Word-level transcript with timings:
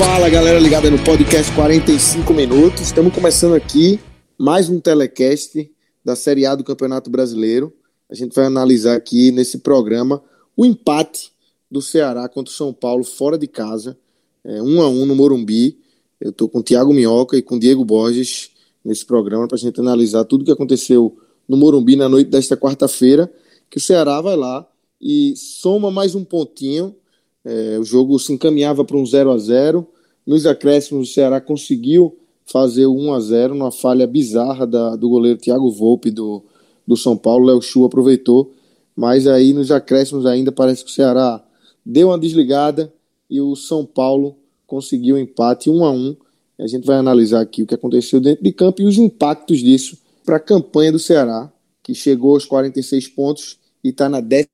Fala 0.00 0.30
galera 0.30 0.58
ligada 0.58 0.90
no 0.90 0.98
podcast 1.04 1.54
45 1.54 2.32
minutos. 2.32 2.80
Estamos 2.80 3.12
começando 3.12 3.54
aqui 3.54 4.00
mais 4.38 4.70
um 4.70 4.80
telecast 4.80 5.70
da 6.02 6.16
Série 6.16 6.46
A 6.46 6.54
do 6.54 6.64
Campeonato 6.64 7.10
Brasileiro. 7.10 7.70
A 8.08 8.14
gente 8.14 8.34
vai 8.34 8.46
analisar 8.46 8.96
aqui 8.96 9.30
nesse 9.30 9.58
programa 9.58 10.22
o 10.56 10.64
empate 10.64 11.30
do 11.70 11.82
Ceará 11.82 12.26
contra 12.30 12.50
o 12.50 12.56
São 12.56 12.72
Paulo 12.72 13.04
fora 13.04 13.36
de 13.36 13.46
casa, 13.46 13.94
é, 14.42 14.62
um 14.62 14.80
a 14.80 14.88
um 14.88 15.04
no 15.04 15.14
Morumbi. 15.14 15.78
Eu 16.18 16.30
estou 16.30 16.48
com 16.48 16.60
o 16.60 16.62
Thiago 16.62 16.94
Minhoca 16.94 17.36
e 17.36 17.42
com 17.42 17.56
o 17.56 17.60
Diego 17.60 17.84
Borges 17.84 18.52
nesse 18.82 19.04
programa 19.04 19.46
para 19.46 19.56
a 19.56 19.60
gente 19.60 19.78
analisar 19.80 20.24
tudo 20.24 20.40
o 20.40 20.44
que 20.46 20.52
aconteceu 20.52 21.14
no 21.46 21.58
Morumbi 21.58 21.94
na 21.94 22.08
noite 22.08 22.30
desta 22.30 22.56
quarta-feira, 22.56 23.30
que 23.68 23.76
o 23.76 23.80
Ceará 23.80 24.18
vai 24.22 24.34
lá 24.34 24.66
e 24.98 25.34
soma 25.36 25.90
mais 25.90 26.14
um 26.14 26.24
pontinho 26.24 26.96
é, 27.44 27.78
o 27.78 27.84
jogo 27.84 28.18
se 28.18 28.32
encaminhava 28.32 28.84
para 28.84 28.96
um 28.96 29.06
0 29.06 29.30
a 29.30 29.38
0 29.38 29.86
Nos 30.26 30.46
acréscimos, 30.46 31.10
o 31.10 31.12
Ceará 31.12 31.40
conseguiu 31.40 32.16
fazer 32.44 32.86
o 32.86 32.94
1 32.94 33.12
a 33.14 33.20
0 33.20 33.54
numa 33.54 33.72
falha 33.72 34.06
bizarra 34.06 34.66
da, 34.66 34.96
do 34.96 35.08
goleiro 35.08 35.38
Thiago 35.38 35.70
Volpe 35.70 36.10
do, 36.10 36.42
do 36.86 36.96
São 36.96 37.16
Paulo. 37.16 37.46
Léo 37.46 37.62
Chu 37.62 37.84
aproveitou, 37.84 38.52
mas 38.94 39.26
aí 39.26 39.52
nos 39.52 39.70
acréscimos 39.70 40.26
ainda 40.26 40.52
parece 40.52 40.84
que 40.84 40.90
o 40.90 40.94
Ceará 40.94 41.42
deu 41.84 42.08
uma 42.08 42.18
desligada 42.18 42.92
e 43.28 43.40
o 43.40 43.54
São 43.56 43.86
Paulo 43.86 44.36
conseguiu 44.66 45.16
um 45.16 45.18
empate 45.18 45.70
1 45.70 45.84
a 45.84 45.90
1 45.90 46.16
A 46.58 46.66
gente 46.66 46.86
vai 46.86 46.96
analisar 46.96 47.40
aqui 47.40 47.62
o 47.62 47.66
que 47.66 47.74
aconteceu 47.74 48.20
dentro 48.20 48.44
de 48.44 48.52
campo 48.52 48.82
e 48.82 48.84
os 48.84 48.98
impactos 48.98 49.60
disso 49.60 49.96
para 50.24 50.36
a 50.36 50.40
campanha 50.40 50.92
do 50.92 50.98
Ceará, 50.98 51.50
que 51.82 51.94
chegou 51.94 52.34
aos 52.34 52.44
46 52.44 53.08
pontos 53.08 53.58
e 53.82 53.88
está 53.88 54.08
na 54.08 54.20
12 54.20 54.48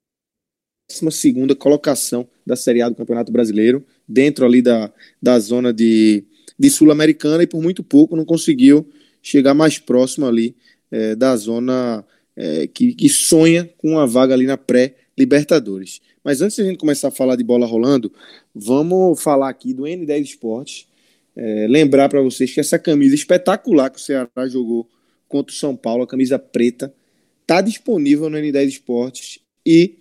colocação 1.59 2.27
da 2.47 2.55
Série 2.55 2.80
A 2.80 2.89
do 2.89 2.94
Campeonato 2.94 3.33
Brasileiro, 3.33 3.84
dentro 4.06 4.47
ali 4.47 4.62
da, 4.62 4.92
da 5.20 5.39
zona 5.39 5.72
de, 5.72 6.25
de 6.58 6.70
Sul-Americana 6.70 7.42
e 7.42 7.47
por 7.47 7.61
muito 7.61 7.83
pouco 7.83 8.14
não 8.14 8.25
conseguiu 8.25 8.89
chegar 9.20 9.52
mais 9.52 9.78
próximo 9.78 10.27
ali 10.27 10.55
é, 10.91 11.17
da 11.17 11.36
zona 11.36 12.05
é, 12.36 12.67
que, 12.69 12.94
que 12.94 13.08
sonha 13.08 13.69
com 13.78 13.92
uma 13.92 14.06
vaga 14.06 14.34
ali 14.34 14.47
na 14.47 14.56
pré-Libertadores. 14.56 16.00
Mas 16.22 16.41
antes 16.41 16.56
de 16.56 16.62
a 16.62 16.64
gente 16.64 16.78
começar 16.78 17.08
a 17.08 17.12
falar 17.12 17.34
de 17.34 17.42
bola 17.42 17.67
rolando, 17.67 18.12
vamos 18.55 19.20
falar 19.20 19.48
aqui 19.48 19.74
do 19.74 19.83
N10 19.83 20.22
Esportes. 20.22 20.86
É, 21.34 21.67
lembrar 21.69 22.08
para 22.08 22.22
vocês 22.22 22.52
que 22.52 22.61
essa 22.61 22.78
camisa 22.78 23.14
espetacular 23.14 23.90
que 23.90 23.98
o 23.98 24.02
Ceará 24.02 24.48
jogou 24.48 24.89
contra 25.28 25.52
o 25.52 25.57
São 25.57 25.77
Paulo, 25.77 26.05
a 26.05 26.07
camisa 26.07 26.39
preta, 26.39 26.95
está 27.42 27.61
disponível 27.61 28.30
no 28.30 28.39
N10 28.39 28.68
Esportes 28.68 29.39
e 29.64 29.98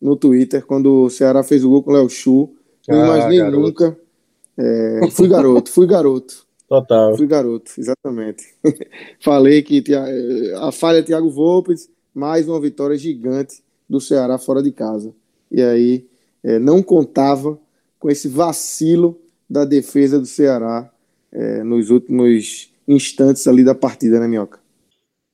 no 0.00 0.16
Twitter 0.16 0.64
quando 0.64 1.04
o 1.04 1.10
Ceará 1.10 1.42
fez 1.42 1.64
o 1.64 1.68
gol 1.68 1.82
com 1.82 1.90
o 1.90 1.94
Léo 1.94 2.08
Chu. 2.08 2.54
Não 2.88 3.02
ah, 3.02 3.06
imaginei 3.06 3.38
garoto. 3.38 3.60
nunca. 3.60 3.98
É, 4.56 5.00
fui 5.10 5.28
garoto, 5.28 5.70
fui 5.70 5.86
garoto. 5.86 6.46
Total. 6.68 7.16
Fui 7.16 7.26
garoto, 7.26 7.72
exatamente. 7.76 8.44
Falei 9.20 9.62
que 9.62 9.82
a 10.56 10.72
falha 10.72 10.98
é 10.98 11.02
Thiago 11.02 11.28
Volpes, 11.28 11.90
mais 12.14 12.48
uma 12.48 12.60
vitória 12.60 12.96
gigante 12.96 13.62
do 13.88 14.00
Ceará 14.00 14.38
fora 14.38 14.62
de 14.62 14.72
casa 14.72 15.14
e 15.52 15.62
aí 15.62 16.06
é, 16.42 16.58
não 16.58 16.82
contava 16.82 17.58
com 17.98 18.10
esse 18.10 18.26
vacilo 18.26 19.20
da 19.48 19.64
defesa 19.64 20.18
do 20.18 20.26
Ceará 20.26 20.90
é, 21.30 21.62
nos 21.62 21.90
últimos 21.90 22.72
instantes 22.88 23.46
ali 23.46 23.62
da 23.62 23.74
partida, 23.74 24.18
né, 24.18 24.26
Minhoca? 24.26 24.60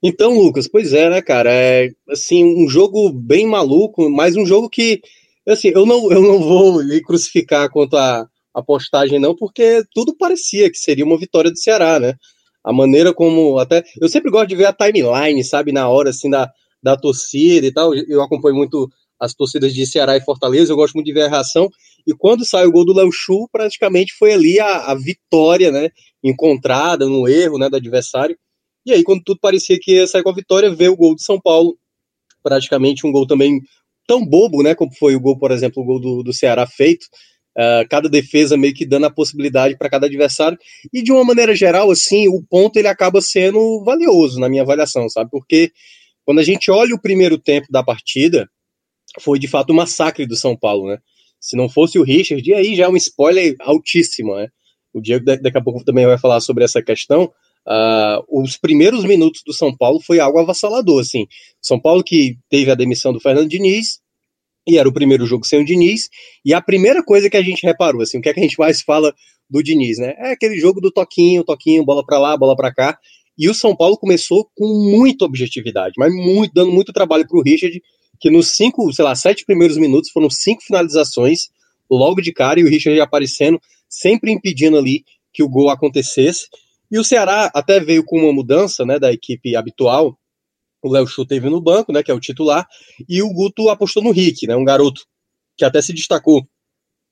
Então, 0.03 0.39
Lucas, 0.39 0.69
pois 0.69 0.93
é, 0.93 1.09
né, 1.09 1.23
cara? 1.23 1.51
É 1.53 1.91
assim, 2.09 2.45
um 2.45 2.69
jogo 2.69 3.11
bem 3.11 3.47
maluco, 3.47 4.11
mas 4.11 4.37
um 4.37 4.45
jogo 4.45 4.69
que 4.69 5.01
assim, 5.47 5.69
eu 5.75 5.87
não, 5.87 6.11
eu 6.13 6.23
não 6.23 6.39
vou 6.41 6.85
me 6.85 7.01
crucificar 7.01 7.71
quanto 7.71 7.97
a, 7.97 8.29
a 8.55 8.63
postagem, 8.63 9.19
não, 9.19 9.35
porque 9.35 9.83
tudo 9.95 10.17
parecia 10.17 10.71
que 10.71 10.79
seria 10.79 11.05
uma 11.05 11.19
vitória 11.19 11.51
do 11.51 11.59
Ceará, 11.59 11.99
né? 11.99 12.15
A 12.63 12.73
maneira 12.73 13.15
como 13.15 13.59
até. 13.59 13.83
Eu 14.01 14.09
sempre 14.09 14.31
gosto 14.31 14.49
de 14.49 14.57
ver 14.57 14.67
a 14.67 14.73
timeline, 14.73 15.43
sabe, 15.43 15.73
na 15.73 15.89
hora 15.89 16.11
assim 16.11 16.29
da, 16.29 16.51
da 16.83 16.97
torcida 16.97 17.67
e 17.67 17.73
tal. 17.73 17.95
Eu 17.95 18.23
acompanho 18.23 18.57
muito 18.57 18.91
as 19.19 19.35
torcidas 19.35 19.75
de 19.75 19.87
Ceará 19.87 20.17
e 20.17 20.21
Fortaleza, 20.21 20.73
eu 20.73 20.77
gosto 20.77 20.95
muito 20.95 21.07
de 21.07 21.13
ver 21.13 21.23
a 21.23 21.29
reação, 21.29 21.69
e 22.07 22.15
quando 22.15 22.45
sai 22.45 22.67
o 22.67 22.71
gol 22.71 22.85
do 22.85 22.95
Léo 22.95 23.11
Chu, 23.13 23.49
praticamente 23.51 24.13
foi 24.19 24.33
ali 24.33 24.61
a, 24.61 24.91
a, 24.91 24.95
vitória, 24.95 25.71
né, 25.73 25.91
encontrada 26.23 27.07
no 27.07 27.29
erro, 27.29 27.59
né, 27.59 27.69
do 27.69 27.77
adversário, 27.77 28.37
e 28.87 28.93
aí 28.93 29.03
quando 29.03 29.23
tudo 29.25 29.41
parecia 29.41 29.79
que 29.81 29.93
ia 29.93 30.07
sair 30.07 30.23
com 30.23 30.31
a 30.31 30.35
vitória, 30.35 30.75
veio 30.75 30.93
o 30.93 30.97
gol 30.97 31.15
de 31.15 31.23
São 31.23 31.41
Paulo, 31.41 31.77
praticamente 32.43 33.07
um 33.07 33.13
gol 33.13 33.27
também 33.27 33.61
tão 34.07 34.25
bobo, 34.25 34.63
né, 34.63 34.75
como 34.75 34.95
foi 34.95 35.15
o 35.15 35.21
gol, 35.21 35.39
por 35.39 35.51
exemplo, 35.51 35.83
o 35.83 35.87
gol 35.87 36.01
do, 36.01 36.23
do 36.23 36.33
Ceará 36.33 36.67
feito, 36.67 37.05
uh, 37.59 37.87
cada 37.91 38.09
defesa 38.09 38.57
meio 38.57 38.73
que 38.73 38.87
dando 38.87 39.07
a 39.07 39.11
possibilidade 39.11 39.77
para 39.77 39.91
cada 39.91 40.07
adversário, 40.07 40.57
e 40.93 41.03
de 41.03 41.13
uma 41.13 41.25
maneira 41.25 41.55
geral, 41.55 41.91
assim, 41.91 42.29
o 42.29 42.43
ponto 42.43 42.77
ele 42.79 42.89
acaba 42.89 43.21
sendo 43.21 43.83
valioso 43.85 44.41
na 44.41 44.49
minha 44.49 44.63
avaliação, 44.63 45.09
sabe, 45.09 45.29
porque 45.31 45.73
quando 46.25 46.39
a 46.39 46.45
gente 46.45 46.71
olha 46.71 46.95
o 46.95 47.01
primeiro 47.01 47.39
tempo 47.39 47.67
da 47.71 47.83
partida, 47.83 48.49
foi 49.21 49.39
de 49.39 49.49
fato 49.49 49.73
um 49.73 49.77
massacre 49.77 50.27
do 50.27 50.37
São 50.37 50.57
Paulo, 50.57 50.89
né? 50.89 50.99
Se 51.41 51.57
não 51.57 51.69
fosse 51.69 51.99
o 51.99 52.03
Richard, 52.03 52.49
e 52.49 52.55
aí 52.55 52.75
já 52.75 52.85
é 52.85 52.89
um 52.89 52.97
spoiler 52.97 53.55
altíssimo, 53.61 54.35
né? 54.35 54.49
O 54.93 55.01
Diego 55.01 55.25
daqui 55.25 55.59
a 55.59 55.63
pouco 55.63 55.85
também 55.85 56.07
vai 56.07 56.19
falar 56.19 56.41
sobre 56.41 56.65
essa 56.65 56.83
questão. 56.83 57.31
Uh, 57.67 58.43
os 58.43 58.57
primeiros 58.57 59.05
minutos 59.05 59.43
do 59.47 59.53
São 59.53 59.77
Paulo 59.77 60.01
foi 60.01 60.19
algo 60.19 60.39
avassalador, 60.39 61.01
assim. 61.01 61.27
São 61.61 61.79
Paulo 61.79 62.03
que 62.03 62.39
teve 62.49 62.71
a 62.71 62.75
demissão 62.75 63.13
do 63.13 63.21
Fernando 63.21 63.49
Diniz 63.49 64.01
e 64.69 64.77
era 64.77 64.89
o 64.89 64.93
primeiro 64.93 65.25
jogo 65.25 65.47
sem 65.47 65.61
o 65.61 65.65
Diniz, 65.65 66.11
e 66.45 66.53
a 66.53 66.61
primeira 66.61 67.03
coisa 67.03 67.31
que 67.31 67.37
a 67.39 67.43
gente 67.43 67.67
reparou, 67.67 68.03
assim, 68.03 68.19
o 68.19 68.21
que, 68.21 68.29
é 68.29 68.35
que 68.35 68.41
a 68.41 68.43
gente 68.43 68.59
mais 68.59 68.83
fala 68.83 69.15
do 69.49 69.63
Diniz, 69.63 69.99
né? 69.99 70.15
É 70.19 70.33
aquele 70.33 70.61
jogo 70.61 70.79
do 70.79 70.93
toquinho, 70.93 71.43
toquinho, 71.43 71.85
bola 71.85 72.05
para 72.05 72.19
lá, 72.19 72.37
bola 72.37 72.55
para 72.55 72.73
cá, 72.73 72.99
e 73.37 73.49
o 73.49 73.55
São 73.55 73.75
Paulo 73.75 73.97
começou 73.97 74.47
com 74.55 74.67
muita 74.91 75.25
objetividade, 75.25 75.95
mas 75.97 76.13
muito, 76.13 76.53
dando 76.53 76.71
muito 76.71 76.93
trabalho 76.93 77.27
para 77.27 77.39
o 77.39 77.43
Richard, 77.43 77.81
que 78.21 78.31
nos 78.31 78.49
cinco, 78.49 78.93
sei 78.93 79.05
lá, 79.05 79.15
sete 79.15 79.45
primeiros 79.45 79.77
minutos 79.77 80.11
foram 80.11 80.29
cinco 80.31 80.63
finalizações, 80.63 81.49
logo 81.91 82.21
de 82.21 82.33
cara, 82.33 82.61
e 82.61 82.65
o 82.65 82.69
Richard 82.69 83.01
aparecendo, 83.01 83.61
sempre 83.89 84.33
impedindo 84.33 84.77
ali 84.77 85.05
que 85.33 85.43
o 85.43 85.49
gol 85.49 85.71
acontecesse. 85.71 86.49
E 86.91 86.99
o 86.99 87.05
Ceará 87.05 87.51
até 87.55 87.81
veio 87.81 88.05
com 88.05 88.19
uma 88.19 88.33
mudança, 88.33 88.85
né, 88.85 88.99
da 88.99 89.13
equipe 89.13 89.55
habitual, 89.55 90.19
o 90.83 90.91
Léo 90.91 91.07
Chu 91.07 91.27
teve 91.27 91.49
no 91.49 91.61
banco, 91.61 91.93
né, 91.93 92.03
que 92.03 92.11
é 92.11 92.15
o 92.15 92.21
titular, 92.21 92.67
e 93.09 93.23
o 93.23 93.33
Guto 93.33 93.69
apostou 93.69 94.03
no 94.03 94.11
Rick, 94.11 94.47
né, 94.47 94.57
um 94.57 94.65
garoto 94.65 95.03
que 95.57 95.65
até 95.65 95.83
se 95.83 95.93
destacou 95.93 96.47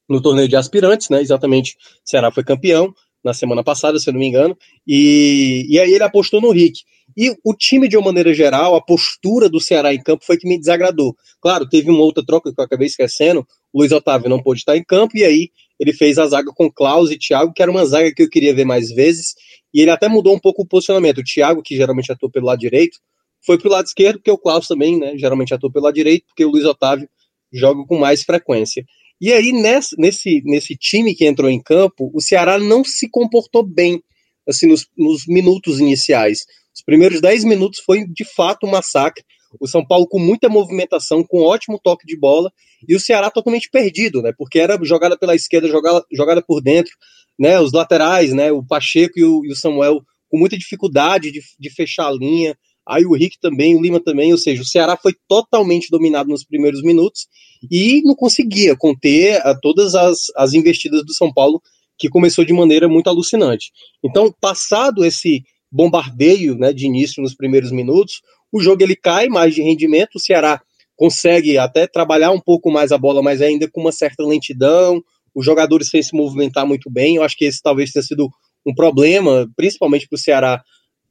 no 0.09 0.23
torneio 0.23 0.49
de 0.49 0.57
aspirantes, 0.57 1.09
né, 1.09 1.21
exatamente, 1.21 1.73
o 1.73 2.09
Ceará 2.09 2.31
foi 2.31 2.45
campeão 2.45 2.95
na 3.25 3.35
semana 3.35 3.65
passada, 3.65 3.99
se 3.99 4.09
eu 4.09 4.13
não 4.13 4.21
me 4.21 4.29
engano, 4.29 4.57
e, 4.87 5.67
e 5.69 5.81
aí 5.81 5.93
ele 5.93 6.05
apostou 6.05 6.41
no 6.41 6.53
Rick. 6.53 6.81
E 7.17 7.35
o 7.43 7.55
time, 7.55 7.89
de 7.89 7.97
uma 7.97 8.07
maneira 8.07 8.35
geral, 8.35 8.75
a 8.75 8.81
postura 8.81 9.49
do 9.49 9.59
Ceará 9.59 9.95
em 9.95 10.03
campo 10.03 10.25
foi 10.25 10.37
que 10.37 10.47
me 10.47 10.59
desagradou. 10.59 11.17
Claro, 11.41 11.69
teve 11.69 11.91
uma 11.91 12.01
outra 12.01 12.25
troca 12.25 12.53
que 12.53 12.61
eu 12.61 12.65
acabei 12.65 12.87
esquecendo, 12.87 13.47
o 13.73 13.79
Luiz 13.79 13.91
Otávio 13.91 14.29
não 14.29 14.43
pôde 14.43 14.61
estar 14.61 14.77
em 14.77 14.85
campo, 14.85 15.17
e 15.17 15.25
aí 15.25 15.51
ele 15.81 15.93
fez 15.93 16.19
a 16.19 16.27
zaga 16.27 16.53
com 16.55 16.71
Klaus 16.71 17.11
e 17.11 17.19
Thiago, 17.19 17.53
que 17.55 17.63
era 17.63 17.71
uma 17.71 17.85
zaga 17.87 18.13
que 18.13 18.23
eu 18.23 18.29
queria 18.29 18.55
ver 18.55 18.65
mais 18.65 18.91
vezes, 18.91 19.35
e 19.73 19.81
ele 19.81 19.91
até 19.91 20.09
mudou 20.09 20.35
um 20.35 20.39
pouco 20.39 20.63
o 20.63 20.67
posicionamento. 20.67 21.19
O 21.19 21.25
Thiago, 21.25 21.63
que 21.63 21.75
geralmente 21.75 22.13
atua 22.13 22.31
pelo 22.31 22.47
lado 22.47 22.59
direito, 22.59 22.99
foi 23.45 23.59
para 23.59 23.69
o 23.69 23.73
lado 23.73 23.87
esquerdo, 23.87 24.17
porque 24.17 24.31
o 24.31 24.39
Klaus 24.39 24.67
também, 24.67 24.99
né, 24.99 25.17
geralmente 25.17 25.55
atua 25.55 25.71
pelo 25.71 25.85
lado 25.85 25.95
direito, 25.95 26.27
porque 26.27 26.45
o 26.45 26.51
Luiz 26.51 26.65
Otávio 26.65 27.09
joga 27.53 27.85
com 27.87 27.99
mais 27.99 28.23
frequência. 28.23 28.85
E 29.21 29.33
aí, 29.33 29.53
nesse, 29.53 29.99
nesse, 29.99 30.43
nesse 30.45 30.77
time 30.77 31.15
que 31.15 31.25
entrou 31.25 31.49
em 31.49 31.63
campo, 31.63 32.11
o 32.13 32.21
Ceará 32.21 32.59
não 32.59 32.85
se 32.85 33.09
comportou 33.09 33.63
bem, 33.63 34.03
assim, 34.47 34.67
nos, 34.67 34.87
nos 34.97 35.27
minutos 35.27 35.81
iniciais. 35.81 36.45
Os 36.77 36.83
primeiros 36.83 37.23
10 37.23 37.45
minutos 37.45 37.81
foi, 37.81 38.05
de 38.07 38.25
fato, 38.25 38.67
um 38.67 38.71
massacre. 38.71 39.25
O 39.59 39.67
São 39.67 39.85
Paulo 39.85 40.07
com 40.07 40.19
muita 40.19 40.49
movimentação, 40.49 41.25
com 41.25 41.41
ótimo 41.43 41.81
toque 41.83 42.07
de 42.07 42.19
bola, 42.19 42.53
e 42.87 42.95
o 42.95 43.01
Ceará 43.01 43.31
totalmente 43.31 43.71
perdido, 43.71 44.21
né? 44.21 44.33
Porque 44.37 44.59
era 44.59 44.79
jogada 44.83 45.17
pela 45.17 45.35
esquerda, 45.35 45.69
jogada, 45.69 46.05
jogada 46.13 46.43
por 46.43 46.61
dentro, 46.61 46.93
né? 47.39 47.59
Os 47.59 47.73
laterais, 47.73 48.35
né? 48.35 48.53
O 48.53 48.63
Pacheco 48.63 49.19
e 49.19 49.25
o, 49.25 49.43
e 49.47 49.51
o 49.51 49.57
Samuel 49.57 50.03
com 50.29 50.39
muita 50.39 50.59
dificuldade 50.59 51.33
de, 51.33 51.41
de 51.59 51.71
fechar 51.71 52.09
a 52.09 52.13
linha, 52.13 52.55
aí 52.87 53.07
o 53.07 53.15
Rick 53.15 53.39
também, 53.41 53.77
o 53.77 53.81
Lima 53.81 54.01
também, 54.01 54.33
ou 54.33 54.39
seja, 54.39 54.61
o 54.61 54.67
Ceará 54.67 54.97
foi 54.97 55.15
totalmente 55.27 55.89
dominado 55.89 56.29
nos 56.29 56.45
primeiros 56.45 56.83
minutos 56.83 57.27
e 57.71 58.03
não 58.05 58.15
conseguia 58.15 58.77
conter 58.77 59.41
a, 59.47 59.59
todas 59.59 59.95
as, 59.95 60.27
as 60.37 60.53
investidas 60.53 61.05
do 61.07 61.15
São 61.15 61.33
Paulo, 61.33 61.63
que 61.99 62.11
começou 62.11 62.45
de 62.45 62.53
maneira 62.53 62.89
muito 62.89 63.09
alucinante. 63.09 63.71
Então, 64.05 64.35
passado 64.41 65.05
esse 65.05 65.43
bombardeio 65.77 66.57
né, 66.57 66.73
de 66.73 66.87
início 66.87 67.23
nos 67.23 67.35
primeiros 67.35 67.71
minutos, 67.71 68.23
o 68.51 68.61
jogo 68.61 68.83
ele 68.83 68.97
cai 68.97 69.29
mais 69.29 69.55
de 69.55 69.63
rendimento, 69.63 70.17
o 70.17 70.21
Ceará 70.21 70.61
consegue 70.97 71.59
até 71.59 71.87
trabalhar 71.87 72.31
um 72.31 72.41
pouco 72.41 72.71
mais 72.71 72.91
a 72.91 72.99
bola, 72.99 73.23
mas 73.23 73.43
ainda 73.43 73.69
com 73.71 73.83
uma 73.83 73.93
certa 73.93 74.25
lentidão, 74.25 75.03
os 75.35 75.45
jogadores 75.45 75.91
sem 75.91 76.03
se 76.03 76.17
movimentar 76.17 76.67
muito 76.67 76.91
bem, 76.91 77.17
eu 77.17 77.23
acho 77.23 77.37
que 77.37 77.45
esse 77.45 77.61
talvez 77.63 77.93
tenha 77.93 78.03
sido 78.03 78.31
um 78.67 78.75
problema, 78.75 79.47
principalmente 79.55 80.09
para 80.09 80.17
o 80.17 80.19
Ceará, 80.19 80.63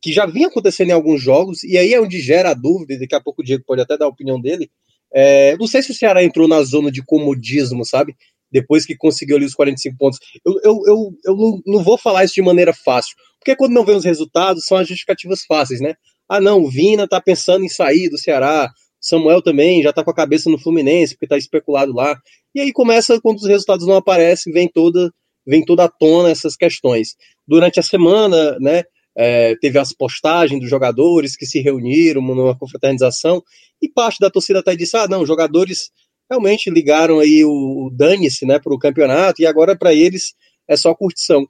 que 0.02 0.12
já 0.12 0.26
vinha 0.26 0.48
acontecendo 0.48 0.90
em 0.90 0.94
alguns 0.94 1.22
jogos, 1.22 1.64
e 1.64 1.78
aí 1.78 1.94
é 1.94 2.02
onde 2.02 2.20
gera 2.20 2.50
a 2.50 2.54
dúvida, 2.56 2.98
daqui 3.00 3.16
a 3.16 3.22
pouco 3.22 3.42
o 3.42 3.46
Diego 3.46 3.64
pode 3.66 3.82
até 3.82 3.98
dar 3.98 4.06
a 4.06 4.10
opinião 4.10 4.42
dele. 4.42 4.70
É, 5.14 5.56
não 5.58 5.68
sei 5.68 5.82
se 5.82 5.92
o 5.92 5.96
Ceará 5.96 6.24
entrou 6.24 6.48
na 6.48 6.62
zona 6.64 6.92
de 6.92 7.04
comodismo, 7.04 7.86
sabe? 7.86 8.16
Depois 8.56 8.86
que 8.86 8.96
conseguiu 8.96 9.36
ali 9.36 9.46
os 9.46 9.54
45 9.54 9.98
pontos. 9.98 10.18
Eu, 10.46 10.54
eu, 10.64 10.82
eu, 10.88 11.12
eu 11.26 11.36
não, 11.36 11.62
não 11.66 11.84
vou 11.84 11.98
falar 11.98 12.24
isso 12.24 12.36
de 12.36 12.42
maneira 12.42 12.74
fácil, 12.74 13.14
porque 13.38 13.54
quando 13.54 13.74
não 13.74 13.84
vem 13.84 13.98
os 13.98 14.06
resultados, 14.06 14.64
são 14.64 14.78
as 14.78 14.88
justificativas 14.88 15.44
fáceis, 15.44 15.82
né? 15.82 15.96
Ah, 16.30 16.40
não, 16.40 16.62
o 16.62 16.70
Vina 16.70 17.06
tá 17.06 17.20
pensando 17.20 17.66
em 17.66 17.70
sair 17.70 18.10
do 18.10 18.18
Ceará, 18.18 18.72
Samuel 19.02 19.42
também 19.42 19.84
já 19.84 19.92
tá 19.92 20.06
com 20.06 20.10
a 20.10 20.16
cabeça 20.16 20.50
no 20.50 20.58
Fluminense, 20.58 21.16
porque 21.16 21.28
tá 21.28 21.38
especulado 21.38 21.94
lá. 21.94 22.18
E 22.56 22.62
aí 22.62 22.72
começa, 22.72 23.20
quando 23.20 23.40
os 23.40 23.48
resultados 23.48 23.86
não 23.86 23.96
aparecem, 23.98 24.54
vem 24.54 24.70
toda, 24.74 25.12
vem 25.46 25.64
toda 25.66 25.84
à 25.84 25.90
tona 25.90 26.30
essas 26.30 26.56
questões. 26.56 27.16
Durante 27.46 27.78
a 27.78 27.84
semana, 27.84 28.58
né, 28.60 28.84
é, 29.18 29.56
teve 29.58 29.78
as 29.78 29.92
postagens 29.92 30.62
dos 30.62 30.70
jogadores 30.70 31.36
que 31.36 31.46
se 31.46 31.60
reuniram 31.60 32.22
numa 32.22 32.58
confraternização, 32.58 33.44
e 33.82 33.90
parte 33.90 34.18
da 34.20 34.30
torcida 34.30 34.60
até 34.60 34.76
disse: 34.76 34.96
ah, 34.96 35.08
não, 35.08 35.26
jogadores 35.26 35.92
realmente 36.30 36.70
ligaram 36.70 37.20
aí 37.20 37.44
o, 37.44 37.88
o 37.88 37.90
dane-se 37.92 38.46
né, 38.46 38.60
para 38.60 38.74
o 38.74 38.80
campeonato, 38.80 39.42
e 39.42 39.46
agora 39.46 39.78
para 39.78 39.94
eles 39.94 40.34
é 40.68 40.76
só 40.76 40.94
curtição. 40.94 41.46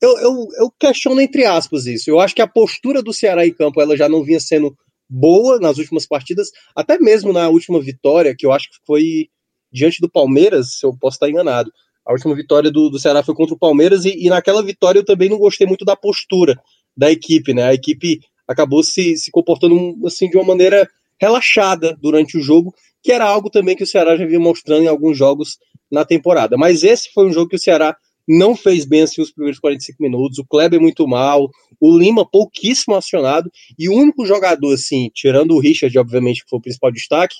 Eu, 0.00 0.16
eu, 0.18 0.46
eu 0.58 0.70
questiono 0.78 1.20
entre 1.20 1.44
aspas 1.44 1.86
isso. 1.86 2.08
Eu 2.08 2.20
acho 2.20 2.34
que 2.34 2.42
a 2.42 2.46
postura 2.46 3.02
do 3.02 3.12
Ceará 3.12 3.46
em 3.46 3.52
campo 3.52 3.80
ela 3.80 3.96
já 3.96 4.08
não 4.08 4.22
vinha 4.22 4.38
sendo 4.38 4.76
boa 5.08 5.58
nas 5.58 5.78
últimas 5.78 6.06
partidas, 6.06 6.48
até 6.76 6.98
mesmo 6.98 7.32
na 7.32 7.48
última 7.48 7.80
vitória, 7.80 8.34
que 8.36 8.44
eu 8.44 8.52
acho 8.52 8.68
que 8.68 8.76
foi 8.86 9.28
diante 9.72 10.00
do 10.00 10.10
Palmeiras, 10.10 10.78
se 10.78 10.86
eu 10.86 10.96
posso 10.98 11.16
estar 11.16 11.28
enganado. 11.28 11.72
A 12.06 12.12
última 12.12 12.34
vitória 12.34 12.70
do, 12.70 12.88
do 12.88 12.98
Ceará 12.98 13.22
foi 13.22 13.34
contra 13.34 13.54
o 13.54 13.58
Palmeiras, 13.58 14.04
e, 14.04 14.14
e 14.18 14.28
naquela 14.28 14.62
vitória 14.62 14.98
eu 14.98 15.04
também 15.04 15.28
não 15.28 15.38
gostei 15.38 15.66
muito 15.66 15.84
da 15.84 15.96
postura 15.96 16.58
da 16.96 17.10
equipe, 17.10 17.54
né? 17.54 17.64
A 17.64 17.74
equipe 17.74 18.20
acabou 18.46 18.82
se, 18.82 19.16
se 19.16 19.30
comportando 19.30 19.94
assim 20.06 20.28
de 20.28 20.36
uma 20.36 20.44
maneira 20.44 20.88
relaxada 21.20 21.96
durante 22.00 22.38
o 22.38 22.42
jogo, 22.42 22.74
que 23.02 23.12
era 23.12 23.24
algo 23.24 23.50
também 23.50 23.76
que 23.76 23.84
o 23.84 23.86
Ceará 23.86 24.16
já 24.16 24.26
vinha 24.26 24.40
mostrando 24.40 24.84
em 24.84 24.88
alguns 24.88 25.16
jogos 25.16 25.58
na 25.90 26.04
temporada. 26.04 26.56
Mas 26.56 26.82
esse 26.82 27.10
foi 27.12 27.26
um 27.26 27.32
jogo 27.32 27.48
que 27.48 27.56
o 27.56 27.60
Ceará 27.60 27.96
não 28.26 28.54
fez 28.54 28.84
bem 28.84 29.02
assim 29.02 29.22
os 29.22 29.32
primeiros 29.32 29.58
45 29.58 30.02
minutos. 30.02 30.38
O 30.38 30.44
Kleber 30.44 30.80
muito 30.80 31.06
mal, 31.08 31.48
o 31.80 31.96
Lima 31.96 32.28
pouquíssimo 32.28 32.94
acionado 32.94 33.50
e 33.78 33.88
o 33.88 33.94
único 33.94 34.26
jogador 34.26 34.74
assim, 34.74 35.10
tirando 35.14 35.52
o 35.52 35.60
Richard, 35.60 35.96
obviamente, 35.98 36.44
que 36.44 36.50
foi 36.50 36.58
o 36.58 36.62
principal 36.62 36.92
destaque, 36.92 37.36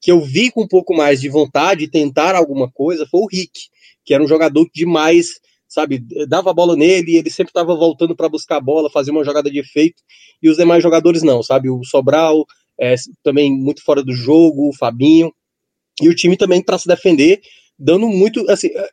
que 0.00 0.10
eu 0.10 0.20
vi 0.20 0.50
com 0.50 0.64
um 0.64 0.68
pouco 0.68 0.94
mais 0.94 1.20
de 1.20 1.28
vontade 1.28 1.82
de 1.82 1.88
tentar 1.88 2.34
alguma 2.34 2.68
coisa 2.70 3.06
foi 3.06 3.20
o 3.20 3.26
Rick, 3.26 3.68
que 4.04 4.12
era 4.12 4.22
um 4.22 4.26
jogador 4.26 4.66
de 4.74 4.84
mais 4.84 5.40
sabe? 5.72 6.04
Dava 6.28 6.50
a 6.50 6.52
bola 6.52 6.76
nele 6.76 7.16
ele 7.16 7.30
sempre 7.30 7.48
estava 7.50 7.74
voltando 7.74 8.14
para 8.14 8.28
buscar 8.28 8.56
a 8.56 8.60
bola, 8.60 8.90
fazer 8.90 9.10
uma 9.10 9.24
jogada 9.24 9.50
de 9.50 9.58
efeito, 9.58 10.02
e 10.42 10.50
os 10.50 10.58
demais 10.58 10.82
jogadores 10.82 11.22
não, 11.22 11.42
sabe? 11.42 11.70
O 11.70 11.82
Sobral 11.82 12.44
é, 12.82 12.96
também 13.22 13.56
muito 13.56 13.80
fora 13.84 14.02
do 14.02 14.12
jogo, 14.12 14.68
o 14.68 14.76
Fabinho, 14.76 15.32
e 16.00 16.08
o 16.08 16.14
time 16.14 16.36
também 16.36 16.60
para 16.60 16.76
se 16.78 16.88
defender, 16.88 17.40
dando 17.78 18.08
muito, 18.08 18.44
assim, 18.50 18.66
é, 18.74 18.88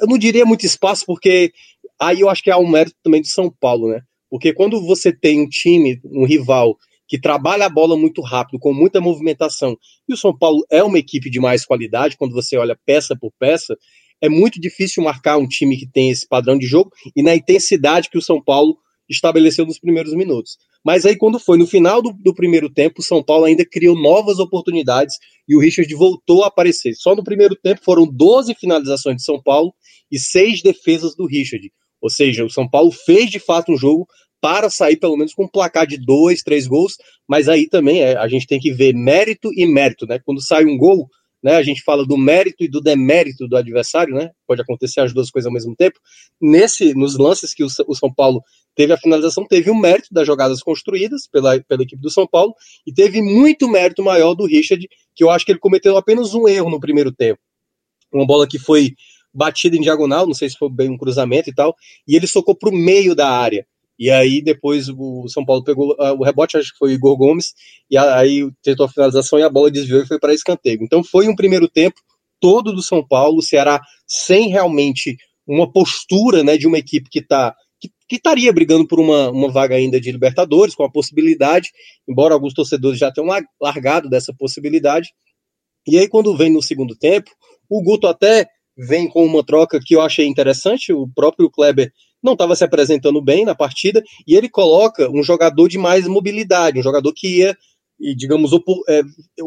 eu 0.00 0.08
não 0.08 0.16
diria 0.16 0.46
muito 0.46 0.64
espaço, 0.64 1.04
porque 1.04 1.52
aí 2.00 2.20
eu 2.20 2.30
acho 2.30 2.42
que 2.42 2.50
há 2.50 2.56
um 2.56 2.66
mérito 2.66 2.96
também 3.02 3.20
do 3.20 3.26
São 3.26 3.50
Paulo, 3.60 3.88
né? 3.88 4.00
Porque 4.30 4.54
quando 4.54 4.80
você 4.80 5.12
tem 5.12 5.42
um 5.42 5.48
time, 5.48 6.00
um 6.06 6.24
rival, 6.24 6.78
que 7.06 7.20
trabalha 7.20 7.66
a 7.66 7.68
bola 7.68 7.98
muito 7.98 8.22
rápido, 8.22 8.58
com 8.58 8.72
muita 8.72 8.98
movimentação, 8.98 9.76
e 10.08 10.14
o 10.14 10.16
São 10.16 10.36
Paulo 10.36 10.64
é 10.70 10.82
uma 10.82 10.98
equipe 10.98 11.28
de 11.28 11.38
mais 11.38 11.66
qualidade, 11.66 12.16
quando 12.16 12.32
você 12.32 12.56
olha 12.56 12.78
peça 12.86 13.14
por 13.14 13.30
peça, 13.38 13.76
é 14.22 14.28
muito 14.28 14.58
difícil 14.58 15.02
marcar 15.02 15.36
um 15.36 15.46
time 15.46 15.76
que 15.76 15.86
tem 15.86 16.10
esse 16.10 16.26
padrão 16.26 16.56
de 16.56 16.66
jogo 16.66 16.90
e 17.14 17.22
na 17.22 17.36
intensidade 17.36 18.08
que 18.08 18.16
o 18.16 18.22
São 18.22 18.42
Paulo 18.42 18.78
estabeleceu 19.06 19.66
nos 19.66 19.78
primeiros 19.78 20.14
minutos. 20.14 20.56
Mas 20.84 21.06
aí, 21.06 21.16
quando 21.16 21.38
foi 21.38 21.56
no 21.56 21.66
final 21.66 22.02
do, 22.02 22.12
do, 22.12 22.34
primeiro 22.34 22.68
tempo, 22.68 23.00
o 23.00 23.02
São 23.02 23.22
Paulo 23.22 23.46
ainda 23.46 23.64
criou 23.64 23.98
novas 23.98 24.38
oportunidades 24.38 25.16
e 25.48 25.56
o 25.56 25.60
Richard 25.60 25.92
voltou 25.94 26.44
a 26.44 26.48
aparecer. 26.48 26.94
Só 26.94 27.14
no 27.16 27.24
primeiro 27.24 27.56
tempo 27.56 27.80
foram 27.82 28.06
12 28.06 28.54
finalizações 28.54 29.16
de 29.16 29.24
São 29.24 29.42
Paulo 29.42 29.72
e 30.12 30.18
seis 30.18 30.60
defesas 30.60 31.16
do 31.16 31.26
Richard. 31.26 31.72
Ou 32.02 32.10
seja, 32.10 32.44
o 32.44 32.50
São 32.50 32.68
Paulo 32.68 32.90
fez 32.92 33.30
de 33.30 33.38
fato 33.38 33.72
um 33.72 33.78
jogo 33.78 34.06
para 34.42 34.68
sair 34.68 34.96
pelo 34.96 35.16
menos 35.16 35.32
com 35.32 35.44
um 35.44 35.48
placar 35.48 35.86
de 35.86 35.96
dois, 35.96 36.42
três 36.42 36.66
gols, 36.66 36.98
mas 37.26 37.48
aí 37.48 37.66
também 37.66 38.02
é, 38.02 38.14
a 38.18 38.28
gente 38.28 38.46
tem 38.46 38.60
que 38.60 38.74
ver 38.74 38.92
mérito 38.94 39.48
e 39.54 39.66
mérito, 39.66 40.06
né? 40.06 40.18
Quando 40.22 40.42
sai 40.42 40.66
um 40.66 40.76
gol, 40.76 41.08
né? 41.44 41.56
A 41.56 41.62
gente 41.62 41.82
fala 41.82 42.06
do 42.06 42.16
mérito 42.16 42.64
e 42.64 42.68
do 42.68 42.80
demérito 42.80 43.46
do 43.46 43.54
adversário, 43.54 44.14
né? 44.14 44.30
Pode 44.46 44.62
acontecer 44.62 45.00
as 45.00 45.12
duas 45.12 45.30
coisas 45.30 45.46
ao 45.46 45.52
mesmo 45.52 45.76
tempo. 45.76 46.00
Nesse, 46.40 46.94
nos 46.94 47.18
lances 47.18 47.52
que 47.52 47.62
o, 47.62 47.68
o 47.86 47.94
São 47.94 48.12
Paulo 48.12 48.42
teve 48.74 48.94
a 48.94 48.96
finalização, 48.96 49.46
teve 49.46 49.70
o 49.70 49.74
mérito 49.74 50.08
das 50.10 50.26
jogadas 50.26 50.62
construídas 50.62 51.28
pela, 51.30 51.60
pela 51.60 51.82
equipe 51.82 52.00
do 52.00 52.08
São 52.08 52.26
Paulo 52.26 52.54
e 52.86 52.92
teve 52.92 53.20
muito 53.20 53.68
mérito 53.68 54.02
maior 54.02 54.34
do 54.34 54.46
Richard, 54.46 54.88
que 55.14 55.22
eu 55.22 55.28
acho 55.28 55.44
que 55.44 55.52
ele 55.52 55.58
cometeu 55.58 55.94
apenas 55.98 56.32
um 56.32 56.48
erro 56.48 56.70
no 56.70 56.80
primeiro 56.80 57.12
tempo. 57.12 57.38
Uma 58.10 58.26
bola 58.26 58.48
que 58.48 58.58
foi 58.58 58.94
batida 59.32 59.76
em 59.76 59.82
diagonal, 59.82 60.26
não 60.26 60.34
sei 60.34 60.48
se 60.48 60.56
foi 60.56 60.70
bem 60.70 60.88
um 60.88 60.96
cruzamento 60.96 61.50
e 61.50 61.54
tal, 61.54 61.74
e 62.08 62.16
ele 62.16 62.26
socou 62.26 62.56
para 62.56 62.70
o 62.70 62.72
meio 62.72 63.14
da 63.14 63.28
área. 63.28 63.66
E 63.98 64.10
aí 64.10 64.42
depois 64.42 64.88
o 64.88 65.28
São 65.28 65.44
Paulo 65.44 65.62
pegou 65.62 65.92
uh, 65.92 66.14
o 66.18 66.24
rebote, 66.24 66.56
acho 66.56 66.72
que 66.72 66.78
foi 66.78 66.90
o 66.90 66.94
Igor 66.94 67.16
Gomes, 67.16 67.52
e 67.90 67.96
aí 67.96 68.48
tentou 68.62 68.86
a 68.86 68.88
finalização 68.88 69.38
e 69.38 69.42
a 69.42 69.50
bola 69.50 69.70
desviou 69.70 70.02
e 70.02 70.06
foi 70.06 70.18
para 70.18 70.34
escanteio. 70.34 70.80
Então 70.82 71.02
foi 71.04 71.28
um 71.28 71.36
primeiro 71.36 71.68
tempo 71.68 72.00
todo 72.40 72.72
do 72.72 72.82
São 72.82 73.06
Paulo, 73.06 73.38
o 73.38 73.42
Ceará 73.42 73.80
sem 74.06 74.48
realmente 74.48 75.16
uma 75.46 75.70
postura 75.70 76.42
né, 76.42 76.56
de 76.56 76.66
uma 76.66 76.78
equipe 76.78 77.08
que 77.10 77.20
está 77.20 77.54
que 78.08 78.16
estaria 78.16 78.52
brigando 78.52 78.86
por 78.86 79.00
uma, 79.00 79.30
uma 79.30 79.50
vaga 79.50 79.74
ainda 79.76 80.00
de 80.00 80.10
Libertadores, 80.10 80.74
com 80.74 80.84
a 80.84 80.90
possibilidade, 80.90 81.70
embora 82.08 82.34
alguns 82.34 82.54
torcedores 82.54 82.98
já 82.98 83.10
tenham 83.10 83.28
largado 83.60 84.08
dessa 84.08 84.32
possibilidade, 84.32 85.10
E 85.86 85.98
aí, 85.98 86.08
quando 86.08 86.36
vem 86.36 86.50
no 86.50 86.62
segundo 86.62 86.96
tempo, 86.96 87.30
o 87.68 87.82
Guto 87.82 88.06
até 88.06 88.46
vem 88.76 89.08
com 89.08 89.24
uma 89.24 89.44
troca 89.44 89.80
que 89.84 89.94
eu 89.94 90.00
achei 90.00 90.26
interessante. 90.26 90.92
O 90.92 91.08
próprio 91.08 91.50
Kleber 91.50 91.92
não 92.24 92.32
estava 92.32 92.56
se 92.56 92.64
apresentando 92.64 93.20
bem 93.22 93.44
na 93.44 93.54
partida 93.54 94.02
e 94.26 94.34
ele 94.34 94.48
coloca 94.48 95.10
um 95.10 95.22
jogador 95.22 95.68
de 95.68 95.78
mais 95.78 96.08
mobilidade, 96.08 96.78
um 96.78 96.82
jogador 96.82 97.12
que 97.12 97.40
ia, 97.40 97.56
digamos, 98.16 98.50
é, 98.88 99.02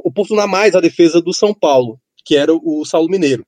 oportunar 0.05 0.48
mais 0.48 0.75
a 0.75 0.79
defesa 0.79 1.19
do 1.19 1.34
São 1.34 1.53
Paulo, 1.53 2.00
que 2.24 2.36
era 2.36 2.53
o 2.53 2.86
Saulo 2.86 3.10
Mineiro. 3.10 3.43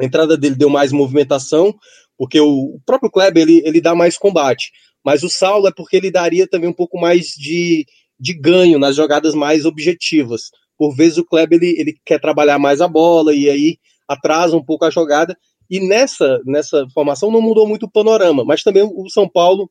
A 0.00 0.04
entrada 0.04 0.36
dele 0.36 0.54
deu 0.54 0.70
mais 0.70 0.92
movimentação, 0.92 1.74
porque 2.16 2.40
o 2.40 2.78
próprio 2.86 3.10
Kleber 3.10 3.42
ele, 3.42 3.62
ele 3.64 3.80
dá 3.80 3.94
mais 3.94 4.16
combate, 4.16 4.70
mas 5.04 5.22
o 5.22 5.28
Saulo 5.28 5.66
é 5.66 5.72
porque 5.74 5.96
ele 5.96 6.10
daria 6.10 6.46
também 6.46 6.70
um 6.70 6.74
pouco 6.74 6.98
mais 6.98 7.28
de, 7.36 7.84
de 8.18 8.32
ganho 8.32 8.78
nas 8.78 8.96
jogadas 8.96 9.34
mais 9.34 9.64
objetivas. 9.64 10.50
Por 10.78 10.94
vezes 10.94 11.18
o 11.18 11.24
Kleber 11.24 11.58
ele, 11.60 11.74
ele 11.78 11.94
quer 12.04 12.20
trabalhar 12.20 12.58
mais 12.58 12.80
a 12.80 12.88
bola 12.88 13.34
e 13.34 13.50
aí 13.50 13.78
atrasa 14.08 14.56
um 14.56 14.64
pouco 14.64 14.84
a 14.84 14.90
jogada. 14.90 15.36
E 15.70 15.80
nessa, 15.80 16.40
nessa 16.44 16.86
formação 16.92 17.30
não 17.30 17.40
mudou 17.40 17.66
muito 17.66 17.86
o 17.86 17.90
panorama, 17.90 18.44
mas 18.44 18.62
também 18.62 18.82
o 18.82 19.08
São 19.08 19.28
Paulo 19.28 19.70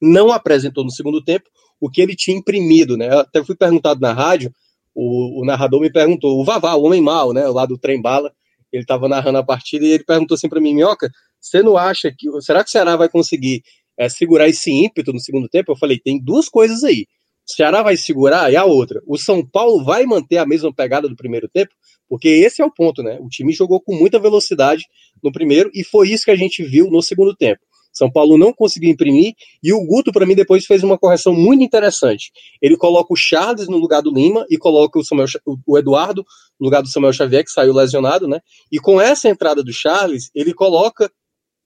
não 0.00 0.32
apresentou 0.32 0.82
no 0.82 0.90
segundo 0.90 1.22
tempo 1.22 1.48
o 1.80 1.90
que 1.90 2.00
ele 2.00 2.16
tinha 2.16 2.36
imprimido, 2.36 2.96
né? 2.96 3.08
Eu 3.08 3.20
até 3.20 3.44
fui 3.44 3.54
perguntado 3.54 4.00
na 4.00 4.12
rádio, 4.12 4.50
o, 4.94 5.42
o 5.42 5.44
narrador 5.44 5.80
me 5.80 5.92
perguntou, 5.92 6.40
o 6.40 6.44
Vavá, 6.44 6.74
o 6.74 6.84
homem 6.84 7.02
mal, 7.02 7.34
né? 7.34 7.46
Lá 7.48 7.66
do 7.66 7.76
trem 7.76 8.00
bala, 8.00 8.32
ele 8.72 8.82
estava 8.82 9.08
narrando 9.08 9.38
a 9.38 9.44
partida 9.44 9.84
e 9.84 9.90
ele 9.90 10.04
perguntou 10.04 10.34
assim 10.34 10.48
para 10.48 10.60
mim, 10.60 10.74
Minhoca, 10.74 11.10
você 11.40 11.62
não 11.62 11.76
acha 11.76 12.10
que. 12.16 12.28
Será 12.40 12.64
que 12.64 12.68
o 12.68 12.72
Ceará 12.72 12.96
vai 12.96 13.08
conseguir 13.08 13.62
é, 13.98 14.08
segurar 14.08 14.48
esse 14.48 14.70
ímpeto 14.70 15.12
no 15.12 15.20
segundo 15.20 15.48
tempo? 15.48 15.72
Eu 15.72 15.76
falei, 15.76 15.98
tem 15.98 16.18
duas 16.22 16.48
coisas 16.48 16.82
aí. 16.82 17.06
O 17.48 17.54
Ceará 17.54 17.82
vai 17.82 17.96
segurar 17.96 18.50
e 18.50 18.56
a 18.56 18.64
outra. 18.64 19.00
O 19.06 19.16
São 19.16 19.46
Paulo 19.46 19.84
vai 19.84 20.04
manter 20.04 20.38
a 20.38 20.46
mesma 20.46 20.74
pegada 20.74 21.08
do 21.08 21.14
primeiro 21.14 21.48
tempo, 21.48 21.72
porque 22.08 22.28
esse 22.28 22.60
é 22.60 22.64
o 22.64 22.72
ponto, 22.72 23.02
né? 23.02 23.18
O 23.20 23.28
time 23.28 23.52
jogou 23.52 23.80
com 23.80 23.94
muita 23.94 24.18
velocidade 24.18 24.84
no 25.22 25.32
primeiro 25.32 25.70
e 25.74 25.84
foi 25.84 26.10
isso 26.10 26.24
que 26.24 26.30
a 26.30 26.36
gente 26.36 26.62
viu 26.62 26.90
no 26.90 27.02
segundo 27.02 27.34
tempo. 27.34 27.60
São 27.92 28.10
Paulo 28.10 28.36
não 28.36 28.52
conseguiu 28.52 28.90
imprimir 28.90 29.32
e 29.62 29.72
o 29.72 29.82
Guto, 29.86 30.12
para 30.12 30.26
mim, 30.26 30.34
depois 30.34 30.66
fez 30.66 30.82
uma 30.82 30.98
correção 30.98 31.32
muito 31.32 31.64
interessante. 31.64 32.30
Ele 32.60 32.76
coloca 32.76 33.12
o 33.12 33.16
Charles 33.16 33.68
no 33.68 33.78
lugar 33.78 34.02
do 34.02 34.12
Lima 34.12 34.44
e 34.50 34.58
coloca 34.58 34.98
o, 34.98 35.04
Samuel, 35.04 35.26
o 35.66 35.78
Eduardo 35.78 36.22
no 36.60 36.66
lugar 36.66 36.82
do 36.82 36.88
Samuel 36.88 37.14
Xavier, 37.14 37.42
que 37.42 37.50
saiu 37.50 37.72
lesionado, 37.72 38.28
né? 38.28 38.40
E 38.70 38.78
com 38.78 39.00
essa 39.00 39.30
entrada 39.30 39.64
do 39.64 39.72
Charles, 39.72 40.30
ele 40.34 40.52
coloca 40.52 41.10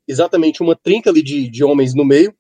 exatamente 0.07 0.63
uma 0.63 0.77
trinca 0.77 1.11
ali 1.11 1.21
de, 1.21 1.49
de 1.49 1.65
homens 1.65 1.95
no 1.97 2.05
meio, 2.05 2.33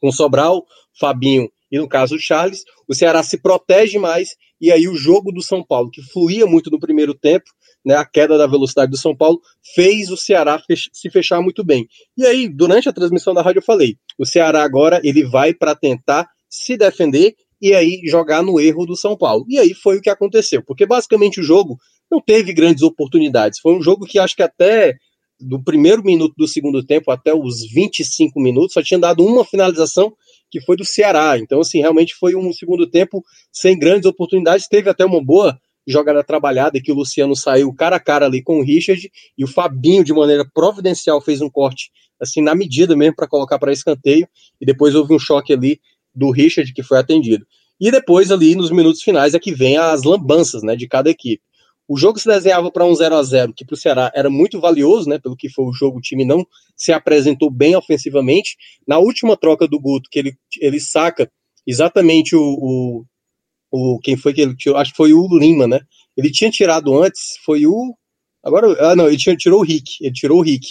com 0.00 0.12
Sobral, 0.12 0.64
Fabinho 0.98 1.50
e 1.70 1.78
no 1.78 1.88
caso 1.88 2.14
o 2.14 2.18
Charles, 2.18 2.64
o 2.88 2.94
Ceará 2.94 3.22
se 3.22 3.38
protege 3.38 3.98
mais 3.98 4.36
e 4.60 4.70
aí 4.70 4.88
o 4.88 4.94
jogo 4.94 5.32
do 5.32 5.42
São 5.42 5.62
Paulo, 5.64 5.90
que 5.90 6.02
fluía 6.02 6.46
muito 6.46 6.70
no 6.70 6.78
primeiro 6.78 7.12
tempo, 7.12 7.50
né, 7.86 7.94
a 7.94 8.04
queda 8.04 8.36
da 8.36 8.48
velocidade 8.48 8.90
do 8.90 8.96
São 8.96 9.14
Paulo, 9.14 9.40
fez 9.74 10.10
o 10.10 10.16
Ceará 10.16 10.58
fech 10.58 10.90
se 10.92 11.08
fechar 11.08 11.40
muito 11.40 11.64
bem. 11.64 11.86
E 12.18 12.26
aí, 12.26 12.48
durante 12.48 12.88
a 12.88 12.92
transmissão 12.92 13.32
da 13.32 13.42
rádio, 13.42 13.60
eu 13.60 13.64
falei: 13.64 13.96
o 14.18 14.26
Ceará 14.26 14.64
agora 14.64 15.00
ele 15.04 15.24
vai 15.24 15.54
para 15.54 15.76
tentar 15.76 16.28
se 16.50 16.76
defender 16.76 17.36
e 17.62 17.72
aí 17.72 18.00
jogar 18.04 18.42
no 18.42 18.58
erro 18.58 18.84
do 18.84 18.96
São 18.96 19.16
Paulo. 19.16 19.46
E 19.48 19.56
aí 19.58 19.72
foi 19.72 19.98
o 19.98 20.02
que 20.02 20.10
aconteceu, 20.10 20.62
porque 20.64 20.84
basicamente 20.84 21.40
o 21.40 21.44
jogo 21.44 21.78
não 22.10 22.20
teve 22.20 22.52
grandes 22.52 22.82
oportunidades. 22.82 23.60
Foi 23.60 23.72
um 23.72 23.82
jogo 23.82 24.04
que 24.04 24.18
acho 24.18 24.34
que 24.34 24.42
até 24.42 24.96
do 25.38 25.62
primeiro 25.62 26.02
minuto 26.02 26.34
do 26.36 26.48
segundo 26.48 26.84
tempo 26.84 27.10
até 27.10 27.34
os 27.34 27.60
25 27.70 28.40
minutos 28.40 28.72
só 28.72 28.82
tinha 28.82 28.98
dado 28.98 29.24
uma 29.24 29.44
finalização 29.44 30.12
que 30.50 30.60
foi 30.60 30.76
do 30.76 30.84
Ceará. 30.84 31.38
Então, 31.38 31.60
assim, 31.60 31.80
realmente 31.80 32.14
foi 32.14 32.34
um 32.34 32.52
segundo 32.52 32.88
tempo 32.88 33.22
sem 33.52 33.78
grandes 33.78 34.06
oportunidades. 34.06 34.66
Teve 34.66 34.90
até 34.90 35.04
uma 35.04 35.22
boa 35.22 35.58
jogada 35.86 36.24
trabalhada 36.24 36.80
que 36.80 36.90
o 36.90 36.94
Luciano 36.94 37.36
saiu 37.36 37.72
cara 37.74 37.96
a 37.96 38.00
cara 38.00 38.26
ali 38.26 38.42
com 38.42 38.58
o 38.58 38.62
Richard 38.62 39.10
e 39.36 39.44
o 39.44 39.48
Fabinho, 39.48 40.02
de 40.02 40.12
maneira 40.12 40.44
providencial, 40.52 41.20
fez 41.20 41.40
um 41.40 41.50
corte 41.50 41.90
assim 42.20 42.40
na 42.42 42.54
medida 42.54 42.96
mesmo 42.96 43.14
para 43.14 43.28
colocar 43.28 43.58
para 43.58 43.72
escanteio. 43.72 44.28
E 44.60 44.66
depois 44.66 44.94
houve 44.94 45.14
um 45.14 45.18
choque 45.18 45.52
ali 45.52 45.80
do 46.14 46.30
Richard 46.30 46.72
que 46.72 46.82
foi 46.82 46.98
atendido. 46.98 47.46
E 47.78 47.90
depois, 47.90 48.32
ali 48.32 48.54
nos 48.54 48.70
minutos 48.70 49.02
finais, 49.02 49.34
é 49.34 49.38
que 49.38 49.52
vem 49.52 49.76
as 49.76 50.02
lambanças 50.02 50.62
né, 50.62 50.74
de 50.74 50.88
cada 50.88 51.10
equipe. 51.10 51.42
O 51.88 51.96
jogo 51.96 52.18
se 52.18 52.26
desenhava 52.26 52.70
para 52.72 52.84
um 52.84 52.94
0 52.94 53.14
a 53.14 53.22
0 53.22 53.52
que 53.54 53.64
para 53.64 53.74
o 53.74 53.76
Ceará 53.76 54.10
era 54.14 54.28
muito 54.28 54.58
valioso, 54.60 55.08
né? 55.08 55.20
Pelo 55.20 55.36
que 55.36 55.48
foi 55.48 55.66
o 55.66 55.72
jogo, 55.72 55.98
o 55.98 56.00
time 56.00 56.24
não 56.24 56.44
se 56.74 56.92
apresentou 56.92 57.48
bem 57.48 57.76
ofensivamente. 57.76 58.56
Na 58.88 58.98
última 58.98 59.36
troca 59.36 59.68
do 59.68 59.78
Guto, 59.78 60.08
que 60.10 60.18
ele, 60.18 60.36
ele 60.60 60.80
saca 60.80 61.30
exatamente 61.64 62.34
o, 62.34 62.42
o, 62.42 63.04
o 63.70 63.98
quem 64.02 64.16
foi 64.16 64.32
que 64.32 64.40
ele 64.40 64.56
tirou? 64.56 64.78
Acho 64.78 64.90
que 64.92 64.96
foi 64.96 65.12
o 65.12 65.26
Lima, 65.38 65.66
né? 65.66 65.80
Ele 66.16 66.30
tinha 66.30 66.50
tirado 66.50 66.96
antes, 67.02 67.36
foi 67.44 67.66
o. 67.66 67.94
Agora, 68.42 68.74
ah, 68.80 68.96
não, 68.96 69.08
ele 69.08 69.16
tinha, 69.16 69.36
tirou 69.36 69.60
o 69.60 69.64
Rick, 69.64 69.96
ele 70.00 70.12
tirou 70.12 70.38
o 70.38 70.42
Rick. 70.42 70.66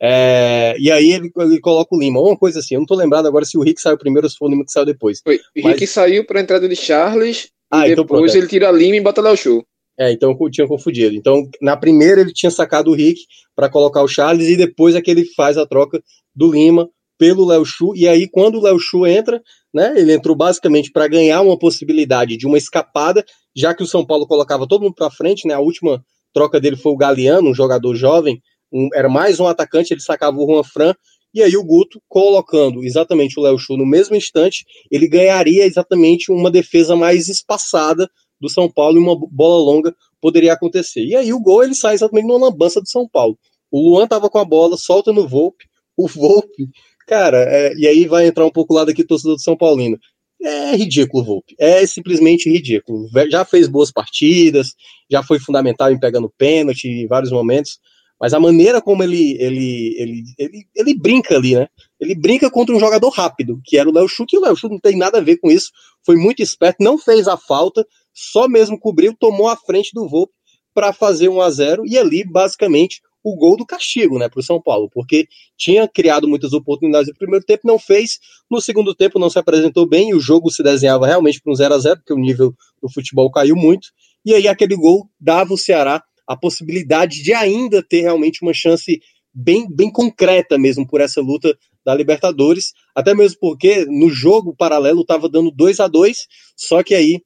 É, 0.00 0.76
e 0.78 0.90
aí 0.90 1.12
ele, 1.12 1.30
ele, 1.36 1.60
coloca 1.60 1.94
o 1.94 1.98
Lima, 1.98 2.20
uma 2.20 2.36
coisa 2.36 2.60
assim. 2.60 2.74
Eu 2.74 2.80
não 2.80 2.86
tô 2.86 2.94
lembrado 2.94 3.26
agora 3.26 3.44
se 3.44 3.56
o 3.56 3.62
Rick 3.62 3.80
saiu 3.80 3.98
primeiro 3.98 4.26
ou 4.26 4.30
se 4.30 4.36
foi 4.36 4.48
o 4.48 4.50
Lima 4.50 4.64
que 4.64 4.72
saiu 4.72 4.86
depois. 4.86 5.20
Foi, 5.24 5.36
o 5.36 5.40
Mas... 5.62 5.72
Rick 5.72 5.86
saiu 5.86 6.24
para 6.26 6.40
entrada 6.40 6.68
de 6.68 6.76
Charles 6.76 7.48
ah, 7.70 7.88
e 7.88 7.92
então 7.92 8.04
depois 8.04 8.20
pronto, 8.22 8.34
é. 8.34 8.38
ele 8.38 8.46
tira 8.46 8.70
Lima 8.70 8.96
e 8.96 9.00
bota 9.00 9.20
Léo 9.20 9.36
Show. 9.36 9.66
É, 9.98 10.12
então 10.12 10.36
eu 10.38 10.50
tinha 10.50 10.68
confundido. 10.68 11.14
Então, 11.14 11.48
na 11.60 11.76
primeira 11.76 12.20
ele 12.20 12.32
tinha 12.32 12.50
sacado 12.50 12.90
o 12.90 12.94
Rick 12.94 13.22
para 13.54 13.68
colocar 13.68 14.02
o 14.02 14.08
Charles 14.08 14.48
e 14.48 14.56
depois 14.56 14.94
é 14.94 15.00
que 15.00 15.10
ele 15.10 15.24
faz 15.34 15.56
a 15.56 15.66
troca 15.66 16.02
do 16.34 16.52
Lima 16.52 16.88
pelo 17.18 17.46
Léo 17.46 17.64
Chu. 17.64 17.94
E 17.96 18.06
aí, 18.06 18.28
quando 18.28 18.58
o 18.58 18.62
Léo 18.62 18.78
Chu 18.78 19.06
entra, 19.06 19.42
né, 19.76 19.92
ele 19.94 20.14
entrou 20.14 20.34
basicamente 20.34 20.90
para 20.90 21.06
ganhar 21.06 21.42
uma 21.42 21.58
possibilidade 21.58 22.38
de 22.38 22.46
uma 22.46 22.56
escapada, 22.56 23.22
já 23.54 23.74
que 23.74 23.82
o 23.82 23.86
São 23.86 24.06
Paulo 24.06 24.26
colocava 24.26 24.66
todo 24.66 24.80
mundo 24.80 24.94
para 24.94 25.10
frente, 25.10 25.46
né? 25.46 25.52
A 25.52 25.60
última 25.60 26.02
troca 26.32 26.58
dele 26.58 26.76
foi 26.76 26.92
o 26.92 26.96
Galeano, 26.96 27.50
um 27.50 27.54
jogador 27.54 27.94
jovem, 27.94 28.40
um, 28.72 28.88
era 28.94 29.06
mais 29.06 29.38
um 29.38 29.46
atacante, 29.46 29.92
ele 29.92 30.00
sacava 30.00 30.38
o 30.38 30.46
Juan 30.46 30.64
Fran. 30.64 30.94
E 31.34 31.42
aí 31.42 31.54
o 31.58 31.62
Guto, 31.62 32.00
colocando 32.08 32.82
exatamente 32.82 33.38
o 33.38 33.42
Léo 33.42 33.58
Chu 33.58 33.76
no 33.76 33.84
mesmo 33.84 34.16
instante, 34.16 34.64
ele 34.90 35.06
ganharia 35.06 35.66
exatamente 35.66 36.32
uma 36.32 36.50
defesa 36.50 36.96
mais 36.96 37.28
espaçada 37.28 38.08
do 38.40 38.48
São 38.48 38.72
Paulo 38.72 38.96
e 38.96 39.02
uma 39.02 39.14
bola 39.30 39.62
longa 39.62 39.94
poderia 40.22 40.54
acontecer. 40.54 41.04
E 41.04 41.14
aí 41.14 41.34
o 41.34 41.40
gol 41.40 41.62
ele 41.62 41.74
sai 41.74 41.94
exatamente 41.94 42.26
numa 42.26 42.46
lambança 42.46 42.80
do 42.80 42.88
São 42.88 43.06
Paulo. 43.06 43.38
O 43.70 43.90
Luan 43.90 44.06
tava 44.06 44.30
com 44.30 44.38
a 44.38 44.44
bola, 44.44 44.78
solta 44.78 45.12
no 45.12 45.28
Volpe, 45.28 45.66
o 45.98 46.08
Volpe, 46.08 46.66
cara, 47.06 47.38
é, 47.48 47.74
e 47.76 47.86
aí 47.86 48.06
vai 48.06 48.26
entrar 48.26 48.44
um 48.44 48.50
pouco 48.50 48.74
lá 48.74 48.84
daqui 48.84 49.04
torcedor 49.04 49.36
do 49.36 49.42
São 49.42 49.56
Paulino. 49.56 49.98
É 50.42 50.76
ridículo, 50.76 51.24
Volpe. 51.24 51.54
É 51.58 51.86
simplesmente 51.86 52.50
ridículo. 52.50 53.08
Já 53.30 53.44
fez 53.44 53.68
boas 53.68 53.90
partidas, 53.90 54.74
já 55.10 55.22
foi 55.22 55.38
fundamental 55.38 55.90
em 55.90 55.98
pegando 55.98 56.32
pênalti 56.36 56.86
em 56.88 57.06
vários 57.06 57.32
momentos, 57.32 57.78
mas 58.20 58.34
a 58.34 58.40
maneira 58.40 58.80
como 58.80 59.02
ele, 59.02 59.36
ele, 59.40 59.94
ele, 59.98 60.22
ele, 60.38 60.66
ele 60.74 60.98
brinca 60.98 61.36
ali, 61.36 61.54
né? 61.54 61.68
Ele 62.00 62.14
brinca 62.14 62.50
contra 62.50 62.74
um 62.74 62.80
jogador 62.80 63.08
rápido, 63.10 63.60
que 63.64 63.78
era 63.78 63.88
o 63.88 63.92
Léo 63.92 64.08
Chu, 64.08 64.26
que 64.26 64.36
o 64.36 64.40
Léo 64.40 64.56
Chu 64.56 64.68
não 64.68 64.78
tem 64.78 64.96
nada 64.96 65.18
a 65.18 65.22
ver 65.22 65.38
com 65.38 65.50
isso, 65.50 65.70
foi 66.04 66.16
muito 66.16 66.42
esperto, 66.42 66.82
não 66.82 66.98
fez 66.98 67.28
a 67.28 67.36
falta, 67.36 67.86
só 68.14 68.48
mesmo 68.48 68.78
cobriu, 68.78 69.14
tomou 69.18 69.48
a 69.48 69.56
frente 69.56 69.90
do 69.94 70.08
Volpe 70.08 70.32
para 70.74 70.92
fazer 70.92 71.28
1 71.28 71.40
a 71.40 71.50
0 71.50 71.82
e 71.86 71.98
ali 71.98 72.24
basicamente 72.24 73.00
o 73.28 73.34
gol 73.34 73.56
do 73.56 73.66
castigo, 73.66 74.20
né, 74.20 74.28
para 74.28 74.38
o 74.38 74.42
São 74.42 74.62
Paulo, 74.62 74.88
porque 74.88 75.26
tinha 75.56 75.88
criado 75.88 76.28
muitas 76.28 76.52
oportunidades 76.52 77.08
no 77.08 77.14
primeiro 77.16 77.44
tempo, 77.44 77.62
não 77.64 77.76
fez, 77.76 78.20
no 78.48 78.60
segundo 78.60 78.94
tempo 78.94 79.18
não 79.18 79.28
se 79.28 79.36
apresentou 79.36 79.84
bem 79.84 80.10
e 80.10 80.14
o 80.14 80.20
jogo 80.20 80.48
se 80.48 80.62
desenhava 80.62 81.08
realmente 81.08 81.40
para 81.42 81.52
um 81.52 81.56
0 81.56 81.74
a 81.74 81.78
0 81.78 81.96
porque 81.96 82.12
o 82.12 82.18
nível 82.18 82.54
do 82.80 82.88
futebol 82.88 83.28
caiu 83.28 83.56
muito, 83.56 83.88
e 84.24 84.32
aí 84.32 84.46
aquele 84.46 84.76
gol 84.76 85.08
dava 85.18 85.52
o 85.52 85.58
Ceará 85.58 86.00
a 86.24 86.36
possibilidade 86.36 87.20
de 87.20 87.32
ainda 87.32 87.82
ter 87.82 88.02
realmente 88.02 88.42
uma 88.42 88.54
chance 88.54 89.00
bem, 89.34 89.66
bem 89.68 89.90
concreta 89.90 90.56
mesmo 90.56 90.86
por 90.86 91.00
essa 91.00 91.20
luta 91.20 91.52
da 91.84 91.96
Libertadores, 91.96 92.74
até 92.94 93.12
mesmo 93.12 93.38
porque 93.40 93.86
no 93.86 94.08
jogo 94.08 94.54
paralelo 94.56 95.00
estava 95.00 95.28
dando 95.28 95.50
2 95.50 95.80
a 95.80 95.88
2 95.88 96.26
só 96.56 96.80
que 96.80 96.94
aí 96.94 97.20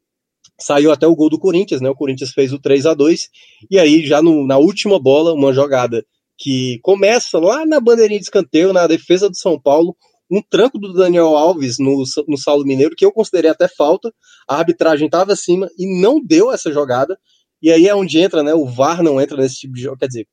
saiu 0.60 0.92
até 0.92 1.06
o 1.06 1.14
gol 1.14 1.30
do 1.30 1.38
Corinthians, 1.38 1.80
né? 1.80 1.90
O 1.90 1.94
Corinthians 1.94 2.30
fez 2.30 2.52
o 2.52 2.58
3 2.58 2.86
a 2.86 2.94
2 2.94 3.28
e 3.70 3.78
aí 3.78 4.04
já 4.04 4.22
no, 4.22 4.46
na 4.46 4.58
última 4.58 4.98
bola, 4.98 5.32
uma 5.32 5.52
jogada 5.52 6.04
que 6.38 6.78
começa 6.82 7.38
lá 7.38 7.66
na 7.66 7.80
bandeirinha 7.80 8.18
de 8.18 8.24
escanteio, 8.24 8.72
na 8.72 8.86
defesa 8.86 9.28
do 9.28 9.36
São 9.36 9.60
Paulo, 9.60 9.94
um 10.30 10.40
tranco 10.40 10.78
do 10.78 10.92
Daniel 10.92 11.36
Alves 11.36 11.78
no, 11.78 12.04
no 12.26 12.38
Saulo 12.38 12.64
Mineiro, 12.64 12.94
que 12.96 13.04
eu 13.04 13.12
considerei 13.12 13.50
até 13.50 13.68
falta, 13.68 14.12
a 14.48 14.56
arbitragem 14.56 15.06
estava 15.06 15.32
acima 15.32 15.68
e 15.76 16.00
não 16.00 16.22
deu 16.24 16.52
essa 16.52 16.72
jogada, 16.72 17.18
e 17.60 17.70
aí 17.70 17.86
é 17.86 17.94
onde 17.94 18.18
entra, 18.18 18.42
né? 18.42 18.54
O 18.54 18.64
VAR 18.64 19.02
não 19.02 19.20
entra 19.20 19.36
nesse 19.36 19.56
tipo 19.56 19.74
de 19.74 19.82
jogo, 19.82 19.98
quer 19.98 20.06
dizer, 20.06 20.26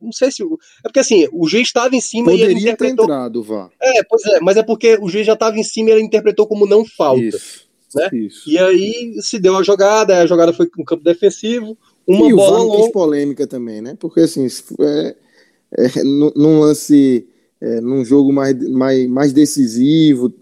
não 0.00 0.12
sei 0.12 0.30
se. 0.30 0.42
É 0.42 0.46
porque 0.82 0.98
assim, 0.98 1.26
o 1.32 1.48
juiz 1.48 1.68
estava 1.68 1.94
em 1.94 2.00
cima 2.00 2.26
Poderia 2.26 2.48
e 2.48 2.50
ele 2.50 2.60
interpretou. 2.60 3.06
Ter 3.06 3.12
entrado, 3.12 3.42
VAR. 3.42 3.70
É, 3.80 4.02
pois 4.04 4.24
é, 4.26 4.40
mas 4.40 4.56
é 4.56 4.62
porque 4.62 4.98
o 5.00 5.08
juiz 5.08 5.26
já 5.26 5.34
estava 5.34 5.58
em 5.58 5.62
cima 5.62 5.90
e 5.90 5.92
ele 5.92 6.02
interpretou 6.02 6.46
como 6.46 6.66
não 6.66 6.84
falta. 6.84 7.22
Isso. 7.22 7.65
Né? 7.94 8.08
Isso. 8.12 8.50
E 8.50 8.58
aí 8.58 9.16
se 9.20 9.38
deu 9.38 9.56
a 9.56 9.62
jogada, 9.62 10.18
a 10.18 10.26
jogada 10.26 10.52
foi 10.52 10.66
com 10.66 10.84
campo 10.84 11.04
defensivo, 11.04 11.76
uma 12.06 12.28
e 12.28 12.34
bola 12.34 12.60
o 12.60 12.82
VAR 12.82 12.92
polêmica 12.92 13.46
também, 13.46 13.80
né? 13.80 13.96
Porque 13.98 14.20
assim, 14.20 14.46
é, 14.80 15.16
é, 15.78 16.04
num 16.04 16.60
lance, 16.60 17.28
é, 17.60 17.80
num 17.80 18.04
jogo 18.04 18.32
mais, 18.32 18.56
mais, 18.68 19.08
mais 19.08 19.32
decisivo, 19.32 20.32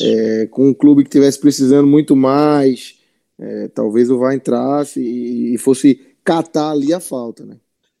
é, 0.00 0.46
com 0.50 0.68
um 0.68 0.74
clube 0.74 1.04
que 1.04 1.10
tivesse 1.10 1.38
precisando 1.38 1.86
muito 1.86 2.14
mais, 2.14 2.96
é, 3.38 3.68
talvez 3.68 4.10
o 4.10 4.18
VAR 4.18 4.34
entrasse 4.34 5.00
e, 5.00 5.54
e 5.54 5.58
fosse 5.58 6.00
catar 6.22 6.70
ali 6.70 6.92
a 6.92 7.00
falta, 7.00 7.44
né? 7.44 7.56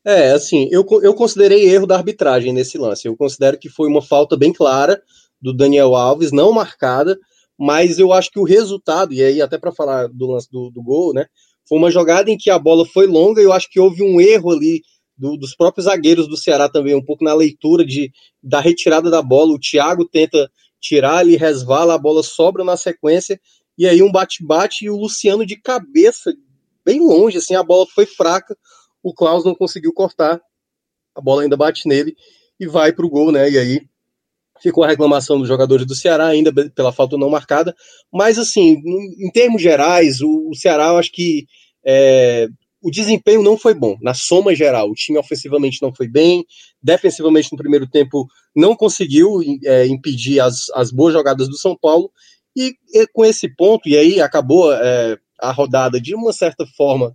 É, 0.06 0.32
assim, 0.32 0.68
eu, 0.70 0.86
eu 1.02 1.14
considerei 1.14 1.66
erro 1.66 1.86
da 1.86 1.96
arbitragem 1.96 2.52
nesse 2.52 2.76
lance. 2.76 3.08
Eu 3.08 3.16
considero 3.16 3.58
que 3.58 3.70
foi 3.70 3.88
uma 3.88 4.02
falta 4.02 4.36
bem 4.36 4.52
clara 4.52 5.02
do 5.40 5.54
Daniel 5.54 5.94
Alves, 5.94 6.30
não 6.30 6.52
marcada, 6.52 7.18
mas 7.58 7.98
eu 7.98 8.12
acho 8.12 8.30
que 8.30 8.38
o 8.38 8.44
resultado, 8.44 9.12
e 9.12 9.22
aí 9.22 9.40
até 9.40 9.58
para 9.58 9.72
falar 9.72 10.08
do 10.08 10.26
lance 10.26 10.50
do, 10.50 10.70
do, 10.70 10.82
gol, 10.82 11.14
né, 11.14 11.26
foi 11.68 11.78
uma 11.78 11.90
jogada 11.90 12.30
em 12.30 12.36
que 12.36 12.50
a 12.50 12.58
bola 12.58 12.84
foi 12.86 13.06
longa 13.06 13.40
e 13.40 13.44
eu 13.44 13.52
acho 13.52 13.70
que 13.70 13.80
houve 13.80 14.02
um 14.02 14.20
erro 14.20 14.50
ali 14.50 14.82
do, 15.16 15.36
dos 15.36 15.54
próprios 15.54 15.86
zagueiros 15.86 16.28
do 16.28 16.36
Ceará 16.36 16.68
também, 16.68 16.94
um 16.94 17.04
pouco 17.04 17.24
na 17.24 17.34
leitura 17.34 17.84
de, 17.84 18.10
da 18.42 18.60
retirada 18.60 19.10
da 19.10 19.22
bola. 19.22 19.52
O 19.52 19.58
Thiago 19.58 20.04
tenta 20.04 20.50
tirar, 20.80 21.24
ele 21.24 21.36
resvala, 21.36 21.94
a 21.94 21.98
bola 21.98 22.22
sobra 22.22 22.64
na 22.64 22.76
sequência, 22.76 23.40
e 23.78 23.86
aí 23.86 24.02
um 24.02 24.12
bate-bate 24.12 24.84
e 24.84 24.90
o 24.90 24.96
Luciano 24.96 25.46
de 25.46 25.56
cabeça, 25.56 26.32
bem 26.84 27.00
longe, 27.00 27.38
assim, 27.38 27.54
a 27.54 27.62
bola 27.62 27.86
foi 27.86 28.04
fraca, 28.04 28.56
o 29.02 29.14
Klaus 29.14 29.44
não 29.44 29.54
conseguiu 29.54 29.92
cortar, 29.92 30.40
a 31.14 31.20
bola 31.20 31.42
ainda 31.42 31.56
bate 31.56 31.88
nele 31.88 32.14
e 32.58 32.66
vai 32.66 32.92
para 32.92 33.06
o 33.06 33.10
gol, 33.10 33.32
né? 33.32 33.50
E 33.50 33.58
aí 33.58 33.80
ficou 34.64 34.82
a 34.82 34.88
reclamação 34.88 35.38
dos 35.38 35.46
jogadores 35.46 35.86
do 35.86 35.94
Ceará 35.94 36.28
ainda 36.28 36.50
pela 36.70 36.90
falta 36.90 37.18
não 37.18 37.28
marcada, 37.28 37.76
mas 38.10 38.38
assim, 38.38 38.80
em 39.18 39.30
termos 39.30 39.60
gerais, 39.60 40.22
o, 40.22 40.48
o 40.48 40.54
Ceará, 40.54 40.86
eu 40.86 40.96
acho 40.96 41.12
que 41.12 41.46
é, 41.86 42.48
o 42.82 42.90
desempenho 42.90 43.42
não 43.42 43.58
foi 43.58 43.74
bom, 43.74 43.98
na 44.00 44.14
soma 44.14 44.54
geral, 44.54 44.90
o 44.90 44.94
time 44.94 45.18
ofensivamente 45.18 45.82
não 45.82 45.94
foi 45.94 46.08
bem, 46.08 46.46
defensivamente 46.82 47.52
no 47.52 47.58
primeiro 47.58 47.86
tempo 47.86 48.26
não 48.56 48.74
conseguiu 48.74 49.42
é, 49.66 49.86
impedir 49.86 50.40
as, 50.40 50.70
as 50.74 50.90
boas 50.90 51.12
jogadas 51.12 51.46
do 51.46 51.58
São 51.58 51.76
Paulo, 51.76 52.10
e, 52.56 52.74
e 52.94 53.06
com 53.08 53.22
esse 53.22 53.54
ponto, 53.54 53.86
e 53.86 53.98
aí 53.98 54.18
acabou 54.18 54.72
é, 54.72 55.18
a 55.38 55.52
rodada 55.52 56.00
de 56.00 56.14
uma 56.14 56.32
certa 56.32 56.64
forma 56.74 57.14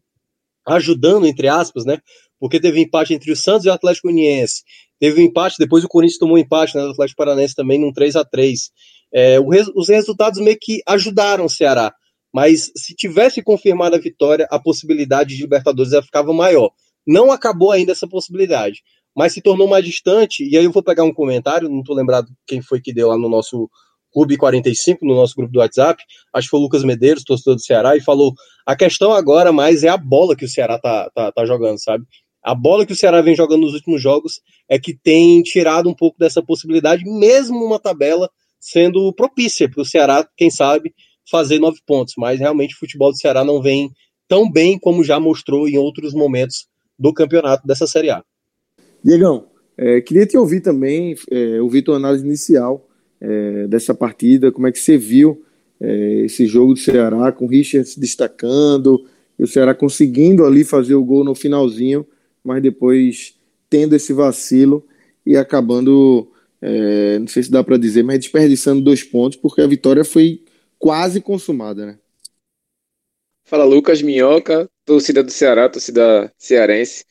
ajudando, 0.67 1.25
entre 1.25 1.47
aspas, 1.47 1.83
né? 1.83 1.97
Porque 2.39 2.59
teve 2.59 2.79
empate 2.79 3.13
entre 3.13 3.31
o 3.31 3.35
Santos 3.35 3.65
e 3.65 3.69
o 3.69 3.73
Atlético 3.73 4.07
Uniense. 4.07 4.63
Teve 4.99 5.21
um 5.21 5.25
empate, 5.25 5.55
depois 5.59 5.83
o 5.83 5.87
Corinthians 5.87 6.19
tomou 6.19 6.35
um 6.35 6.39
empate 6.39 6.75
né, 6.75 6.83
Atlético 6.83 7.17
Paranaense 7.17 7.55
também 7.55 7.79
num 7.79 7.91
3 7.91 8.15
a 8.15 8.25
3 8.25 8.69
é, 9.13 9.39
res, 9.39 9.67
Os 9.75 9.89
resultados 9.89 10.39
meio 10.39 10.57
que 10.59 10.81
ajudaram 10.87 11.45
o 11.45 11.49
Ceará. 11.49 11.93
Mas 12.33 12.71
se 12.75 12.95
tivesse 12.95 13.41
confirmado 13.41 13.95
a 13.95 13.99
vitória, 13.99 14.47
a 14.51 14.59
possibilidade 14.59 15.35
de 15.35 15.41
Libertadores 15.41 15.91
já 15.91 16.01
ficava 16.01 16.31
maior. 16.31 16.71
Não 17.05 17.31
acabou 17.31 17.71
ainda 17.71 17.91
essa 17.91 18.07
possibilidade, 18.07 18.81
mas 19.15 19.33
se 19.33 19.41
tornou 19.41 19.67
mais 19.67 19.83
distante. 19.83 20.47
E 20.47 20.55
aí 20.55 20.63
eu 20.63 20.71
vou 20.71 20.83
pegar 20.83 21.03
um 21.03 21.13
comentário, 21.13 21.67
não 21.67 21.79
estou 21.79 21.95
lembrado 21.95 22.27
quem 22.45 22.61
foi 22.61 22.79
que 22.79 22.93
deu 22.93 23.07
lá 23.07 23.17
no 23.17 23.27
nosso 23.27 23.69
Clube 24.11 24.37
45, 24.37 25.05
no 25.05 25.15
nosso 25.15 25.35
grupo 25.35 25.53
do 25.53 25.59
WhatsApp, 25.59 26.03
acho 26.33 26.47
que 26.47 26.49
foi 26.49 26.59
o 26.59 26.63
Lucas 26.63 26.83
Medeiros, 26.83 27.23
torcedor 27.23 27.55
do 27.55 27.61
Ceará, 27.61 27.95
e 27.95 28.01
falou: 28.01 28.33
a 28.65 28.75
questão 28.75 29.11
agora 29.11 29.51
mais 29.51 29.83
é 29.83 29.89
a 29.89 29.97
bola 29.97 30.35
que 30.35 30.45
o 30.45 30.49
Ceará 30.49 30.79
tá, 30.79 31.09
tá, 31.13 31.31
tá 31.31 31.45
jogando, 31.45 31.79
sabe? 31.81 32.05
A 32.43 32.55
bola 32.55 32.85
que 32.85 32.93
o 32.93 32.95
Ceará 32.95 33.21
vem 33.21 33.35
jogando 33.35 33.61
nos 33.61 33.73
últimos 33.73 34.01
jogos 34.01 34.41
é 34.67 34.79
que 34.79 34.93
tem 34.93 35.41
tirado 35.41 35.89
um 35.89 35.93
pouco 35.93 36.17
dessa 36.17 36.41
possibilidade, 36.41 37.03
mesmo 37.03 37.63
uma 37.63 37.79
tabela 37.79 38.29
sendo 38.59 39.13
propícia 39.13 39.69
para 39.69 39.81
o 39.81 39.85
Ceará, 39.85 40.27
quem 40.35 40.49
sabe, 40.49 40.93
fazer 41.29 41.59
nove 41.59 41.79
pontos. 41.85 42.13
Mas 42.17 42.39
realmente 42.39 42.75
o 42.75 42.79
futebol 42.79 43.11
do 43.11 43.17
Ceará 43.17 43.43
não 43.43 43.61
vem 43.61 43.89
tão 44.27 44.49
bem 44.49 44.77
como 44.79 45.03
já 45.03 45.19
mostrou 45.19 45.67
em 45.67 45.77
outros 45.77 46.13
momentos 46.13 46.67
do 46.97 47.13
campeonato 47.13 47.65
dessa 47.65 47.87
Série 47.87 48.09
A. 48.09 48.23
Diegão, 49.03 49.47
é, 49.77 50.01
queria 50.01 50.25
te 50.25 50.37
ouvir 50.37 50.61
também, 50.61 51.15
é, 51.31 51.61
ouvir 51.61 51.81
tua 51.81 51.95
análise 51.95 52.25
inicial 52.25 52.87
é, 53.21 53.67
dessa 53.67 53.93
partida, 53.93 54.51
como 54.51 54.67
é 54.67 54.71
que 54.71 54.79
você 54.79 54.97
viu 54.97 55.41
é, 55.79 56.25
esse 56.25 56.45
jogo 56.45 56.73
do 56.73 56.79
Ceará, 56.79 57.31
com 57.31 57.45
o 57.45 57.47
Richard 57.47 57.87
se 57.87 57.99
destacando, 57.99 59.05
e 59.37 59.43
o 59.43 59.47
Ceará 59.47 59.73
conseguindo 59.73 60.45
ali 60.45 60.65
fazer 60.65 60.95
o 60.95 61.03
gol 61.03 61.23
no 61.23 61.33
finalzinho, 61.33 62.05
mas 62.43 62.61
depois 62.61 63.35
tendo 63.69 63.95
esse 63.95 64.13
vacilo 64.13 64.85
e 65.25 65.37
acabando, 65.37 66.31
é, 66.61 67.19
não 67.19 67.27
sei 67.27 67.43
se 67.43 67.51
dá 67.51 67.63
para 67.63 67.77
dizer, 67.77 68.03
mas 68.03 68.19
desperdiçando 68.19 68.81
dois 68.81 69.03
pontos, 69.03 69.37
porque 69.37 69.61
a 69.61 69.67
vitória 69.67 70.03
foi 70.03 70.43
quase 70.77 71.21
consumada, 71.21 71.85
né? 71.85 71.99
Fala 73.45 73.63
Lucas 73.63 74.01
Minhoca, 74.01 74.69
torcida 74.85 75.23
do 75.23 75.31
Ceará, 75.31 75.67
torcida 75.67 76.31
cearense. 76.37 77.03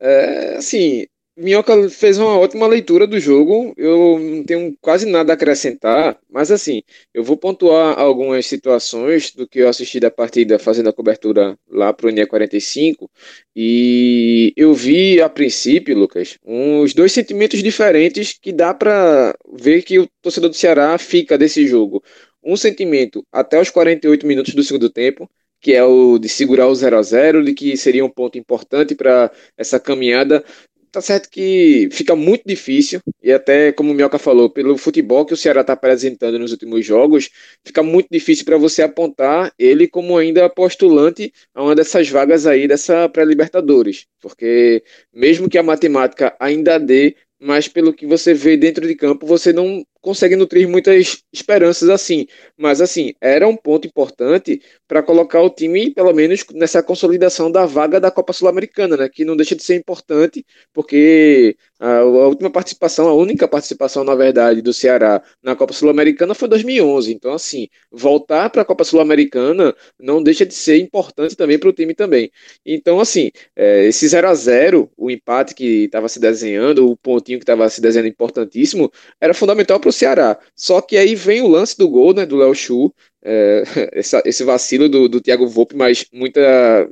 É, 0.00 0.56
assim, 0.56 1.06
Minhoca 1.40 1.88
fez 1.88 2.18
uma 2.18 2.36
ótima 2.36 2.66
leitura 2.66 3.06
do 3.06 3.20
jogo. 3.20 3.72
Eu 3.76 4.18
não 4.18 4.42
tenho 4.42 4.76
quase 4.80 5.06
nada 5.06 5.32
a 5.32 5.34
acrescentar, 5.34 6.18
mas 6.28 6.50
assim, 6.50 6.82
eu 7.14 7.22
vou 7.22 7.36
pontuar 7.36 7.96
algumas 7.96 8.44
situações 8.46 9.32
do 9.32 9.46
que 9.46 9.60
eu 9.60 9.68
assisti 9.68 10.00
da 10.00 10.10
partida 10.10 10.58
fazendo 10.58 10.88
a 10.88 10.92
cobertura 10.92 11.56
lá 11.70 11.92
para 11.92 12.08
o 12.08 12.10
NE 12.10 12.26
45 12.26 13.08
e 13.54 14.52
eu 14.56 14.74
vi 14.74 15.20
a 15.20 15.28
princípio, 15.28 15.96
Lucas, 15.96 16.36
uns 16.44 16.92
dois 16.92 17.12
sentimentos 17.12 17.62
diferentes 17.62 18.36
que 18.36 18.52
dá 18.52 18.74
para 18.74 19.32
ver 19.52 19.82
que 19.82 20.00
o 20.00 20.08
torcedor 20.20 20.50
do 20.50 20.56
Ceará 20.56 20.98
fica 20.98 21.38
desse 21.38 21.68
jogo. 21.68 22.02
Um 22.42 22.56
sentimento 22.56 23.24
até 23.30 23.60
os 23.60 23.70
48 23.70 24.26
minutos 24.26 24.54
do 24.54 24.62
segundo 24.64 24.90
tempo, 24.90 25.30
que 25.60 25.74
é 25.74 25.84
o 25.84 26.18
de 26.18 26.28
segurar 26.28 26.68
o 26.68 26.74
0 26.74 26.98
a 26.98 27.02
0 27.02 27.44
de 27.44 27.52
que 27.54 27.76
seria 27.76 28.04
um 28.04 28.10
ponto 28.10 28.38
importante 28.38 28.94
para 28.94 29.30
essa 29.56 29.78
caminhada 29.80 30.44
tá 30.90 31.00
certo 31.00 31.28
que 31.30 31.88
fica 31.92 32.16
muito 32.16 32.42
difícil, 32.46 33.00
e 33.22 33.32
até 33.32 33.72
como 33.72 33.92
o 33.92 33.94
Mioca 33.94 34.18
falou, 34.18 34.50
pelo 34.50 34.76
futebol 34.78 35.24
que 35.24 35.34
o 35.34 35.36
Ceará 35.36 35.60
está 35.60 35.72
apresentando 35.72 36.38
nos 36.38 36.52
últimos 36.52 36.84
jogos, 36.84 37.30
fica 37.64 37.82
muito 37.82 38.08
difícil 38.10 38.44
para 38.44 38.56
você 38.56 38.82
apontar 38.82 39.52
ele 39.58 39.86
como 39.86 40.16
ainda 40.16 40.48
postulante 40.48 41.32
a 41.54 41.62
uma 41.62 41.74
dessas 41.74 42.08
vagas 42.08 42.46
aí 42.46 42.66
dessa 42.66 43.08
pré-Libertadores. 43.08 44.06
Porque 44.20 44.82
mesmo 45.12 45.48
que 45.48 45.58
a 45.58 45.62
matemática 45.62 46.34
ainda 46.40 46.78
dê, 46.78 47.14
mas 47.40 47.68
pelo 47.68 47.92
que 47.92 48.06
você 48.06 48.34
vê 48.34 48.56
dentro 48.56 48.86
de 48.86 48.94
campo, 48.94 49.26
você 49.26 49.52
não 49.52 49.84
consegue 50.00 50.36
nutrir 50.36 50.68
muitas 50.68 51.22
esperanças 51.32 51.88
assim. 51.88 52.26
Mas 52.56 52.80
assim, 52.80 53.14
era 53.20 53.46
um 53.46 53.56
ponto 53.56 53.86
importante 53.86 54.60
para 54.86 55.02
colocar 55.02 55.40
o 55.42 55.50
time, 55.50 55.90
pelo 55.90 56.12
menos, 56.12 56.44
nessa 56.54 56.82
consolidação 56.82 57.50
da 57.50 57.66
vaga 57.66 58.00
da 58.00 58.10
Copa 58.10 58.32
Sul-Americana, 58.32 58.96
né? 58.96 59.08
Que 59.08 59.24
não 59.24 59.36
deixa 59.36 59.54
de 59.54 59.62
ser 59.62 59.76
importante, 59.76 60.44
porque 60.72 61.56
a, 61.78 61.98
a, 61.98 62.04
última 62.04 62.50
participação, 62.50 63.08
a 63.08 63.14
única 63.14 63.46
participação, 63.46 64.02
na 64.04 64.14
verdade, 64.14 64.62
do 64.62 64.72
Ceará 64.72 65.22
na 65.42 65.54
Copa 65.54 65.72
Sul-Americana 65.72 66.34
foi 66.34 66.48
2011. 66.48 67.12
Então, 67.12 67.32
assim, 67.32 67.68
voltar 67.90 68.50
para 68.50 68.62
a 68.62 68.64
Copa 68.64 68.84
Sul-Americana 68.84 69.74
não 69.98 70.22
deixa 70.22 70.46
de 70.46 70.54
ser 70.54 70.78
importante 70.78 71.36
também 71.36 71.58
para 71.58 71.68
o 71.68 71.72
time 71.72 71.94
também. 71.94 72.30
Então, 72.64 73.00
assim, 73.00 73.30
é, 73.54 73.86
esse 73.86 74.08
0 74.08 74.28
a 74.28 74.34
0 74.34 74.90
o 74.96 75.10
empate 75.10 75.54
que 75.54 75.84
estava 75.84 76.08
se 76.08 76.18
desenhando, 76.18 76.88
o 76.90 76.96
pontinho 76.96 77.38
que 77.38 77.44
estava 77.44 77.68
se 77.68 77.80
desenhando 77.80 78.08
importantíssimo, 78.08 78.90
era 79.20 79.34
fundamental 79.34 79.78
para 79.78 79.87
o 79.88 79.92
Ceará. 79.92 80.38
Só 80.54 80.80
que 80.80 80.96
aí 80.96 81.14
vem 81.14 81.42
o 81.42 81.48
lance 81.48 81.76
do 81.76 81.88
gol, 81.88 82.14
né, 82.14 82.26
do 82.26 82.36
Léo 82.36 82.54
Chu, 82.54 82.92
é, 83.22 83.62
essa, 83.92 84.22
esse 84.24 84.44
vacilo 84.44 84.88
do, 84.88 85.08
do 85.08 85.20
Thiago 85.20 85.46
Volpe, 85.46 85.76
mas 85.76 86.06
muita 86.12 86.40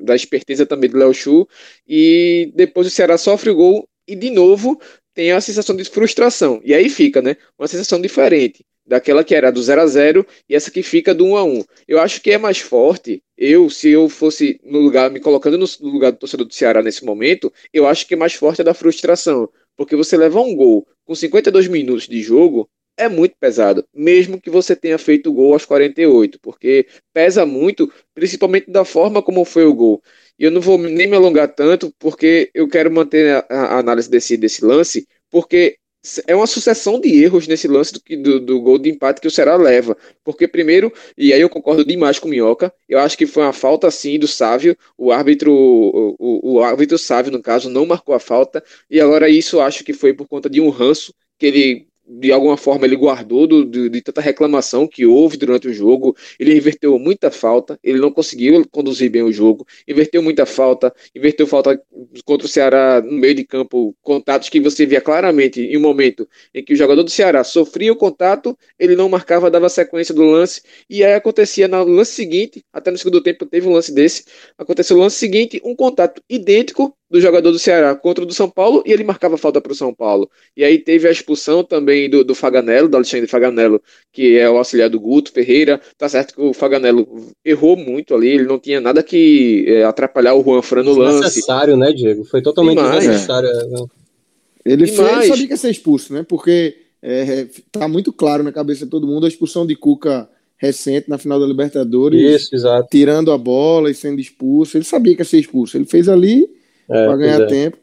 da 0.01 0.15
esperteza 0.15 0.67
também 0.67 0.91
do 0.91 0.99
Léo 0.99 1.15
Chu, 1.15 1.49
e 1.87 2.53
depois 2.55 2.87
o 2.87 2.91
Ceará 2.91 3.17
sofre 3.19 3.51
o 3.51 3.57
gol 3.57 3.89
e 4.07 4.15
de 4.15 4.31
novo 4.31 4.81
tem 5.15 5.33
a 5.33 5.41
sensação 5.41 5.75
de 5.75 5.85
frustração. 5.85 6.61
E 6.65 6.75
aí 6.75 6.89
fica, 6.91 7.23
né, 7.23 7.37
uma 7.59 7.69
sensação 7.69 8.01
diferente 8.01 8.65
daquela 8.87 9.25
que 9.25 9.35
era 9.35 9.51
do 9.51 9.63
0 9.63 9.81
a 9.81 9.87
0 9.87 10.27
e 10.49 10.55
essa 10.55 10.71
que 10.71 10.83
fica 10.83 11.15
do 11.15 11.27
1 11.27 11.37
a 11.37 11.45
1. 11.45 11.65
Eu 11.89 12.01
acho 12.01 12.21
que 12.23 12.31
é 12.31 12.39
mais 12.39 12.61
forte. 12.61 13.23
Eu, 13.37 13.69
se 13.69 13.91
eu 13.91 14.09
fosse 14.09 14.61
no 14.63 14.79
lugar, 14.79 15.11
me 15.11 15.21
colocando 15.21 15.59
no 15.59 15.67
lugar 15.81 16.13
do 16.13 16.19
torcedor 16.19 16.47
do 16.47 16.55
Ceará 16.55 16.83
nesse 16.83 17.05
momento, 17.05 17.53
eu 17.73 17.87
acho 17.87 18.07
que 18.07 18.15
é 18.15 18.17
mais 18.17 18.35
forte 18.35 18.61
é 18.61 18.65
da 18.65 18.73
frustração, 18.75 19.49
porque 19.77 19.97
você 19.97 20.17
levar 20.17 20.41
um 20.41 20.55
gol 20.55 20.87
com 21.05 21.15
52 21.15 21.69
minutos 21.69 22.07
de 22.07 22.23
jogo, 22.23 22.69
é 22.97 23.09
muito 23.09 23.37
pesado, 23.39 23.87
mesmo 23.95 24.41
que 24.41 24.51
você 24.51 24.75
tenha 24.75 24.99
feito 24.99 25.31
o 25.31 25.33
gol 25.33 25.53
aos 25.53 25.67
48, 25.67 26.39
porque 26.41 26.87
pesa 27.13 27.45
muito, 27.45 27.93
principalmente 28.15 28.71
da 28.71 28.85
forma 28.85 29.23
como 29.23 29.45
foi 29.45 29.67
o 29.67 29.75
gol. 29.75 30.03
E 30.39 30.45
eu 30.45 30.51
não 30.51 30.61
vou 30.61 30.79
nem 30.79 31.07
me 31.07 31.17
alongar 31.17 31.49
tanto, 31.55 31.93
porque 31.99 32.51
eu 32.55 32.69
quero 32.69 32.91
manter 32.91 33.45
a, 33.51 33.79
análise 33.79 34.09
desse, 34.09 34.37
desse 34.37 34.65
lance, 34.65 35.07
porque 35.31 35.79
é 36.27 36.35
uma 36.37 36.47
sucessão 36.47 37.01
de 37.01 37.23
erros 37.23 37.49
nesse 37.49 37.67
lance 37.67 37.93
do, 37.93 38.23
do, 38.23 38.41
do, 38.41 38.61
gol 38.61 38.79
de 38.79 38.91
empate 38.91 39.21
que 39.21 39.27
o 39.27 39.31
Ceará 39.31 39.57
leva. 39.57 39.97
Porque, 40.23 40.47
primeiro, 40.47 40.93
e 41.19 41.33
aí 41.33 41.41
eu 41.41 41.49
concordo 41.49 41.85
demais 41.85 42.19
com 42.19 42.29
o 42.29 42.31
Minhoca, 42.31 42.73
eu 42.89 42.99
acho 43.01 43.19
que 43.19 43.27
foi 43.27 43.43
uma 43.43 43.53
falta 43.53 43.91
sim 43.91 44.19
do 44.19 44.29
Sávio, 44.29 44.77
o 44.97 45.11
árbitro, 45.11 45.53
o, 45.53 46.17
o, 46.19 46.53
o 46.55 46.63
árbitro 46.63 46.97
Sávio, 46.97 47.33
no 47.33 47.43
caso, 47.43 47.69
não 47.69 47.87
marcou 47.87 48.15
a 48.15 48.21
falta, 48.21 48.63
e 48.89 49.01
agora 49.01 49.29
isso 49.29 49.61
acho 49.61 49.85
que 49.85 49.93
foi 49.93 50.13
por 50.15 50.29
conta 50.29 50.49
de 50.49 50.61
um 50.61 50.71
ranço 50.71 51.13
que 51.39 51.47
ele 51.47 51.89
de 52.09 52.31
alguma 52.33 52.57
forma 52.57 52.87
ele 52.87 52.97
guardou 52.97 53.47
do, 53.47 53.65
de 53.65 54.01
tanta 54.01 54.21
reclamação 54.21 54.87
que 54.87 55.05
houve 55.05 55.37
durante 55.37 55.69
o 55.69 55.75
jogo. 55.75 56.17
Ele 56.39 56.57
inverteu 56.57 56.99
muita 56.99 57.31
falta, 57.31 57.79
ele 57.83 57.99
não 57.99 58.11
conseguiu 58.11 58.65
conduzir 58.71 59.11
bem 59.11 59.23
o 59.23 59.33
jogo, 59.33 59.67
inverteu 59.87 60.23
muita 60.23 60.47
falta, 60.47 60.95
inverteu 61.15 61.47
falta 61.47 61.81
contra 62.25 62.47
o 62.47 62.51
Ceará 62.51 63.01
no 63.01 63.13
meio 63.13 63.35
de 63.35 63.45
campo, 63.45 63.95
contatos 64.03 64.49
que 64.49 64.61
você 64.61 64.87
via 64.87 65.01
claramente 65.01 65.61
em 65.61 65.77
um 65.77 65.81
momento 65.81 66.29
em 66.55 66.65
que 66.65 66.73
o 66.73 66.77
jogador 66.77 67.03
do 67.03 67.11
Ceará 67.11 67.43
sofria 67.43 67.93
o 67.93 67.97
contato, 67.97 68.57
ele 68.79 68.95
não 68.95 69.09
marcava, 69.09 69.51
dava 69.51 69.69
sequência 69.69 70.15
do 70.15 70.23
lance, 70.23 70.63
e 70.89 71.05
aí 71.05 71.15
acontecia 71.15 71.67
no 71.69 71.85
lance 71.85 72.13
seguinte, 72.13 72.65
até 72.73 72.91
no 72.91 72.99
segundo 72.99 73.23
tempo 73.23 73.47
teve 73.47 73.69
um 73.69 73.73
lance 73.73 73.93
desse, 73.93 74.25
aconteceu 74.57 74.97
no 74.97 75.03
lance 75.03 75.17
seguinte, 75.17 75.61
um 75.65 75.75
contato 75.75 76.23
idêntico 76.29 76.97
do 77.09 77.21
jogador 77.21 77.53
do 77.53 77.59
Ceará 77.59 77.95
contra 77.95 78.25
o 78.25 78.27
do 78.27 78.35
São 78.35 78.51
Paulo 78.51 78.83
e 78.85 78.93
ele 78.93 79.05
marcava 79.05 79.39
falta 79.39 79.61
para 79.61 79.73
o 79.73 79.77
São 79.77 79.95
Paulo. 79.95 80.29
E 80.57 80.65
aí 80.65 80.79
teve 80.79 81.07
a 81.07 81.11
expulsão 81.11 81.63
também 81.63 82.11
do, 82.11 82.25
do 82.25 82.35
Faganello, 82.35 82.89
do 82.89 82.97
Alexandre 82.97 83.29
Faganello, 83.29 83.81
que 84.13 84.37
é 84.37 84.51
o 84.51 84.57
auxiliar 84.57 84.91
do 84.91 84.99
Guto 84.99 85.33
Ferreira. 85.33 85.81
Tá 85.97 86.09
certo 86.09 86.35
que 86.35 86.41
o 86.41 86.53
Faganello 86.53 87.07
errou 87.45 87.77
muito 87.77 88.15
ali, 88.15 88.29
ele 88.29 88.45
não 88.45 88.59
tinha 88.59 88.81
nada 88.81 89.03
que 89.03 89.65
é, 89.69 89.85
atrapalhar 89.85 90.35
o 90.35 90.43
Juan 90.43 90.63
Fran 90.63 90.83
no 90.83 90.99
lance. 90.99 91.23
Necessário, 91.23 91.77
né, 91.77 91.93
Diego? 91.93 92.25
Foi 92.25 92.43
totalmente 92.43 92.83
necessário. 92.83 93.49
É. 93.49 94.73
Ele, 94.73 94.87
fez, 94.87 94.99
ele 94.99 95.27
sabia 95.29 95.47
que 95.47 95.53
ia 95.53 95.57
ser 95.57 95.71
expulso, 95.71 96.13
né? 96.13 96.27
Porque 96.29 96.77
é, 97.01 97.47
tá 97.71 97.87
muito 97.87 98.13
claro 98.13 98.43
na 98.43 98.51
cabeça 98.51 98.85
de 98.85 98.91
todo 98.91 99.07
mundo 99.07 99.27
a 99.27 99.29
expulsão 99.29 99.65
de 99.65 99.77
Cuca 99.77 100.29
recente 100.57 101.09
na 101.09 101.19
final 101.19 101.39
da 101.39 101.47
Libertadores. 101.47 102.43
Isso, 102.43 102.55
exato. 102.55 102.89
Tirando 102.91 103.31
a 103.31 103.39
bola 103.39 103.91
e 103.91 103.95
sendo 103.95 104.21
expulso. 104.21 104.77
Ele 104.77 104.85
sabia 104.85 105.15
que 105.15 105.21
ia 105.21 105.25
ser 105.25 105.39
expulso. 105.39 105.77
Ele 105.77 105.85
fez 105.85 106.09
ali 106.09 106.49
é, 106.89 107.07
para 107.07 107.17
ganhar 107.17 107.41
é. 107.43 107.47
tempo, 107.47 107.79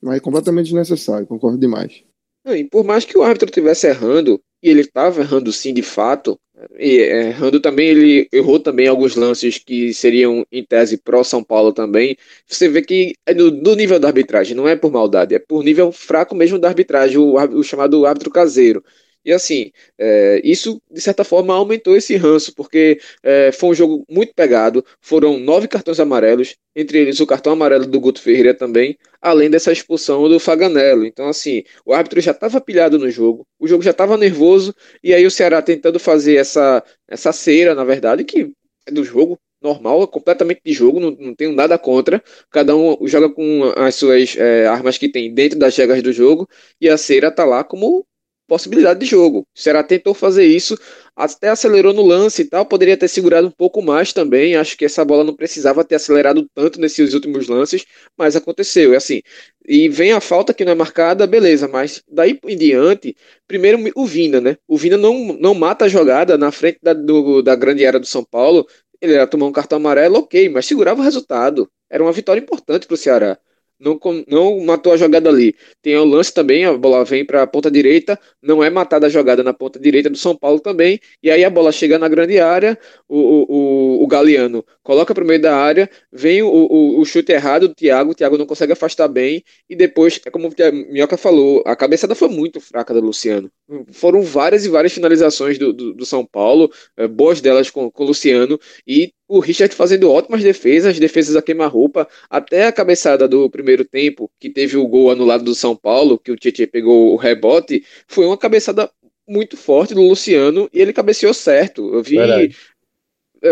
mas 0.00 0.16
é 0.16 0.20
completamente 0.20 0.66
desnecessário, 0.66 1.26
concordo 1.26 1.58
demais. 1.58 2.02
E 2.46 2.64
por 2.64 2.84
mais 2.84 3.04
que 3.04 3.18
o 3.18 3.22
árbitro 3.22 3.48
estivesse 3.48 3.86
errando, 3.86 4.40
e 4.62 4.70
ele 4.70 4.80
estava 4.80 5.20
errando 5.20 5.52
sim 5.52 5.72
de 5.72 5.82
fato, 5.82 6.38
e 6.76 6.96
errando 6.96 7.60
também, 7.60 7.88
ele 7.88 8.28
errou 8.32 8.58
também 8.58 8.88
alguns 8.88 9.14
lances 9.14 9.58
que 9.58 9.94
seriam 9.94 10.44
em 10.50 10.64
tese 10.64 10.96
pró 10.96 11.22
São 11.22 11.42
Paulo 11.42 11.72
também. 11.72 12.16
Você 12.46 12.68
vê 12.68 12.82
que 12.82 13.14
é 13.24 13.32
do, 13.32 13.50
do, 13.50 13.76
nível 13.76 14.00
da 14.00 14.08
arbitragem, 14.08 14.56
não 14.56 14.66
é 14.66 14.74
por 14.74 14.90
maldade, 14.90 15.34
é 15.34 15.38
por 15.38 15.62
nível 15.62 15.92
fraco 15.92 16.34
mesmo 16.34 16.58
da 16.58 16.68
arbitragem, 16.68 17.18
o, 17.18 17.34
o 17.34 17.62
chamado 17.62 18.04
árbitro 18.04 18.30
caseiro. 18.30 18.82
E 19.24 19.32
assim, 19.32 19.70
é, 19.98 20.40
isso 20.44 20.80
de 20.90 21.00
certa 21.00 21.24
forma 21.24 21.54
aumentou 21.54 21.96
esse 21.96 22.16
ranço, 22.16 22.54
porque 22.54 22.98
é, 23.22 23.52
foi 23.52 23.70
um 23.70 23.74
jogo 23.74 24.04
muito 24.08 24.32
pegado. 24.34 24.84
Foram 25.00 25.38
nove 25.38 25.68
cartões 25.68 26.00
amarelos, 26.00 26.56
entre 26.74 26.98
eles 26.98 27.20
o 27.20 27.26
cartão 27.26 27.52
amarelo 27.52 27.86
do 27.86 28.00
Guto 28.00 28.22
Ferreira 28.22 28.54
também, 28.54 28.96
além 29.20 29.50
dessa 29.50 29.72
expulsão 29.72 30.28
do 30.28 30.40
Faganello. 30.40 31.04
Então, 31.04 31.28
assim, 31.28 31.62
o 31.84 31.92
árbitro 31.92 32.20
já 32.20 32.30
estava 32.30 32.60
pilhado 32.60 32.98
no 32.98 33.10
jogo, 33.10 33.46
o 33.58 33.66
jogo 33.66 33.82
já 33.82 33.90
estava 33.90 34.16
nervoso, 34.16 34.74
e 35.02 35.12
aí 35.12 35.26
o 35.26 35.30
Ceará 35.30 35.60
tentando 35.60 35.98
fazer 35.98 36.36
essa, 36.36 36.82
essa 37.08 37.32
cera, 37.32 37.74
na 37.74 37.84
verdade, 37.84 38.24
que 38.24 38.52
é 38.86 38.90
do 38.90 39.04
jogo, 39.04 39.38
normal, 39.60 40.06
completamente 40.08 40.60
de 40.64 40.72
jogo, 40.72 41.00
não, 41.00 41.10
não 41.10 41.34
tenho 41.34 41.52
nada 41.52 41.78
contra. 41.78 42.22
Cada 42.50 42.76
um 42.76 42.96
joga 43.06 43.28
com 43.28 43.72
as 43.76 43.94
suas 43.94 44.36
é, 44.36 44.66
armas 44.66 44.96
que 44.96 45.08
tem 45.10 45.34
dentro 45.34 45.58
das 45.58 45.76
regras 45.76 46.02
do 46.02 46.12
jogo, 46.12 46.48
e 46.80 46.88
a 46.88 46.96
cera 46.96 47.30
tá 47.30 47.44
lá 47.44 47.64
como 47.64 48.06
possibilidade 48.48 48.98
de 49.00 49.06
jogo. 49.06 49.40
O 49.40 49.46
Ceará 49.54 49.84
tentou 49.84 50.14
fazer 50.14 50.46
isso, 50.46 50.76
até 51.14 51.50
acelerou 51.50 51.92
no 51.92 52.04
lance 52.04 52.42
e 52.42 52.44
tal, 52.46 52.64
poderia 52.66 52.96
ter 52.96 53.06
segurado 53.08 53.46
um 53.46 53.50
pouco 53.50 53.82
mais 53.82 54.12
também. 54.12 54.56
Acho 54.56 54.76
que 54.76 54.84
essa 54.84 55.04
bola 55.04 55.22
não 55.22 55.34
precisava 55.34 55.84
ter 55.84 55.96
acelerado 55.96 56.48
tanto 56.54 56.80
nesses 56.80 57.14
últimos 57.14 57.46
lances, 57.46 57.84
mas 58.16 58.34
aconteceu. 58.34 58.94
É 58.94 58.96
assim. 58.96 59.22
E 59.66 59.88
vem 59.88 60.12
a 60.12 60.20
falta 60.20 60.54
que 60.54 60.64
não 60.64 60.72
é 60.72 60.74
marcada, 60.74 61.26
beleza, 61.26 61.68
mas 61.68 62.02
daí 62.10 62.38
em 62.46 62.56
diante, 62.56 63.14
primeiro 63.46 63.78
o 63.94 64.06
Vina, 64.06 64.40
né? 64.40 64.56
O 64.66 64.76
Vina 64.78 64.96
não, 64.96 65.36
não 65.38 65.54
mata 65.54 65.84
a 65.84 65.88
jogada 65.88 66.38
na 66.38 66.50
frente 66.50 66.78
da, 66.82 66.94
do, 66.94 67.42
da 67.42 67.54
grande 67.54 67.86
área 67.86 68.00
do 68.00 68.06
São 68.06 68.24
Paulo. 68.24 68.66
Ele 69.00 69.12
ia 69.12 69.26
tomar 69.26 69.46
um 69.46 69.52
cartão 69.52 69.76
amarelo, 69.76 70.16
ok, 70.18 70.48
mas 70.48 70.66
segurava 70.66 71.00
o 71.00 71.04
resultado. 71.04 71.70
Era 71.90 72.02
uma 72.02 72.12
vitória 72.12 72.40
importante 72.40 72.86
para 72.86 72.94
o 72.94 72.96
Ceará 72.96 73.38
não, 73.78 73.98
não 74.26 74.60
matou 74.60 74.92
a 74.92 74.96
jogada 74.96 75.28
ali. 75.28 75.54
Tem 75.82 75.96
o 75.96 76.04
lance 76.04 76.32
também, 76.32 76.64
a 76.64 76.72
bola 76.76 77.04
vem 77.04 77.24
para 77.24 77.42
a 77.42 77.46
ponta 77.46 77.70
direita, 77.70 78.18
não 78.42 78.62
é 78.62 78.70
matada 78.70 79.06
a 79.06 79.10
jogada 79.10 79.42
na 79.42 79.54
ponta 79.54 79.78
direita 79.78 80.10
do 80.10 80.16
São 80.18 80.36
Paulo 80.36 80.60
também, 80.60 81.00
e 81.22 81.30
aí 81.30 81.44
a 81.44 81.50
bola 81.50 81.72
chega 81.72 81.98
na 81.98 82.08
grande 82.08 82.40
área, 82.40 82.78
o, 83.08 84.00
o, 84.00 84.04
o 84.04 84.06
Galeano 84.06 84.64
coloca 84.82 85.14
para 85.14 85.24
o 85.24 85.26
meio 85.26 85.40
da 85.40 85.56
área, 85.56 85.88
vem 86.12 86.42
o, 86.42 86.48
o, 86.48 87.00
o, 87.00 87.04
chute 87.04 87.32
errado 87.32 87.68
do 87.68 87.74
Thiago, 87.74 88.10
o 88.10 88.14
Thiago 88.14 88.36
não 88.36 88.46
consegue 88.46 88.72
afastar 88.72 89.08
bem, 89.08 89.42
e 89.68 89.74
depois, 89.74 90.20
é 90.24 90.30
como 90.30 90.48
o 90.48 90.52
Minhoca 90.92 91.16
falou, 91.16 91.62
a 91.66 91.74
cabeçada 91.74 92.14
foi 92.14 92.28
muito 92.28 92.60
fraca 92.60 92.92
do 92.92 93.00
Luciano. 93.00 93.50
Foram 93.92 94.22
várias 94.22 94.64
e 94.64 94.68
várias 94.68 94.92
finalizações 94.92 95.58
do, 95.58 95.72
do, 95.72 95.94
do 95.94 96.06
São 96.06 96.24
Paulo, 96.24 96.70
é, 96.96 97.08
boas 97.08 97.40
delas 97.40 97.70
com, 97.70 97.90
com 97.90 98.04
o 98.04 98.06
Luciano, 98.06 98.58
e 98.86 99.12
o 99.26 99.40
Richard 99.40 99.74
fazendo 99.74 100.10
ótimas 100.10 100.42
defesas, 100.42 100.98
defesas 100.98 101.36
a 101.36 101.42
queima-roupa, 101.42 102.08
até 102.28 102.66
a 102.66 102.72
cabeçada 102.72 103.26
do 103.26 103.48
primeiro 103.50 103.84
tempo, 103.84 104.30
que 104.38 104.50
teve 104.50 104.76
o 104.76 104.86
gol 104.86 105.10
anulado 105.10 105.44
do 105.44 105.54
São 105.54 105.76
Paulo, 105.76 106.18
que 106.18 106.32
o 106.32 106.36
Tietchan 106.36 106.66
pegou 106.66 107.12
o 107.12 107.16
rebote, 107.16 107.84
foi 108.06 108.26
uma 108.26 108.38
cabeçada 108.38 108.90
muito 109.28 109.56
forte 109.56 109.94
do 109.94 110.00
Luciano 110.00 110.68
e 110.72 110.80
ele 110.80 110.92
cabeceou 110.92 111.34
certo. 111.34 111.94
Eu 111.94 112.02
vi 112.02 112.16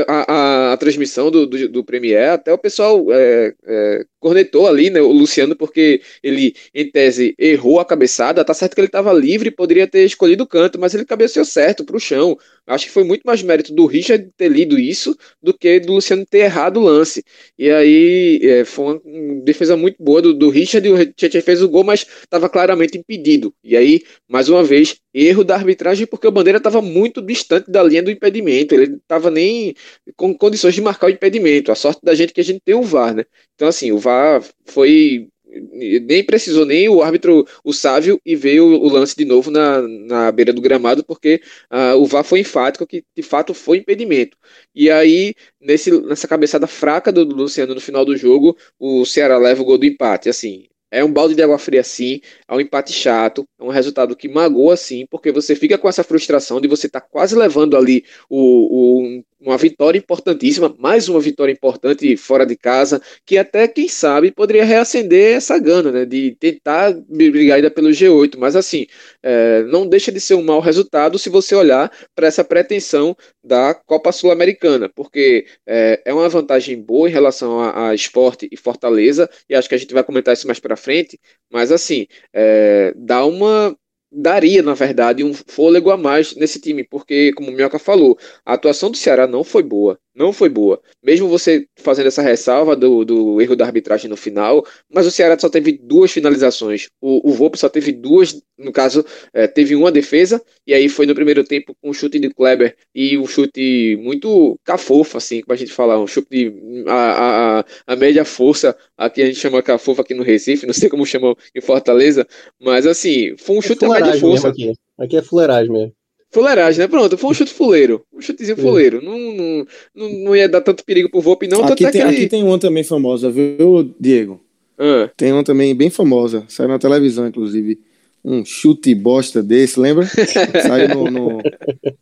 a, 0.09 0.33
a, 0.33 0.73
a, 0.73 0.77
transmissão 0.77 1.31
do, 1.31 1.47
do, 1.47 1.69
do 1.69 1.85
Premier, 1.85 2.31
até 2.31 2.53
o 2.53 2.59
pessoal 2.59 3.07
é, 3.13 3.55
é, 3.65 4.07
cornetou 4.19 4.67
ali, 4.67 4.91
né, 4.91 5.01
o 5.01 5.13
Luciano, 5.13 5.55
porque 5.55 6.01
ele, 6.23 6.55
em 6.75 6.91
tese, 6.91 7.35
errou 7.39 7.79
a 7.81 7.85
cabeçada. 7.85 8.45
Tá 8.45 8.55
certo 8.55 8.75
que 8.75 8.81
ele 8.81 8.89
estava 8.89 9.13
livre, 9.13 9.51
poderia 9.51 9.87
ter 9.87 10.05
escolhido 10.05 10.45
o 10.45 10.47
canto, 10.47 10.79
mas 10.79 10.95
ele 10.95 11.05
cabeceou 11.05 11.45
certo 11.45 11.85
para 11.85 11.97
o 11.97 12.01
chão. 12.01 12.37
Acho 12.67 12.87
que 12.87 12.91
foi 12.91 13.05
muito 13.05 13.23
mais 13.25 13.43
mérito 13.43 13.73
do 13.73 13.87
Richard 13.87 14.29
ter 14.37 14.49
lido 14.49 14.79
isso 14.79 15.17
do 15.41 15.57
que 15.57 15.79
do 15.81 15.93
Luciano 15.95 16.27
ter 16.27 16.39
errado 16.39 16.79
o 16.79 16.83
lance. 16.83 17.25
E 17.59 17.71
aí 17.71 18.41
é, 18.43 18.65
foi 18.65 19.01
uma 19.05 19.45
defesa 19.45 19.77
muito 19.77 20.03
boa 20.03 20.21
do, 20.21 20.35
do 20.35 20.51
Richard 20.51 20.87
e 20.87 20.93
o 20.93 21.13
Tietchan 21.13 21.41
fez 21.43 21.63
o 21.63 21.69
gol, 21.69 21.85
mas 21.85 22.01
estava 22.23 22.49
claramente 22.49 22.99
impedido. 22.99 23.55
E 23.63 23.77
aí, 23.77 24.03
mais 24.29 24.49
uma 24.49 24.65
vez, 24.65 24.97
erro 25.15 25.45
da 25.45 25.55
arbitragem 25.55 26.07
porque 26.07 26.27
o 26.27 26.33
Bandeira 26.33 26.59
estava 26.59 26.83
muito 26.83 27.23
distante 27.23 27.71
da 27.71 27.83
linha 27.83 28.03
do 28.03 28.11
impedimento. 28.11 28.75
Ele 28.75 28.97
estava 28.97 29.31
nem 29.31 29.75
com 30.17 30.37
condições 30.37 30.75
de 30.75 30.81
marcar 30.83 31.07
o 31.07 31.11
impedimento. 31.11 31.71
A 31.71 31.75
sorte 31.75 32.01
da 32.03 32.15
gente 32.15 32.31
é 32.31 32.33
que 32.35 32.41
a 32.41 32.45
gente 32.45 32.61
tem 32.65 32.75
o 32.75 32.83
VAR, 32.83 33.15
né? 33.15 33.25
Então, 33.55 33.69
assim, 33.69 33.93
o 33.93 33.99
VAR 33.99 34.43
foi 34.65 35.29
nem 35.49 36.25
precisou 36.25 36.65
nem 36.67 36.89
o 36.89 37.03
árbitro, 37.03 37.47
o 37.65 37.73
Sávio, 37.73 38.21
e 38.25 38.35
veio 38.35 38.67
o 38.67 38.89
lance 38.89 39.17
de 39.17 39.25
novo 39.25 39.51
na, 39.51 39.83
na 39.83 40.33
beira 40.33 40.53
do 40.53 40.61
gramado, 40.61 41.05
porque 41.05 41.41
uh, 41.71 41.97
o 41.97 42.07
VAR 42.07 42.25
foi 42.25 42.41
enfático 42.41 42.87
que 42.87 43.05
de 43.15 43.23
fato 43.23 43.55
foi 43.55 43.79
impedimento. 43.79 44.37
E 44.75 44.91
aí, 44.91 45.35
nesse, 45.61 45.91
nessa 46.03 46.29
cabeçada 46.29 46.67
fraca 46.67 47.13
do, 47.13 47.25
do 47.25 47.35
Luciano 47.35 47.75
no 47.75 47.81
final 47.81 48.05
do 48.05 48.17
jogo, 48.17 48.57
o 48.79 49.05
Ceará 49.05 49.39
leva 49.39 49.63
o 49.63 49.65
gol 49.65 49.79
do 49.79 49.87
empate. 49.87 50.29
Assim, 50.29 50.67
é 50.97 51.05
um 51.05 51.13
balde 51.13 51.35
de 51.35 51.43
água 51.43 51.59
fria 51.59 51.85
sim, 51.85 52.21
é 52.49 52.55
um 52.55 52.61
empate 52.61 52.93
chato, 52.93 53.47
é 53.61 53.65
um 53.65 53.69
resultado 53.69 54.17
que 54.17 54.29
magoa 54.29 54.77
sim, 54.77 55.07
porque 55.11 55.31
você 55.31 55.55
fica 55.55 55.77
com 55.77 55.89
essa 55.89 56.03
frustração 56.03 56.61
de 56.61 56.67
você 56.67 56.87
estar 56.87 57.01
tá 57.03 57.07
quase 57.07 57.37
levando 57.37 57.77
ali 57.77 58.03
o, 58.31 59.19
o, 59.19 59.23
uma 59.41 59.59
vitória 59.59 59.99
importantíssima, 59.99 60.75
mais 60.79 61.09
uma 61.09 61.21
vitória 61.21 61.53
importante 61.53 62.17
fora 62.17 62.47
de 62.47 62.57
casa, 62.57 63.01
que 63.25 63.37
até, 63.37 63.69
quem 63.69 63.89
sabe, 63.89 64.31
poderia 64.31 64.65
reacender 64.65 65.37
essa 65.37 65.59
gana, 65.59 65.93
né, 65.93 66.05
de 66.05 66.35
tentar 66.41 66.95
brigar 67.09 67.57
ainda 67.57 67.71
pelo 67.71 67.91
G8, 67.91 68.37
mas 68.39 68.57
assim, 68.57 68.87
é, 69.23 69.63
não 69.65 69.87
deixa 69.87 70.11
de 70.11 70.21
ser 70.21 70.35
um 70.35 70.43
mau 70.43 70.61
resultado 70.61 71.19
se 71.19 71.29
você 71.29 71.55
olhar 71.55 71.93
para 72.15 72.27
essa 72.27 72.43
pretensão 72.43 73.17
da 73.45 73.75
Copa 73.75 74.11
Sul-Americana, 74.11 74.89
porque 74.95 75.47
é, 75.67 76.01
é, 76.05 76.15
uma 76.15 76.29
vantagem 76.29 76.81
boa 76.81 77.09
em 77.09 77.13
relação 77.13 77.61
a, 77.61 77.91
a, 77.91 77.95
esporte 77.95 78.49
e 78.51 78.57
Fortaleza, 78.57 79.29
e 79.49 79.55
acho 79.55 79.69
que 79.69 79.75
a 79.75 79.79
gente 79.79 79.93
vai 79.95 80.03
comentar 80.03 80.35
isso 80.35 80.47
mais 80.47 80.59
para 80.59 80.77
frente, 80.87 81.19
mas 81.51 81.73
assim, 81.73 82.07
é, 82.33 82.93
dá 82.97 83.25
uma 83.27 83.77
daria, 84.11 84.63
na 84.63 84.75
verdade, 84.75 85.25
um 85.25 85.35
fôlego 85.35 85.91
a 85.91 85.97
mais 85.97 86.35
nesse 86.37 86.61
time, 86.61 86.85
porque, 86.85 87.33
como 87.35 87.51
o 87.51 87.53
Minhoca 87.53 87.79
falou, 87.79 88.17
a 88.45 88.55
atuação 88.55 88.91
do 88.91 88.97
Ceará 88.97 89.27
não 89.27 89.45
foi 89.45 89.63
boa 89.63 89.99
não 90.17 90.33
foi 90.33 90.49
boa. 90.49 90.81
Mesmo 91.03 91.29
você 91.29 91.67
fazendo 91.77 92.07
essa 92.07 92.23
ressalva 92.23 92.75
do, 92.75 93.05
do 93.05 93.41
erro 93.41 93.55
da 93.55 93.67
arbitragem 93.67 94.09
no 94.09 94.17
final, 94.17 94.67
mas 94.91 95.07
o 95.07 95.11
Ceará 95.11 95.39
só 95.39 95.49
teve 95.49 95.73
duas 95.73 96.11
finalizações. 96.11 96.89
O, 97.01 97.31
o 97.31 97.35
Volpe 97.35 97.59
só 97.59 97.69
teve 97.69 97.93
duas, 97.93 98.41
no 98.59 98.73
caso, 98.73 99.05
é, 99.33 99.47
teve 99.47 99.77
uma 99.77 99.93
defesa, 99.93 100.43
e 100.67 100.73
aí 100.73 100.89
foi 100.89 101.05
no 101.05 101.15
primeiro 101.15 101.45
tempo 101.45 101.77
com 101.81 101.91
um 101.91 101.93
chute 101.93 102.19
de 102.19 102.31
Kleber 102.31 102.75
e 102.95 103.19
um 103.19 103.27
chute 103.27 103.97
muito 104.01 104.59
cafofo, 104.65 105.19
assim, 105.19 105.43
como 105.43 105.53
a 105.53 105.57
gente 105.57 105.73
fala, 105.73 105.99
um 105.99 106.07
chute 106.07 106.29
de 106.31 106.85
a, 106.87 107.61
a, 107.61 107.65
a 107.87 107.97
média 107.97 108.25
força, 108.25 108.77
aqui 108.97 109.23
a 109.23 109.27
gente 109.27 109.39
chama 109.39 109.63
cafofo 109.63 110.01
aqui 110.01 110.15
no 110.15 110.23
Recife, 110.23 110.67
não 110.67 110.75
sei 110.75 110.89
como 110.89 111.05
chamam 111.05 111.37
em 111.55 111.61
Fortaleza, 111.61 112.27
mas 112.61 112.87
assim, 112.87 113.37
foi 113.37 113.57
um 113.57 113.59
é 113.59 113.63
chute 113.63 113.85
a 113.85 113.89
média 113.89 114.19
força. 114.19 114.49
Aqui. 114.49 114.73
aqui 114.99 115.17
é 115.19 115.23
fuleiragem 115.23 115.71
mesmo. 115.71 115.96
Fuleiragem, 116.31 116.81
né? 116.81 116.89
Pronto, 116.89 117.17
foi 117.17 117.31
um 117.31 117.35
chute 117.35 117.53
fuleiro. 117.53 118.05
Um 118.13 118.21
chutezinho 118.21 118.57
fuleiro. 118.57 119.03
Não, 119.03 119.19
não, 119.19 119.67
não, 119.95 120.25
não, 120.25 120.37
ia 120.37 120.49
dar 120.49 120.61
tanto 120.61 120.85
perigo 120.85 121.11
pro 121.11 121.21
Volpe, 121.21 121.47
não. 121.47 121.65
Aqui 121.65 121.77
tem, 121.77 122.03
aquele... 122.03 122.17
aqui 122.17 122.29
tem 122.29 122.43
uma 122.43 122.59
também 122.59 122.85
famosa, 122.85 123.31
viu, 123.31 123.95
Diego? 123.99 124.41
Ah. 124.79 125.11
Tem 125.17 125.33
uma 125.33 125.45
também 125.45 125.75
bem 125.75 125.89
famosa. 125.89 126.45
Saiu 126.49 126.69
na 126.69 126.79
televisão, 126.79 127.27
inclusive. 127.27 127.81
um 128.25 128.45
chute 128.45 128.95
bosta 128.95 129.43
desse, 129.43 129.79
lembra? 129.79 130.07
Saiu 130.67 130.89
no, 130.89 131.11
no, 131.11 131.43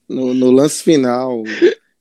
no, 0.08 0.34
no 0.34 0.50
lance 0.50 0.82
final, 0.82 1.44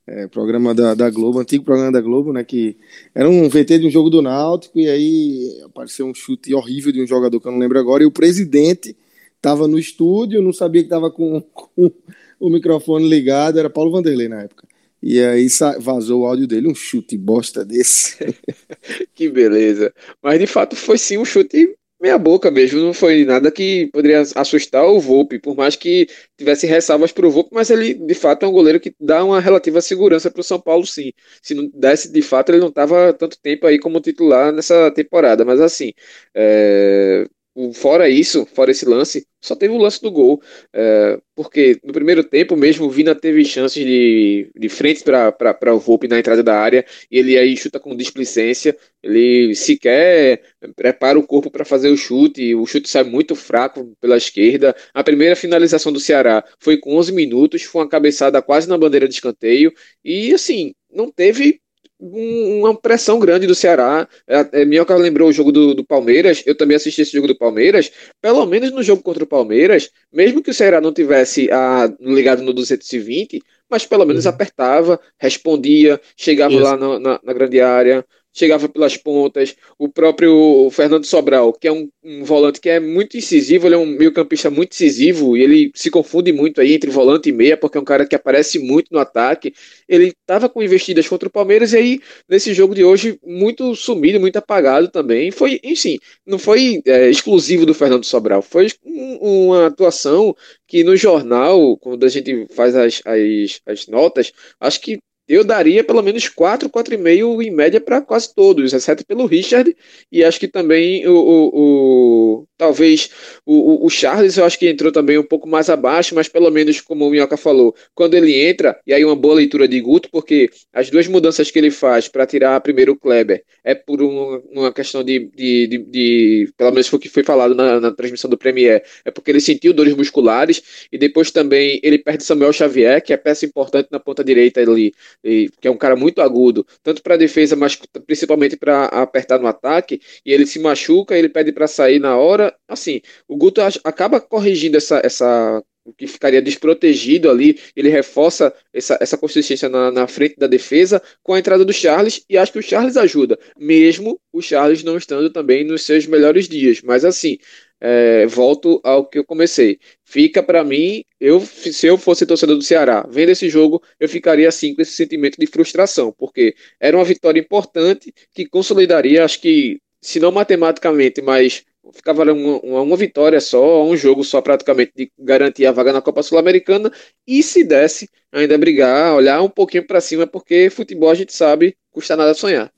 é, 0.07 0.27
programa 0.27 0.73
da, 0.73 0.95
da 0.95 1.09
Globo, 1.09 1.39
antigo 1.39 1.63
programa 1.63 1.91
da 1.91 2.01
Globo, 2.01 2.33
né? 2.33 2.43
Que 2.43 2.77
era 3.13 3.29
um 3.29 3.47
VT 3.49 3.79
de 3.79 3.87
um 3.87 3.91
jogo 3.91 4.09
do 4.09 4.21
Náutico, 4.21 4.79
e 4.79 4.89
aí 4.89 5.61
apareceu 5.65 6.07
um 6.07 6.13
chute 6.13 6.53
horrível 6.53 6.91
de 6.91 7.01
um 7.01 7.07
jogador 7.07 7.39
que 7.39 7.47
eu 7.47 7.51
não 7.51 7.59
lembro 7.59 7.77
agora, 7.77 8.01
e 8.01 8.05
o 8.05 8.11
presidente 8.11 8.95
estava 9.43 9.67
no 9.67 9.77
estúdio, 9.77 10.41
não 10.41 10.53
sabia 10.53 10.81
que 10.81 10.87
estava 10.87 11.11
com, 11.11 11.41
com 11.41 11.91
o 12.39 12.49
microfone 12.49 13.07
ligado, 13.07 13.59
era 13.59 13.69
Paulo 13.69 13.91
Vanderlei 13.91 14.29
na 14.29 14.43
época. 14.43 14.65
E 15.01 15.19
aí 15.19 15.47
vazou 15.79 16.21
o 16.21 16.25
áudio 16.25 16.47
dele, 16.47 16.69
um 16.69 16.73
chute 16.73 17.17
bosta 17.17 17.65
desse. 17.65 18.17
que 19.13 19.27
beleza. 19.27 19.93
Mas 20.21 20.39
de 20.39 20.47
fato 20.47 20.77
foi 20.77 20.97
sim 20.97 21.17
um 21.17 21.25
chute 21.25 21.75
meia 22.01 22.17
boca 22.17 22.51
mesmo, 22.51 22.81
não 22.81 22.93
foi 22.93 23.23
nada 23.23 23.49
que 23.49 23.89
poderia 23.93 24.23
assustar 24.35 24.85
o 24.85 24.99
Volpe, 24.99 25.39
por 25.39 25.55
mais 25.55 25.77
que 25.77 26.05
tivesse 26.37 26.67
ressalvas 26.67 27.13
para 27.13 27.25
o 27.25 27.31
Volpe, 27.31 27.51
mas 27.53 27.69
ele 27.69 27.93
de 27.93 28.13
fato 28.13 28.43
é 28.43 28.47
um 28.47 28.51
goleiro 28.51 28.77
que 28.77 28.93
dá 28.99 29.23
uma 29.23 29.39
relativa 29.39 29.79
segurança 29.79 30.29
para 30.29 30.41
o 30.41 30.43
São 30.43 30.59
Paulo, 30.59 30.85
sim. 30.85 31.13
Se 31.41 31.53
não 31.53 31.69
desse, 31.73 32.11
de 32.11 32.21
fato, 32.21 32.49
ele 32.49 32.59
não 32.59 32.67
estava 32.67 33.13
tanto 33.13 33.39
tempo 33.41 33.65
aí 33.65 33.79
como 33.79 34.01
titular 34.01 34.51
nessa 34.51 34.91
temporada, 34.91 35.45
mas 35.45 35.61
assim, 35.61 35.93
é... 36.35 37.25
fora 37.73 38.09
isso, 38.09 38.45
fora 38.53 38.71
esse 38.71 38.85
lance, 38.85 39.27
só 39.39 39.55
teve 39.55 39.73
o 39.73 39.77
lance 39.77 40.01
do 40.01 40.09
gol, 40.09 40.41
é, 40.73 41.19
porque 41.35 41.79
no 41.83 41.93
primeiro 41.93 42.23
tempo 42.23 42.55
mesmo 42.55 42.85
o 42.85 42.89
Vina 42.89 43.13
teve 43.13 43.43
chances 43.45 43.83
de, 43.85 44.49
de 44.55 44.69
frente 44.69 45.03
para 45.03 45.73
o 45.75 45.79
Volpe 45.79 46.07
na 46.07 46.17
entrada 46.17 46.41
da 46.41 46.57
área, 46.57 46.85
e 47.11 47.19
ele 47.19 47.37
aí 47.37 47.55
chuta 47.55 47.79
com 47.79 47.95
displicência, 47.95 48.75
ele 49.01 49.53
sequer 49.53 50.41
prepara 50.75 51.19
o 51.19 51.27
corpo 51.27 51.51
para 51.51 51.65
fazer 51.65 51.89
o 51.89 51.97
chute, 51.97 52.55
o 52.55 52.65
chute 52.65 52.89
sai 52.89 53.03
muito 53.03 53.35
fraco 53.35 53.95
pela 53.99 54.17
esquerda. 54.17 54.75
A 54.93 55.03
primeira 55.03 55.35
finalização 55.35 55.91
do 55.91 55.99
Ceará 55.99 56.43
foi 56.59 56.77
com 56.77 56.95
11 56.95 57.11
minutos, 57.11 57.63
foi 57.63 57.81
uma 57.81 57.89
cabeçada 57.89 58.41
quase 58.41 58.67
na 58.67 58.77
bandeira 58.77 59.07
de 59.07 59.13
escanteio, 59.13 59.71
e 60.03 60.33
assim, 60.33 60.73
não 60.91 61.11
teve 61.11 61.61
uma 62.03 62.75
pressão 62.75 63.17
grande 63.17 63.47
do 63.47 63.55
Ceará. 63.55 64.07
É, 64.27 64.61
é, 64.61 64.65
Minhoca 64.65 64.95
lembrou 64.95 65.29
o 65.29 65.33
jogo 65.33 65.51
do, 65.51 65.73
do, 65.73 65.85
Palmeiras, 65.85 66.43
eu 66.45 66.55
também 66.55 66.75
assisti 66.75 67.01
esse 67.01 67.13
jogo 67.13 67.27
do 67.27 67.37
Palmeiras. 67.37 67.91
Pelo 68.21 68.45
menos 68.45 68.71
no 68.71 68.83
jogo 68.83 69.01
contra 69.01 69.23
o 69.23 69.27
Palmeiras, 69.27 69.89
mesmo 70.11 70.41
que 70.43 70.51
o 70.51 70.53
Ceará 70.53 70.81
não 70.81 70.91
tivesse 70.91 71.49
a, 71.49 71.85
ah, 71.85 71.93
ligado 72.01 72.43
no 72.43 72.53
220, 72.53 73.41
mas 73.69 73.85
pelo 73.85 74.05
menos 74.05 74.25
uhum. 74.25 74.31
apertava, 74.31 74.99
respondia, 75.17 75.99
chegava 76.17 76.53
Isso. 76.53 76.63
lá 76.63 76.77
na, 76.77 77.19
na 77.23 77.33
grande 77.33 77.61
área 77.61 78.05
chegava 78.33 78.67
pelas 78.67 78.97
pontas. 78.97 79.55
O 79.77 79.87
próprio 79.87 80.69
Fernando 80.71 81.05
Sobral, 81.05 81.53
que 81.53 81.67
é 81.67 81.71
um, 81.71 81.87
um, 82.03 82.23
volante 82.23 82.59
que 82.59 82.69
é 82.69 82.79
muito 82.79 83.15
incisivo, 83.15 83.67
ele 83.67 83.75
é 83.75 83.77
um 83.77 83.85
meio-campista 83.85 84.49
muito 84.49 84.73
incisivo 84.73 85.37
e 85.37 85.43
ele 85.43 85.71
se 85.75 85.91
confunde 85.91 86.33
muito 86.33 86.59
aí 86.59 86.73
entre 86.73 86.89
volante 86.89 87.29
e 87.29 87.31
meia, 87.31 87.55
porque 87.55 87.77
é 87.77 87.81
um 87.81 87.85
cara 87.85 88.05
que 88.05 88.15
aparece 88.15 88.57
muito 88.59 88.87
no 88.91 88.99
ataque. 88.99 89.53
Ele 89.87 90.13
estava 90.21 90.49
com 90.49 90.63
investidas 90.63 91.07
contra 91.07 91.27
o 91.27 91.31
Palmeiras 91.31 91.73
e 91.73 91.77
aí, 91.77 91.99
nesse 92.27 92.53
jogo 92.53 92.73
de 92.73 92.83
hoje, 92.83 93.19
muito 93.23 93.75
sumido, 93.75 94.19
muito 94.19 94.37
apagado 94.37 94.87
também. 94.89 95.31
Foi, 95.31 95.59
enfim, 95.63 95.99
não 96.25 96.39
foi 96.39 96.81
é, 96.85 97.09
exclusivo 97.09 97.65
do 97.65 97.73
Fernando 97.73 98.03
Sobral, 98.05 98.41
foi 98.41 98.67
um, 98.83 99.47
uma 99.47 99.67
atuação 99.67 100.35
que 100.67 100.83
no 100.83 100.95
jornal, 100.95 101.77
quando 101.77 102.03
a 102.05 102.09
gente 102.09 102.47
faz 102.55 102.75
as, 102.75 103.01
as, 103.05 103.61
as 103.65 103.87
notas, 103.87 104.31
acho 104.59 104.81
que 104.81 104.99
eu 105.27 105.43
daria 105.43 105.83
pelo 105.83 106.01
menos 106.01 106.27
4, 106.27 106.69
4,5 106.69 107.41
em 107.41 107.51
média 107.51 107.79
para 107.79 108.01
quase 108.01 108.33
todos, 108.33 108.73
exceto 108.73 109.05
pelo 109.05 109.25
Richard, 109.25 109.75
e 110.11 110.23
acho 110.23 110.39
que 110.39 110.47
também 110.47 111.07
o, 111.07 111.13
o, 111.13 111.51
o 111.53 112.47
talvez 112.57 113.09
o, 113.45 113.85
o, 113.85 113.89
Charles, 113.89 114.37
eu 114.37 114.45
acho 114.45 114.57
que 114.57 114.69
entrou 114.69 114.91
também 114.91 115.17
um 115.17 115.23
pouco 115.23 115.47
mais 115.47 115.69
abaixo, 115.69 116.15
mas 116.15 116.27
pelo 116.27 116.49
menos, 116.49 116.79
como 116.81 117.05
o 117.05 117.09
Minhoca 117.09 117.37
falou, 117.37 117.75
quando 117.93 118.13
ele 118.13 118.33
entra, 118.33 118.79
e 118.87 118.93
aí 118.93 119.03
uma 119.03 119.15
boa 119.15 119.35
leitura 119.35 119.67
de 119.67 119.79
Guto, 119.81 120.09
porque 120.09 120.49
as 120.71 120.89
duas 120.89 121.07
mudanças 121.07 121.51
que 121.51 121.59
ele 121.59 121.71
faz 121.71 122.07
para 122.07 122.25
tirar 122.25 122.59
primeiro 122.61 122.93
o 122.93 122.95
Kleber 122.95 123.43
é 123.63 123.75
por 123.75 124.01
uma, 124.01 124.71
questão 124.71 125.03
de, 125.03 125.29
de, 125.35 125.67
de, 125.67 125.77
de, 125.77 126.53
pelo 126.57 126.71
menos 126.71 126.87
foi 126.87 126.97
o 126.97 127.01
que 127.01 127.09
foi 127.09 127.23
falado 127.23 127.53
na, 127.53 127.79
na 127.79 127.91
transmissão 127.91 128.29
do 128.29 128.37
Premier, 128.37 128.83
é 129.05 129.11
porque 129.11 129.31
ele 129.31 129.41
sentiu 129.41 129.73
dores 129.73 129.95
musculares, 129.95 130.87
e 130.91 130.97
depois 130.97 131.31
também 131.31 131.79
ele 131.83 131.97
perde 131.97 132.23
Samuel 132.23 132.53
Xavier, 132.53 133.01
que 133.03 133.13
é 133.13 133.17
peça 133.17 133.45
importante 133.45 133.89
na 133.91 133.99
ponta 133.99 134.23
direita 134.23 134.61
ali, 134.61 134.93
e, 135.23 135.49
que 135.59 135.67
é 135.67 135.71
um 135.71 135.77
cara 135.77 135.95
muito 135.95 136.21
agudo, 136.21 136.65
tanto 136.81 137.01
para 137.01 137.17
defesa, 137.17 137.55
mas 137.55 137.75
principalmente 138.05 138.57
para 138.57 138.85
apertar 138.85 139.39
no 139.39 139.47
ataque, 139.47 139.99
e 140.25 140.31
ele 140.31 140.45
se 140.45 140.59
machuca, 140.59 141.17
ele 141.17 141.29
pede 141.29 141.51
para 141.51 141.67
sair 141.67 141.99
na 141.99 142.17
hora. 142.17 142.55
Assim, 142.67 143.01
o 143.27 143.35
Guto 143.35 143.61
acaba 143.83 144.19
corrigindo 144.21 144.77
essa, 144.77 145.01
essa 145.03 145.63
o 145.85 145.93
que 145.93 146.07
ficaria 146.07 146.41
desprotegido 146.41 147.29
ali, 147.29 147.59
ele 147.75 147.89
reforça 147.89 148.53
essa, 148.73 148.97
essa 149.01 149.17
consistência 149.17 149.67
na, 149.67 149.91
na, 149.91 150.07
frente 150.07 150.35
da 150.37 150.47
defesa 150.47 151.01
com 151.21 151.33
a 151.33 151.39
entrada 151.39 151.65
do 151.65 151.73
Charles, 151.73 152.23
e 152.29 152.37
acho 152.37 152.53
que 152.53 152.59
o 152.59 152.63
Charles 152.63 152.95
ajuda, 152.95 153.37
mesmo 153.57 154.19
o 154.31 154.41
Charles 154.41 154.83
não 154.83 154.97
estando 154.97 155.29
também 155.29 155.63
nos 155.65 155.83
seus 155.83 156.05
melhores 156.05 156.47
dias. 156.47 156.81
Mas 156.81 157.03
assim, 157.03 157.37
é, 157.85 158.25
volto 158.27 158.79
ao 158.81 159.05
que 159.05 159.19
eu 159.19 159.25
comecei. 159.25 159.77
Fica 160.05 160.41
para 160.41 160.63
mim, 160.63 161.03
eu 161.19 161.41
se 161.41 161.85
eu 161.85 161.97
fosse 161.97 162.25
torcedor 162.25 162.55
do 162.55 162.61
Ceará, 162.63 163.05
vendo 163.09 163.29
esse 163.29 163.49
jogo, 163.49 163.83
eu 163.99 164.07
ficaria 164.07 164.47
assim 164.47 164.73
com 164.73 164.81
esse 164.81 164.93
sentimento 164.93 165.37
de 165.37 165.45
frustração, 165.47 166.13
porque 166.17 166.55
era 166.79 166.95
uma 166.95 167.03
vitória 167.03 167.39
importante 167.41 168.13
que 168.33 168.47
consolidaria, 168.47 169.25
acho 169.25 169.41
que, 169.41 169.81
se 170.01 170.17
não 170.17 170.31
matematicamente, 170.31 171.21
mas 171.21 171.65
ficava 171.93 172.23
uma, 172.23 172.59
uma, 172.59 172.81
uma, 172.81 172.95
vitória 172.97 173.41
só, 173.41 173.83
um 173.83 173.97
jogo 173.97 174.23
só 174.23 174.41
praticamente 174.41 174.93
de 174.95 175.11
garantir 175.19 175.65
a 175.65 175.71
vaga 175.73 175.91
na 175.91 176.01
Copa 176.01 176.23
Sul-Americana 176.23 176.89
e 177.27 177.43
se 177.43 177.65
desse 177.65 178.09
ainda 178.31 178.57
brigar, 178.57 179.13
olhar 179.13 179.41
um 179.41 179.49
pouquinho 179.49 179.85
para 179.85 179.99
cima, 179.99 180.25
porque 180.25 180.69
futebol 180.69 181.09
a 181.09 181.15
gente 181.15 181.33
sabe, 181.33 181.75
custa 181.91 182.15
nada 182.15 182.33
sonhar. 182.33 182.71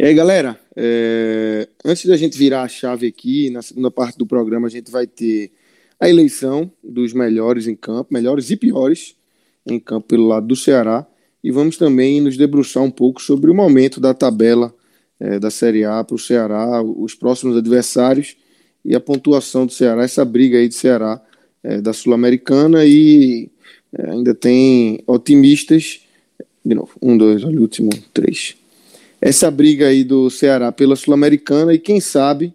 E 0.00 0.04
aí, 0.04 0.14
galera, 0.14 0.56
é... 0.76 1.68
antes 1.84 2.06
da 2.06 2.16
gente 2.16 2.38
virar 2.38 2.62
a 2.62 2.68
chave 2.68 3.08
aqui, 3.08 3.50
na 3.50 3.62
segunda 3.62 3.90
parte 3.90 4.16
do 4.16 4.24
programa, 4.24 4.68
a 4.68 4.70
gente 4.70 4.92
vai 4.92 5.08
ter 5.08 5.50
a 5.98 6.08
eleição 6.08 6.70
dos 6.84 7.12
melhores 7.12 7.66
em 7.66 7.74
campo, 7.74 8.14
melhores 8.14 8.48
e 8.52 8.56
piores 8.56 9.16
em 9.66 9.80
campo 9.80 10.06
pelo 10.06 10.28
lado 10.28 10.46
do 10.46 10.54
Ceará, 10.54 11.04
e 11.42 11.50
vamos 11.50 11.76
também 11.76 12.20
nos 12.20 12.36
debruçar 12.36 12.80
um 12.80 12.92
pouco 12.92 13.20
sobre 13.20 13.50
o 13.50 13.54
momento 13.54 13.98
da 13.98 14.14
tabela 14.14 14.72
é, 15.18 15.40
da 15.40 15.50
Série 15.50 15.84
A 15.84 16.04
para 16.04 16.14
o 16.14 16.18
Ceará, 16.18 16.80
os 16.80 17.16
próximos 17.16 17.56
adversários 17.56 18.36
e 18.84 18.94
a 18.94 19.00
pontuação 19.00 19.66
do 19.66 19.72
Ceará, 19.72 20.04
essa 20.04 20.24
briga 20.24 20.58
aí 20.58 20.68
do 20.68 20.74
Ceará 20.74 21.20
é, 21.60 21.80
da 21.80 21.92
Sul-Americana 21.92 22.84
e 22.86 23.50
é, 23.92 24.10
ainda 24.12 24.32
tem 24.32 25.02
otimistas, 25.08 26.02
de 26.64 26.76
novo, 26.76 26.92
um, 27.02 27.18
dois, 27.18 27.42
olha 27.42 27.58
o 27.58 27.62
último, 27.62 27.90
três 28.14 28.56
essa 29.20 29.50
briga 29.50 29.88
aí 29.88 30.04
do 30.04 30.30
Ceará 30.30 30.70
pela 30.70 30.96
Sul-Americana 30.96 31.74
e 31.74 31.78
quem 31.78 32.00
sabe 32.00 32.54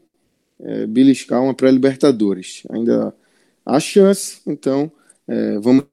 é, 0.59 0.87
beliscar 0.87 1.43
uma 1.43 1.53
pré-Libertadores. 1.53 2.63
Ainda 2.69 3.13
há 3.65 3.79
chance, 3.79 4.39
então 4.47 4.91
é, 5.27 5.59
vamos 5.59 5.85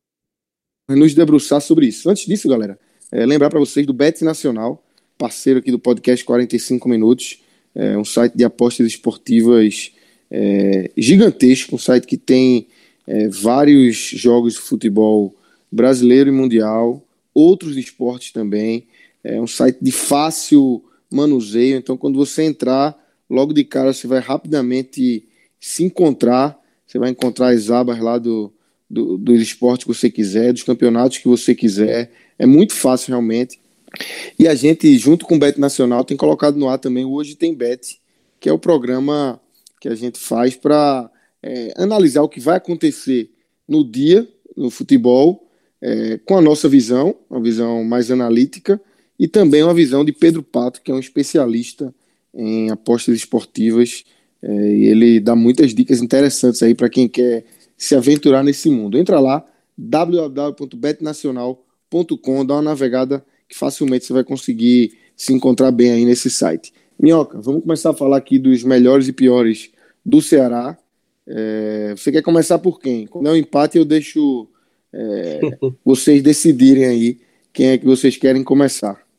nos 0.89 1.15
debruçar 1.15 1.61
sobre 1.61 1.87
isso. 1.87 2.09
Antes 2.09 2.27
disso, 2.27 2.49
galera, 2.49 2.79
é, 3.11 3.27
lembrar 3.27 3.51
para 3.51 3.59
vocês 3.59 3.87
do 3.87 3.93
Bet 3.93 4.25
Nacional, 4.25 4.85
parceiro 5.19 5.59
aqui 5.59 5.71
do 5.71 5.79
podcast 5.79 6.25
45 6.25 6.89
Minutos, 6.89 7.43
é 7.75 7.97
um 7.97 8.05
site 8.05 8.37
de 8.37 8.45
apostas 8.45 8.87
esportivas 8.87 9.93
é, 10.31 10.91
gigantesco, 10.97 11.77
um 11.77 11.79
site 11.79 12.07
que 12.07 12.17
tem 12.17 12.69
é, 13.07 13.29
vários 13.29 13.97
jogos 13.97 14.55
de 14.55 14.61
futebol 14.61 15.35
brasileiro 15.71 16.31
e 16.31 16.33
mundial, 16.33 17.05
outros 17.35 17.77
esportes 17.77 18.33
também. 18.33 18.87
É 19.23 19.41
um 19.41 19.47
site 19.47 19.79
de 19.81 19.93
fácil 19.93 20.83
manuseio, 21.11 21.77
então 21.77 21.97
quando 21.97 22.17
você 22.17 22.43
entrar, 22.43 22.97
logo 23.29 23.53
de 23.53 23.65
cara 23.65 23.93
você 23.93 24.07
vai 24.07 24.21
rapidamente 24.21 25.27
se 25.59 25.85
encontrar, 25.85 26.59
você 26.87 26.99
vai 26.99 27.11
encontrar 27.11 27.49
as 27.49 27.71
abas 27.71 27.99
lá 27.99 28.19
do, 28.19 28.53
do, 28.89 29.19
do 29.19 29.35
esporte 29.35 29.85
que 29.85 29.95
você 29.95 30.11
quiser, 30.11 30.53
dos 30.53 30.63
campeonatos 30.63 31.19
que 31.19 31.29
você 31.29 31.55
quiser. 31.55 32.11
É 32.39 32.47
muito 32.47 32.75
fácil 32.75 33.11
realmente. 33.11 33.61
E 34.39 34.49
a 34.49 34.55
gente, 34.55 34.97
junto 34.99 35.27
com 35.27 35.37
o 35.37 35.39
Bet 35.39 35.59
Nacional, 35.59 36.05
tem 36.05 36.17
colocado 36.17 36.57
no 36.57 36.69
ar 36.69 36.79
também 36.79 37.05
Hoje 37.05 37.35
Tem 37.35 37.55
Bet, 37.55 38.01
que 38.39 38.49
é 38.49 38.53
o 38.53 38.59
programa 38.59 39.41
que 39.81 39.89
a 39.89 39.95
gente 39.95 40.19
faz 40.19 40.57
para 40.57 41.11
é, 41.43 41.73
analisar 41.77 42.23
o 42.23 42.29
que 42.29 42.41
vai 42.41 42.57
acontecer 42.57 43.31
no 43.69 43.89
dia, 43.89 44.29
no 44.57 44.71
futebol, 44.71 45.47
é, 45.81 46.19
com 46.19 46.37
a 46.37 46.43
nossa 46.43 46.69
visão, 46.69 47.17
uma 47.29 47.41
visão 47.41 47.83
mais 47.85 48.11
analítica, 48.11 48.81
e 49.21 49.29
também 49.29 49.63
uma 49.63 49.75
visão 49.75 50.03
de 50.03 50.13
Pedro 50.13 50.43
Pato, 50.43 50.81
que 50.81 50.91
é 50.91 50.95
um 50.95 50.99
especialista 50.99 51.95
em 52.35 52.71
apostas 52.71 53.15
esportivas, 53.15 54.03
é, 54.41 54.51
e 54.51 54.87
ele 54.87 55.21
dá 55.21 55.37
muitas 55.37 55.75
dicas 55.75 56.01
interessantes 56.01 56.63
aí 56.63 56.75
para 56.75 56.89
quem 56.89 57.07
quer 57.07 57.45
se 57.77 57.95
aventurar 57.95 58.43
nesse 58.43 58.71
mundo. 58.71 58.97
Entra 58.97 59.21
lá, 59.21 59.45
www.betnacional.com, 59.77 62.47
dá 62.47 62.55
uma 62.55 62.63
navegada 62.63 63.23
que 63.47 63.55
facilmente 63.55 64.07
você 64.07 64.15
vai 64.15 64.25
conseguir 64.25 64.97
se 65.15 65.35
encontrar 65.35 65.71
bem 65.71 65.91
aí 65.91 66.07
nesse 66.07 66.31
site. 66.31 66.73
Minhoca, 66.99 67.39
vamos 67.43 67.61
começar 67.61 67.91
a 67.91 67.95
falar 67.95 68.17
aqui 68.17 68.39
dos 68.39 68.65
melhores 68.65 69.07
e 69.07 69.13
piores 69.13 69.71
do 70.03 70.23
Ceará. 70.23 70.79
É, 71.27 71.93
você 71.95 72.11
quer 72.11 72.23
começar 72.23 72.59
por 72.59 72.81
quem? 72.81 73.07
Quando 73.07 73.27
é 73.27 73.33
um 73.33 73.37
empate, 73.37 73.77
eu 73.77 73.85
deixo 73.85 74.49
é, 74.91 75.41
vocês 75.85 76.23
decidirem 76.23 76.87
aí 76.87 77.19
quem 77.53 77.67
é 77.67 77.77
que 77.77 77.85
vocês 77.85 78.17
querem 78.17 78.43
começar. 78.43 79.10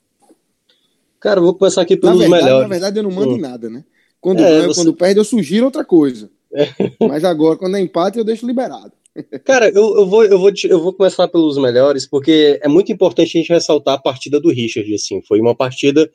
Cara, 1.21 1.39
eu 1.39 1.43
vou 1.43 1.53
começar 1.53 1.81
aqui 1.83 1.95
pelos 1.95 2.15
na 2.17 2.21
verdade, 2.23 2.43
melhores. 2.43 2.63
Na 2.63 2.73
verdade, 2.73 2.99
eu 2.99 3.03
não 3.03 3.11
mando 3.11 3.35
hum. 3.35 3.39
nada, 3.39 3.69
né? 3.69 3.83
Quando, 4.19 4.39
É, 4.39 4.49
ganha, 4.49 4.67
você- 4.67 4.81
quando 4.81 4.93
perde, 4.95 5.19
eu 5.19 5.23
sugiro 5.23 5.65
outra 5.65 5.85
coisa. 5.85 6.29
Mas 6.99 7.23
agora, 7.23 7.57
quando 7.57 7.77
é 7.77 7.79
empate, 7.79 8.17
eu 8.17 8.23
deixo 8.23 8.45
liberado. 8.45 8.91
Cara, 9.45 9.69
eu, 9.69 9.97
eu, 9.97 10.05
vou, 10.05 10.23
eu, 10.23 10.39
vou, 10.39 10.51
eu 10.69 10.81
vou 10.81 10.93
começar 10.93 11.27
pelos 11.27 11.57
melhores, 11.57 12.07
porque 12.07 12.59
é 12.61 12.67
muito 12.67 12.91
importante 12.91 13.37
a 13.37 13.39
gente 13.41 13.53
ressaltar 13.53 13.95
a 13.95 14.01
partida 14.01 14.39
do 14.39 14.49
Richard, 14.49 14.93
assim. 14.93 15.21
Foi 15.27 15.39
uma 15.39 15.55
partida 15.55 16.09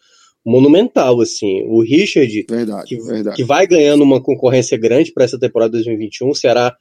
monumental, 0.45 1.21
assim. 1.21 1.63
O 1.69 1.83
Richard, 1.83 2.47
Verdade, 2.49 2.89
que, 2.89 3.03
verdade. 3.03 3.37
que 3.37 3.45
vai 3.45 3.67
ganhando 3.67 4.03
uma 4.03 4.21
concorrência 4.21 4.79
grande 4.79 5.13
para 5.13 5.25
essa 5.25 5.39
temporada 5.39 5.73
2021. 5.73 6.31
O 6.31 6.35
Ceará 6.35 6.75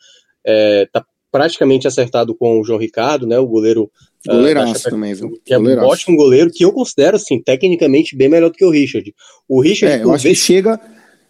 está 0.45 1.03
praticamente 1.31 1.87
acertado 1.87 2.33
com 2.33 2.59
o 2.59 2.63
João 2.63 2.79
Ricardo, 2.79 3.27
né? 3.27 3.37
O 3.39 3.47
goleiro. 3.47 3.91
Da 4.27 4.35
Goleiraço 4.35 4.89
também, 4.89 5.13
viu? 5.13 5.31
Que 5.45 5.53
é 5.53 5.57
um 5.57 5.61
Goleiraço. 5.61 5.87
ótimo 5.89 6.17
goleiro, 6.17 6.51
que 6.53 6.63
eu 6.65 6.71
considero, 6.71 7.15
assim, 7.17 7.41
tecnicamente 7.41 8.15
bem 8.15 8.29
melhor 8.29 8.49
do 8.49 8.55
que 8.55 8.65
o 8.65 8.69
Richard. 8.69 9.13
O 9.47 9.61
Richard, 9.61 9.99
É, 9.99 10.03
eu 10.03 10.11
acho 10.13 10.23
que 10.23 10.29
vezes- 10.29 10.43
chega, 10.43 10.79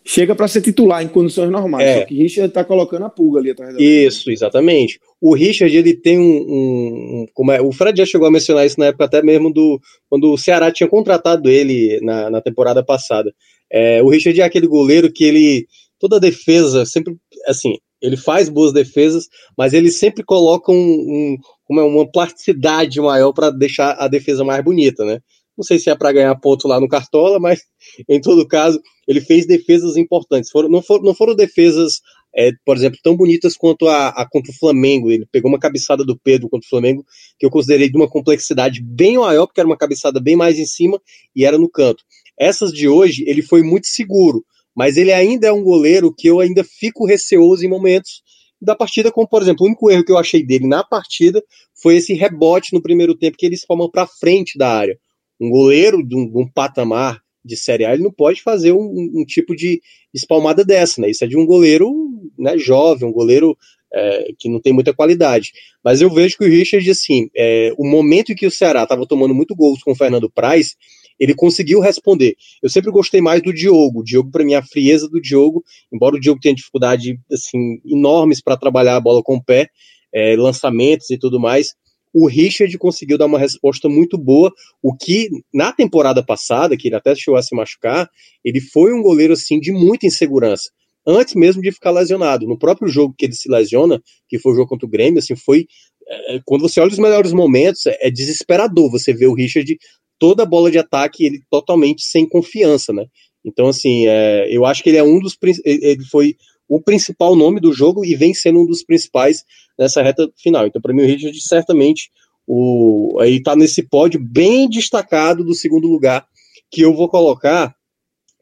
chega 0.03 0.35
para 0.35 0.47
ser 0.47 0.61
titular 0.61 1.03
em 1.03 1.07
condições 1.07 1.49
normais. 1.49 1.87
É. 1.87 1.99
Só 2.01 2.05
que 2.05 2.15
Richard 2.15 2.53
tá 2.53 2.63
colocando 2.63 3.05
a 3.05 3.09
pulga 3.09 3.39
ali 3.39 3.51
atrás 3.51 3.73
da 3.73 3.81
Isso, 3.81 4.29
exatamente. 4.31 4.99
O 5.21 5.33
Richard, 5.33 5.75
ele 5.75 5.93
tem 5.95 6.19
um. 6.19 6.23
um- 6.23 7.21
um- 7.21 7.25
como 7.33 7.51
é, 7.51 7.61
o 7.61 7.71
Fred 7.71 7.97
já 7.97 8.05
chegou 8.05 8.27
a 8.27 8.31
mencionar 8.31 8.65
isso 8.65 8.79
na 8.79 8.87
época 8.87 9.05
até 9.05 9.21
mesmo 9.23 9.51
do. 9.51 9.79
Quando 10.09 10.31
o 10.31 10.37
Ceará 10.37 10.71
tinha 10.71 10.87
contratado 10.87 11.49
ele 11.49 11.99
na, 12.01 12.29
na 12.29 12.41
temporada 12.41 12.83
passada. 12.83 13.33
É, 13.71 14.01
o 14.03 14.09
Richard 14.09 14.39
é 14.39 14.43
aquele 14.43 14.67
goleiro 14.67 15.11
que 15.11 15.23
ele. 15.23 15.65
Toda 15.99 16.19
defesa, 16.19 16.85
sempre. 16.85 17.15
Assim, 17.47 17.73
ele 18.05 18.17
faz 18.17 18.49
boas 18.49 18.71
defesas, 18.73 19.27
mas 19.57 19.73
ele 19.73 19.91
sempre 19.91 20.23
coloca 20.23 20.71
um, 20.71 20.75
um- 20.75 21.37
como 21.65 21.79
é, 21.79 21.83
uma 21.83 22.09
plasticidade 22.09 22.99
maior 23.01 23.33
para 23.33 23.49
deixar 23.49 23.91
a 23.99 24.07
defesa 24.07 24.43
mais 24.43 24.63
bonita, 24.63 25.03
né? 25.03 25.19
Não 25.57 25.63
sei 25.63 25.79
se 25.79 25.89
é 25.89 25.95
para 25.95 26.11
ganhar 26.11 26.35
ponto 26.35 26.67
lá 26.67 26.79
no 26.79 26.87
Cartola, 26.87 27.39
mas 27.39 27.61
em 28.09 28.19
todo 28.21 28.47
caso, 28.47 28.79
ele 29.07 29.21
fez 29.21 29.47
defesas 29.47 29.97
importantes. 29.97 30.51
Foram, 30.51 30.69
não, 30.69 30.81
foram, 30.81 31.03
não 31.03 31.15
foram 31.15 31.35
defesas 31.35 32.01
é, 32.37 32.51
por 32.65 32.75
exemplo, 32.75 32.99
tão 33.01 33.15
bonitas 33.15 33.55
quanto 33.55 33.87
a, 33.87 34.09
a 34.09 34.27
contra 34.29 34.51
o 34.51 34.55
Flamengo. 34.55 35.09
Ele 35.09 35.25
pegou 35.31 35.49
uma 35.49 35.59
cabeçada 35.59 36.03
do 36.03 36.19
Pedro 36.19 36.49
contra 36.49 36.65
o 36.65 36.69
Flamengo, 36.69 37.05
que 37.39 37.45
eu 37.45 37.49
considerei 37.49 37.89
de 37.89 37.95
uma 37.97 38.09
complexidade 38.09 38.81
bem 38.83 39.17
maior, 39.17 39.45
porque 39.47 39.61
era 39.61 39.67
uma 39.67 39.77
cabeçada 39.77 40.19
bem 40.19 40.35
mais 40.35 40.59
em 40.59 40.65
cima 40.65 41.01
e 41.35 41.45
era 41.45 41.57
no 41.57 41.69
canto. 41.69 42.03
Essas 42.37 42.73
de 42.73 42.87
hoje, 42.89 43.23
ele 43.25 43.41
foi 43.41 43.63
muito 43.63 43.87
seguro, 43.87 44.43
mas 44.75 44.97
ele 44.97 45.13
ainda 45.13 45.47
é 45.47 45.51
um 45.51 45.63
goleiro 45.63 46.13
que 46.13 46.27
eu 46.27 46.39
ainda 46.39 46.63
fico 46.63 47.05
receoso 47.05 47.65
em 47.65 47.69
momentos 47.69 48.21
da 48.61 48.75
partida, 48.75 49.11
como 49.11 49.27
por 49.27 49.41
exemplo, 49.41 49.63
o 49.63 49.67
único 49.67 49.89
erro 49.89 50.03
que 50.03 50.11
eu 50.11 50.17
achei 50.17 50.43
dele 50.43 50.67
na 50.67 50.83
partida 50.83 51.43
foi 51.81 51.97
esse 51.97 52.13
rebote 52.13 52.73
no 52.73 52.81
primeiro 52.81 53.15
tempo 53.15 53.37
que 53.37 53.45
ele 53.45 53.55
espalma 53.55 53.89
para 53.89 54.07
frente 54.07 54.57
da 54.57 54.69
área. 54.69 54.97
Um 55.39 55.49
goleiro 55.49 56.05
de 56.05 56.15
um, 56.15 56.29
de 56.29 56.37
um 56.37 56.47
patamar 56.47 57.21
de 57.43 57.55
Série 57.55 57.85
A, 57.85 57.93
ele 57.93 58.03
não 58.03 58.11
pode 58.11 58.41
fazer 58.41 58.71
um, 58.71 59.11
um 59.13 59.23
tipo 59.25 59.55
de 59.55 59.81
espalmada 60.13 60.65
dessa, 60.65 60.99
né? 60.99 61.11
Isso 61.11 61.23
é 61.23 61.27
de 61.27 61.37
um 61.37 61.45
goleiro 61.45 61.93
né, 62.39 62.57
jovem, 62.57 63.07
um 63.07 63.13
goleiro 63.13 63.55
é, 63.93 64.33
que 64.39 64.49
não 64.49 64.59
tem 64.59 64.73
muita 64.73 64.93
qualidade. 64.93 65.51
Mas 65.83 66.01
eu 66.01 66.09
vejo 66.09 66.37
que 66.37 66.45
o 66.45 66.49
Richard, 66.49 66.89
assim, 66.89 67.29
é, 67.35 67.71
o 67.77 67.85
momento 67.87 68.31
em 68.31 68.35
que 68.35 68.47
o 68.47 68.51
Ceará 68.51 68.83
estava 68.83 69.05
tomando 69.05 69.35
muito 69.35 69.55
gols 69.55 69.83
com 69.83 69.91
o 69.91 69.95
Fernando 69.95 70.29
Praz, 70.29 70.75
ele 71.19 71.33
conseguiu 71.33 71.79
responder. 71.79 72.35
Eu 72.61 72.69
sempre 72.69 72.91
gostei 72.91 73.21
mais 73.21 73.41
do 73.41 73.53
Diogo. 73.53 73.99
O 73.99 74.03
Diogo, 74.03 74.31
para 74.31 74.43
mim, 74.43 74.53
a 74.53 74.63
frieza 74.63 75.07
do 75.07 75.21
Diogo, 75.21 75.63
embora 75.91 76.15
o 76.15 76.19
Diogo 76.19 76.39
tenha 76.39 76.55
dificuldade 76.55 77.19
assim, 77.31 77.79
enormes 77.85 78.41
para 78.41 78.57
trabalhar 78.57 78.95
a 78.95 79.01
bola 79.01 79.23
com 79.23 79.35
o 79.35 79.43
pé, 79.43 79.69
é, 80.13 80.35
lançamentos 80.35 81.09
e 81.09 81.17
tudo 81.17 81.39
mais, 81.39 81.73
o 82.13 82.27
Richard 82.27 82.77
conseguiu 82.77 83.17
dar 83.17 83.25
uma 83.25 83.37
resposta 83.37 83.89
muito 83.89 84.17
boa, 84.17 84.49
o 84.81 84.95
que 84.95 85.27
na 85.53 85.73
temporada 85.73 86.23
passada, 86.23 86.77
que 86.77 86.87
ele 86.87 86.95
até 86.95 87.13
chegou 87.13 87.37
a 87.37 87.41
se 87.41 87.53
machucar, 87.53 88.09
ele 88.43 88.61
foi 88.61 88.93
um 88.93 89.01
goleiro 89.01 89.33
assim 89.33 89.59
de 89.59 89.73
muita 89.73 90.05
insegurança, 90.05 90.69
antes 91.05 91.35
mesmo 91.35 91.61
de 91.61 91.73
ficar 91.73 91.91
lesionado. 91.91 92.47
No 92.47 92.57
próprio 92.57 92.87
jogo 92.87 93.13
que 93.17 93.25
ele 93.25 93.33
se 93.33 93.51
lesiona, 93.51 94.01
que 94.29 94.39
foi 94.39 94.53
o 94.53 94.55
jogo 94.55 94.69
contra 94.69 94.85
o 94.85 94.89
Grêmio, 94.89 95.19
assim, 95.19 95.35
foi 95.35 95.67
é, 96.07 96.39
quando 96.45 96.61
você 96.61 96.79
olha 96.79 96.91
os 96.91 96.99
melhores 96.99 97.33
momentos, 97.33 97.85
é, 97.85 97.97
é 97.99 98.09
desesperador 98.09 98.89
você 98.89 99.13
ver 99.13 99.27
o 99.27 99.33
Richard 99.33 99.77
toda 100.19 100.43
a 100.43 100.45
bola 100.45 100.71
de 100.71 100.77
ataque 100.77 101.25
ele 101.25 101.41
totalmente 101.49 102.03
sem 102.03 102.27
confiança, 102.27 102.93
né? 102.93 103.05
Então 103.43 103.67
assim, 103.67 104.07
é, 104.07 104.47
eu 104.49 104.65
acho 104.65 104.83
que 104.83 104.89
ele 104.89 104.97
é 104.97 105.03
um 105.03 105.19
dos 105.19 105.37
ele 105.65 106.03
foi 106.05 106.35
o 106.67 106.81
principal 106.81 107.35
nome 107.35 107.59
do 107.59 107.73
jogo 107.73 108.03
e 108.03 108.15
vem 108.15 108.33
sendo 108.33 108.61
um 108.61 108.65
dos 108.65 108.83
principais 108.83 109.43
nessa 109.77 110.01
reta 110.01 110.29
final. 110.35 110.65
Então, 110.65 110.81
para 110.81 110.93
mim, 110.93 111.03
o 111.03 111.05
Richard 111.05 111.39
certamente 111.41 112.09
o, 112.47 113.17
aí 113.19 113.41
tá 113.41 113.55
nesse 113.55 113.83
pódio 113.83 114.19
bem 114.19 114.69
destacado 114.69 115.43
do 115.43 115.53
segundo 115.53 115.87
lugar 115.87 116.25
que 116.71 116.81
eu 116.81 116.93
vou 116.93 117.09
colocar. 117.09 117.75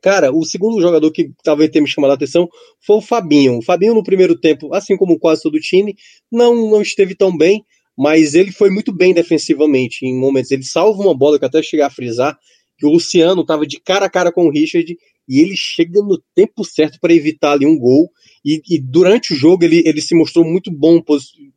Cara, 0.01 0.33
o 0.33 0.43
segundo 0.43 0.81
jogador 0.81 1.09
que 1.11 1.31
talvez 1.43 1.69
tenha 1.69 1.83
me 1.83 1.89
chamado 1.89 2.11
a 2.11 2.15
atenção 2.15 2.49
foi 2.85 2.97
o 2.97 3.01
Fabinho. 3.01 3.57
O 3.57 3.61
Fabinho, 3.61 3.93
no 3.93 4.03
primeiro 4.03 4.37
tempo, 4.37 4.73
assim 4.73 4.97
como 4.97 5.17
quase 5.17 5.41
todo 5.41 5.55
o 5.55 5.61
time, 5.61 5.95
não, 6.29 6.69
não 6.69 6.81
esteve 6.81 7.15
tão 7.15 7.35
bem, 7.35 7.63
mas 7.97 8.33
ele 8.33 8.51
foi 8.51 8.69
muito 8.69 8.91
bem 8.91 9.13
defensivamente 9.13 10.05
em 10.05 10.17
momentos. 10.17 10.51
Ele 10.51 10.63
salva 10.63 11.01
uma 11.01 11.15
bola 11.15 11.37
que 11.37 11.45
até 11.45 11.61
chegar 11.61 11.87
a 11.87 11.91
frisar 11.91 12.37
que 12.77 12.85
o 12.85 12.89
Luciano 12.89 13.41
estava 13.41 13.65
de 13.65 13.79
cara 13.79 14.05
a 14.05 14.09
cara 14.09 14.31
com 14.31 14.47
o 14.47 14.51
Richard 14.51 14.97
e 15.27 15.39
ele 15.39 15.55
chega 15.55 16.01
no 16.01 16.21
tempo 16.35 16.65
certo 16.65 16.99
para 16.99 17.13
evitar 17.13 17.53
ali 17.53 17.65
um 17.65 17.77
gol. 17.77 18.09
E, 18.43 18.61
e, 18.69 18.79
durante 18.79 19.33
o 19.33 19.35
jogo 19.35 19.63
ele, 19.63 19.81
ele 19.85 20.01
se 20.01 20.15
mostrou 20.15 20.43
muito 20.43 20.69
bom 20.69 21.01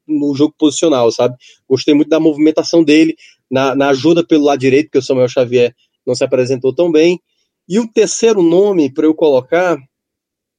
no 0.07 0.35
jogo 0.35 0.55
posicional, 0.57 1.11
sabe? 1.11 1.35
Gostei 1.69 1.95
muito 1.95 2.09
da 2.09 2.21
movimentação 2.21 2.85
dele, 2.85 3.17
na, 3.51 3.75
na 3.75 3.89
ajuda 3.89 4.25
pelo 4.25 4.45
lado 4.45 4.61
direito, 4.61 4.87
porque 4.87 4.99
o 4.99 5.03
Samuel 5.03 5.29
Xavier 5.29 5.75
não 6.07 6.15
se 6.15 6.23
apresentou 6.23 6.73
tão 6.73 6.93
bem. 6.93 7.21
E 7.69 7.81
o 7.81 7.89
terceiro 7.89 8.41
nome 8.43 8.93
para 8.93 9.07
eu 9.07 9.15
colocar, 9.15 9.77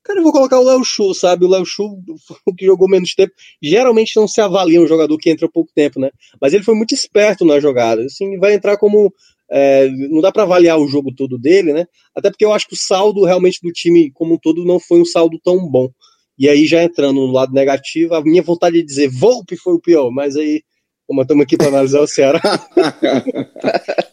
cara, 0.08 0.20
eu 0.20 0.24
vou 0.24 0.32
colocar 0.32 0.60
o 0.60 0.64
Léo 0.64 0.84
Chu, 0.84 1.14
sabe? 1.14 1.46
O 1.46 1.50
Léo 1.50 1.66
Chu, 1.66 2.00
que 2.58 2.66
jogou 2.66 2.88
menos 2.88 3.14
tempo, 3.14 3.34
geralmente 3.62 4.16
não 4.16 4.28
se 4.28 4.40
avalia 4.40 4.82
um 4.82 4.88
jogador 4.88 5.18
que 5.18 5.30
entra 5.30 5.50
pouco 5.50 5.72
tempo, 5.76 6.00
né? 6.00 6.10
Mas 6.42 6.54
ele 6.54 6.64
foi 6.64 6.76
muito 6.76 6.94
esperto 6.94 7.46
na 7.46 7.60
jogada, 7.60 8.04
assim, 8.04 8.38
vai 8.40 8.54
entrar 8.54 8.78
como 8.78 9.14
é, 9.50 9.88
não 10.10 10.22
dá 10.22 10.32
para 10.32 10.44
avaliar 10.44 10.78
o 10.78 10.88
jogo 10.88 11.14
todo 11.14 11.38
dele, 11.38 11.74
né? 11.74 11.86
Até 12.16 12.30
porque 12.30 12.46
eu 12.46 12.54
acho 12.54 12.68
que 12.68 12.74
o 12.74 12.78
saldo 12.78 13.24
realmente 13.24 13.60
do 13.62 13.72
time 13.72 14.12
como 14.12 14.36
um 14.36 14.38
todo 14.38 14.66
não 14.66 14.80
foi 14.80 15.00
um 15.00 15.06
saldo 15.06 15.40
tão 15.44 15.66
bom. 15.70 15.90
E 16.38 16.48
aí, 16.48 16.68
já 16.68 16.84
entrando 16.84 17.16
no 17.16 17.32
lado 17.32 17.54
negativo, 17.54 18.14
a 18.14 18.22
minha 18.22 18.44
vontade 18.44 18.76
de 18.78 18.86
dizer 18.86 19.10
Volpe 19.10 19.58
foi 19.58 19.74
o 19.74 19.80
pior, 19.80 20.12
mas 20.12 20.36
aí, 20.36 20.62
como 21.08 21.22
estamos 21.22 21.44
aqui 21.44 21.56
para 21.56 21.68
analisar 21.68 22.02
o 22.02 22.08
Ceará. 22.08 22.42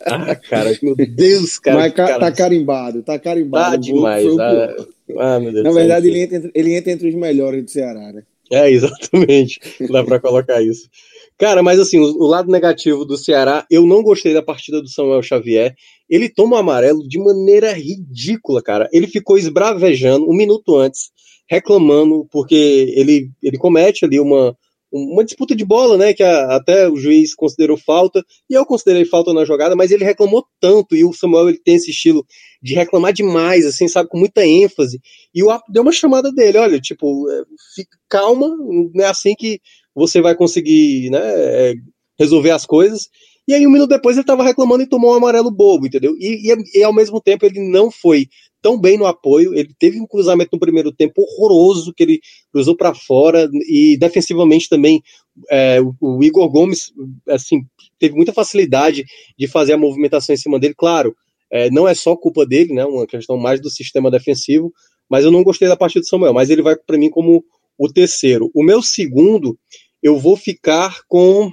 ah, 0.06 0.36
cara, 0.36 0.78
meu 0.80 0.94
Deus, 0.94 1.58
cara. 1.58 1.78
Mas 1.78 1.92
cara, 1.92 2.20
tá 2.20 2.30
carimbado, 2.32 3.02
tá 3.02 3.18
carimbado. 3.18 3.72
Tá 3.72 3.76
demais. 3.76 4.26
Ah, 4.38 4.76
ah, 5.18 5.40
meu 5.40 5.52
Deus 5.52 5.64
Na 5.64 5.72
verdade, 5.72 6.06
ele 6.06 6.20
entra, 6.20 6.36
entre, 6.36 6.50
ele 6.54 6.74
entra 6.74 6.92
entre 6.92 7.08
os 7.08 7.14
melhores 7.14 7.64
do 7.64 7.70
Ceará, 7.70 8.12
né? 8.12 8.22
É, 8.52 8.70
exatamente. 8.70 9.58
Dá 9.90 10.04
para 10.04 10.20
colocar 10.20 10.62
isso. 10.62 10.88
Cara, 11.36 11.62
mas 11.64 11.80
assim, 11.80 11.98
o, 11.98 12.04
o, 12.04 12.26
lado 12.26 12.50
negativo 12.50 13.04
do 13.04 13.18
Ceará, 13.18 13.66
eu 13.68 13.84
não 13.84 14.02
gostei 14.02 14.32
da 14.32 14.42
partida 14.42 14.80
do 14.80 14.88
Samuel 14.88 15.22
Xavier. 15.22 15.74
Ele 16.08 16.28
toma 16.28 16.56
o 16.56 16.60
amarelo 16.60 17.06
de 17.08 17.18
maneira 17.18 17.72
ridícula, 17.72 18.62
cara. 18.62 18.88
Ele 18.92 19.08
ficou 19.08 19.36
esbravejando 19.36 20.30
um 20.30 20.36
minuto 20.36 20.76
antes, 20.76 21.10
reclamando, 21.50 22.26
porque 22.30 22.92
ele, 22.94 23.30
ele 23.42 23.58
comete 23.58 24.04
ali 24.04 24.20
uma, 24.20 24.56
uma 24.94 25.24
disputa 25.24 25.56
de 25.56 25.64
bola, 25.64 25.98
né? 25.98 26.14
Que 26.14 26.22
a, 26.22 26.56
até 26.56 26.88
o 26.88 26.96
juiz 26.96 27.34
considerou 27.34 27.76
falta, 27.76 28.24
e 28.48 28.54
eu 28.54 28.64
considerei 28.64 29.04
falta 29.04 29.32
na 29.32 29.44
jogada, 29.44 29.74
mas 29.74 29.90
ele 29.90 30.04
reclamou 30.04 30.46
tanto, 30.60 30.94
e 30.94 31.04
o 31.04 31.12
Samuel 31.12 31.48
ele 31.48 31.58
tem 31.58 31.74
esse 31.74 31.90
estilo 31.90 32.24
de 32.62 32.74
reclamar 32.74 33.12
demais, 33.12 33.66
assim, 33.66 33.88
sabe, 33.88 34.08
com 34.08 34.18
muita 34.18 34.46
ênfase. 34.46 35.00
E 35.34 35.42
o 35.42 35.50
Apo 35.50 35.70
deu 35.70 35.82
uma 35.82 35.92
chamada 35.92 36.32
dele, 36.32 36.58
olha, 36.58 36.80
tipo, 36.80 37.26
fica 37.74 37.98
calma, 38.08 38.48
não 38.48 39.04
é 39.04 39.08
assim 39.08 39.34
que 39.36 39.60
você 39.94 40.20
vai 40.20 40.34
conseguir 40.36 41.10
né, 41.10 41.74
resolver 42.18 42.50
as 42.50 42.64
coisas. 42.64 43.08
E 43.46 43.52
aí, 43.52 43.66
um 43.66 43.70
minuto 43.70 43.90
depois, 43.90 44.16
ele 44.16 44.22
estava 44.22 44.42
reclamando 44.42 44.82
e 44.82 44.88
tomou 44.88 45.12
um 45.12 45.16
amarelo 45.16 45.50
bobo, 45.50 45.86
entendeu? 45.86 46.14
E, 46.18 46.50
e, 46.50 46.78
e, 46.78 46.82
ao 46.82 46.94
mesmo 46.94 47.20
tempo, 47.20 47.44
ele 47.44 47.60
não 47.60 47.90
foi 47.90 48.26
tão 48.64 48.80
bem 48.80 48.96
no 48.96 49.04
apoio. 49.04 49.52
Ele 49.54 49.74
teve 49.78 50.00
um 50.00 50.06
cruzamento 50.06 50.48
no 50.54 50.58
primeiro 50.58 50.90
tempo 50.90 51.20
horroroso, 51.20 51.92
que 51.92 52.02
ele 52.02 52.20
cruzou 52.50 52.74
para 52.74 52.94
fora, 52.94 53.46
e 53.68 53.94
defensivamente 53.98 54.70
também. 54.70 55.02
É, 55.50 55.78
o, 56.00 56.24
Igor 56.24 56.48
Gomes, 56.48 56.90
assim, 57.28 57.66
teve 57.98 58.14
muita 58.14 58.32
facilidade 58.32 59.04
de 59.38 59.46
fazer 59.46 59.74
a 59.74 59.76
movimentação 59.76 60.34
em 60.34 60.38
cima 60.38 60.58
dele. 60.58 60.72
Claro, 60.74 61.14
é, 61.52 61.68
não 61.70 61.86
é 61.86 61.94
só 61.94 62.16
culpa 62.16 62.46
dele, 62.46 62.72
né? 62.72 62.86
Uma 62.86 63.06
questão 63.06 63.36
mais 63.36 63.60
do 63.60 63.68
sistema 63.68 64.10
defensivo. 64.10 64.72
Mas 65.10 65.26
eu 65.26 65.30
não 65.30 65.44
gostei 65.44 65.68
da 65.68 65.76
partida 65.76 66.00
do 66.00 66.08
Samuel. 66.08 66.32
Mas 66.32 66.48
ele 66.48 66.62
vai 66.62 66.74
para 66.74 66.96
mim 66.96 67.10
como 67.10 67.44
o 67.76 67.92
terceiro. 67.92 68.50
O 68.54 68.64
meu 68.64 68.80
segundo, 68.80 69.58
eu 70.02 70.18
vou 70.18 70.38
ficar 70.38 71.00
com. 71.06 71.52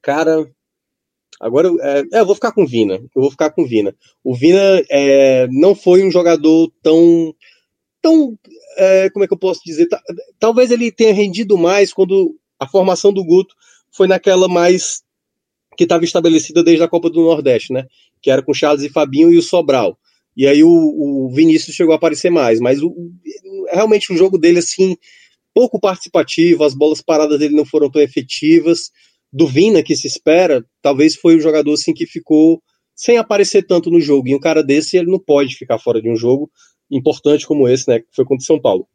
Cara. 0.00 0.48
Agora 1.40 1.70
é, 1.80 2.00
é, 2.12 2.20
eu 2.20 2.26
vou 2.26 2.34
ficar 2.34 2.52
com 2.52 2.64
o 2.64 2.66
Vina. 2.66 2.94
Eu 2.94 3.22
vou 3.22 3.30
ficar 3.30 3.50
com 3.50 3.62
o 3.62 3.66
Vina. 3.66 3.94
O 4.22 4.34
Vina 4.34 4.82
é, 4.90 5.48
não 5.50 5.74
foi 5.74 6.04
um 6.04 6.10
jogador 6.10 6.70
tão 6.82 7.34
tão. 8.02 8.38
É, 8.76 9.10
como 9.10 9.24
é 9.24 9.28
que 9.28 9.34
eu 9.34 9.38
posso 9.38 9.60
dizer? 9.64 9.88
Talvez 10.38 10.70
ele 10.70 10.92
tenha 10.92 11.12
rendido 11.12 11.56
mais 11.56 11.92
quando 11.92 12.36
a 12.58 12.68
formação 12.68 13.12
do 13.12 13.24
Guto 13.24 13.54
foi 13.90 14.06
naquela 14.06 14.48
mais 14.48 15.02
que 15.76 15.84
estava 15.84 16.04
estabelecida 16.04 16.62
desde 16.62 16.84
a 16.84 16.88
Copa 16.88 17.08
do 17.08 17.22
Nordeste, 17.22 17.72
né? 17.72 17.86
Que 18.20 18.30
era 18.30 18.42
com 18.42 18.52
Charles 18.52 18.82
e 18.84 18.90
Fabinho 18.90 19.32
e 19.32 19.38
o 19.38 19.42
Sobral. 19.42 19.98
E 20.36 20.46
aí 20.46 20.62
o, 20.62 20.68
o 20.68 21.30
Vinícius 21.34 21.74
chegou 21.74 21.92
a 21.92 21.96
aparecer 21.96 22.30
mais, 22.30 22.60
mas 22.60 22.82
o, 22.82 22.94
realmente 23.72 24.12
o 24.12 24.16
jogo 24.16 24.38
dele, 24.38 24.58
assim, 24.58 24.96
pouco 25.54 25.80
participativo, 25.80 26.64
as 26.64 26.74
bolas 26.74 27.00
paradas 27.02 27.38
dele 27.38 27.54
não 27.54 27.64
foram 27.64 27.90
tão 27.90 28.00
efetivas. 28.00 28.90
Do 29.32 29.46
Vina, 29.46 29.82
que 29.82 29.94
se 29.94 30.06
espera, 30.06 30.64
talvez 30.82 31.14
foi 31.14 31.36
o 31.36 31.40
jogador 31.40 31.72
assim 31.72 31.94
que 31.94 32.06
ficou 32.06 32.60
sem 32.94 33.16
aparecer 33.16 33.66
tanto 33.66 33.90
no 33.90 34.00
jogo. 34.00 34.28
E 34.28 34.34
um 34.34 34.40
cara 34.40 34.62
desse, 34.62 34.96
ele 34.96 35.10
não 35.10 35.18
pode 35.18 35.56
ficar 35.56 35.78
fora 35.78 36.02
de 36.02 36.10
um 36.10 36.16
jogo 36.16 36.50
importante 36.90 37.46
como 37.46 37.68
esse, 37.68 37.88
né, 37.88 38.00
que 38.00 38.06
foi 38.12 38.24
contra 38.24 38.42
o 38.42 38.46
São 38.46 38.60
Paulo. 38.60 38.86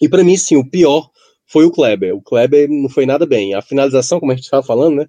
E 0.00 0.08
para 0.08 0.24
mim, 0.24 0.36
sim, 0.36 0.56
o 0.56 0.68
pior 0.68 1.08
foi 1.46 1.64
o 1.64 1.70
Kleber. 1.70 2.14
O 2.14 2.22
Kleber 2.22 2.68
não 2.68 2.88
foi 2.88 3.06
nada 3.06 3.26
bem. 3.26 3.54
A 3.54 3.62
finalização, 3.62 4.18
como 4.18 4.32
a 4.32 4.34
gente 4.34 4.44
estava 4.44 4.66
falando, 4.66 4.96
né, 4.96 5.06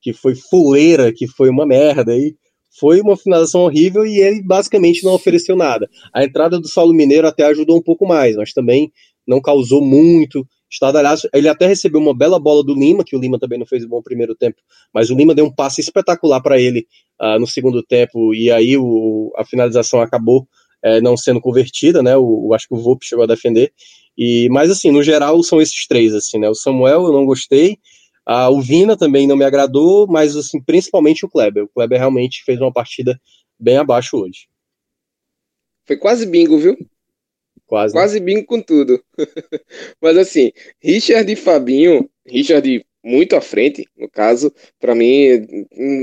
que 0.00 0.12
foi 0.12 0.34
fuleira, 0.34 1.12
que 1.12 1.26
foi 1.26 1.48
uma 1.48 1.64
merda 1.64 2.12
aí, 2.12 2.36
foi 2.78 3.00
uma 3.00 3.16
finalização 3.16 3.62
horrível 3.62 4.04
e 4.06 4.20
ele 4.20 4.42
basicamente 4.42 5.04
não 5.04 5.14
ofereceu 5.14 5.56
nada. 5.56 5.88
A 6.12 6.24
entrada 6.24 6.60
do 6.60 6.68
Saulo 6.68 6.92
Mineiro 6.92 7.26
até 7.26 7.44
ajudou 7.44 7.78
um 7.78 7.82
pouco 7.82 8.06
mais, 8.06 8.36
mas 8.36 8.52
também 8.52 8.92
não 9.26 9.40
causou 9.40 9.82
muito 9.82 10.46
estardalhaço. 10.70 11.28
Ele 11.32 11.48
até 11.48 11.66
recebeu 11.66 12.00
uma 12.00 12.16
bela 12.16 12.38
bola 12.38 12.62
do 12.62 12.74
Lima, 12.74 13.04
que 13.04 13.16
o 13.16 13.20
Lima 13.20 13.38
também 13.38 13.58
não 13.58 13.66
fez 13.66 13.84
um 13.84 13.88
bom 13.88 14.02
primeiro 14.02 14.34
tempo, 14.34 14.58
mas 14.92 15.10
o 15.10 15.14
Lima 15.14 15.34
deu 15.34 15.46
um 15.46 15.54
passe 15.54 15.80
espetacular 15.80 16.40
para 16.40 16.60
ele 16.60 16.86
uh, 17.20 17.38
no 17.38 17.46
segundo 17.46 17.82
tempo, 17.82 18.34
e 18.34 18.50
aí 18.50 18.76
o, 18.76 19.32
a 19.36 19.44
finalização 19.44 20.00
acabou 20.00 20.46
é, 20.82 21.00
não 21.00 21.16
sendo 21.16 21.40
convertida, 21.40 22.02
né? 22.02 22.16
O, 22.16 22.52
acho 22.54 22.68
que 22.68 22.74
o 22.74 22.78
Volpe 22.78 23.06
chegou 23.06 23.24
a 23.24 23.26
defender. 23.26 23.72
E, 24.16 24.48
mas 24.50 24.70
assim, 24.70 24.90
no 24.90 25.02
geral 25.02 25.42
são 25.42 25.60
esses 25.60 25.86
três, 25.86 26.14
assim, 26.14 26.38
né? 26.38 26.48
O 26.48 26.54
Samuel 26.54 27.04
eu 27.04 27.12
não 27.12 27.24
gostei, 27.24 27.78
uh, 28.28 28.50
o 28.50 28.60
Vina 28.60 28.96
também 28.96 29.26
não 29.26 29.36
me 29.36 29.44
agradou, 29.44 30.06
mas 30.06 30.36
assim, 30.36 30.60
principalmente 30.60 31.24
o 31.24 31.28
Kleber. 31.28 31.64
O 31.64 31.68
Kleber 31.68 31.98
realmente 31.98 32.44
fez 32.44 32.60
uma 32.60 32.72
partida 32.72 33.20
bem 33.58 33.76
abaixo 33.76 34.16
hoje. 34.16 34.48
Foi 35.86 35.96
quase 35.96 36.26
bingo, 36.26 36.58
viu? 36.58 36.76
Quase. 37.68 37.92
Quase 37.92 38.18
bingo 38.18 38.46
com 38.46 38.60
tudo. 38.60 39.00
Mas 40.02 40.16
assim, 40.16 40.50
Richard 40.82 41.30
e 41.30 41.36
Fabinho, 41.36 42.08
Richard 42.26 42.84
muito 43.04 43.36
à 43.36 43.40
frente, 43.40 43.86
no 43.96 44.08
caso, 44.08 44.52
para 44.80 44.94
mim 44.94 45.46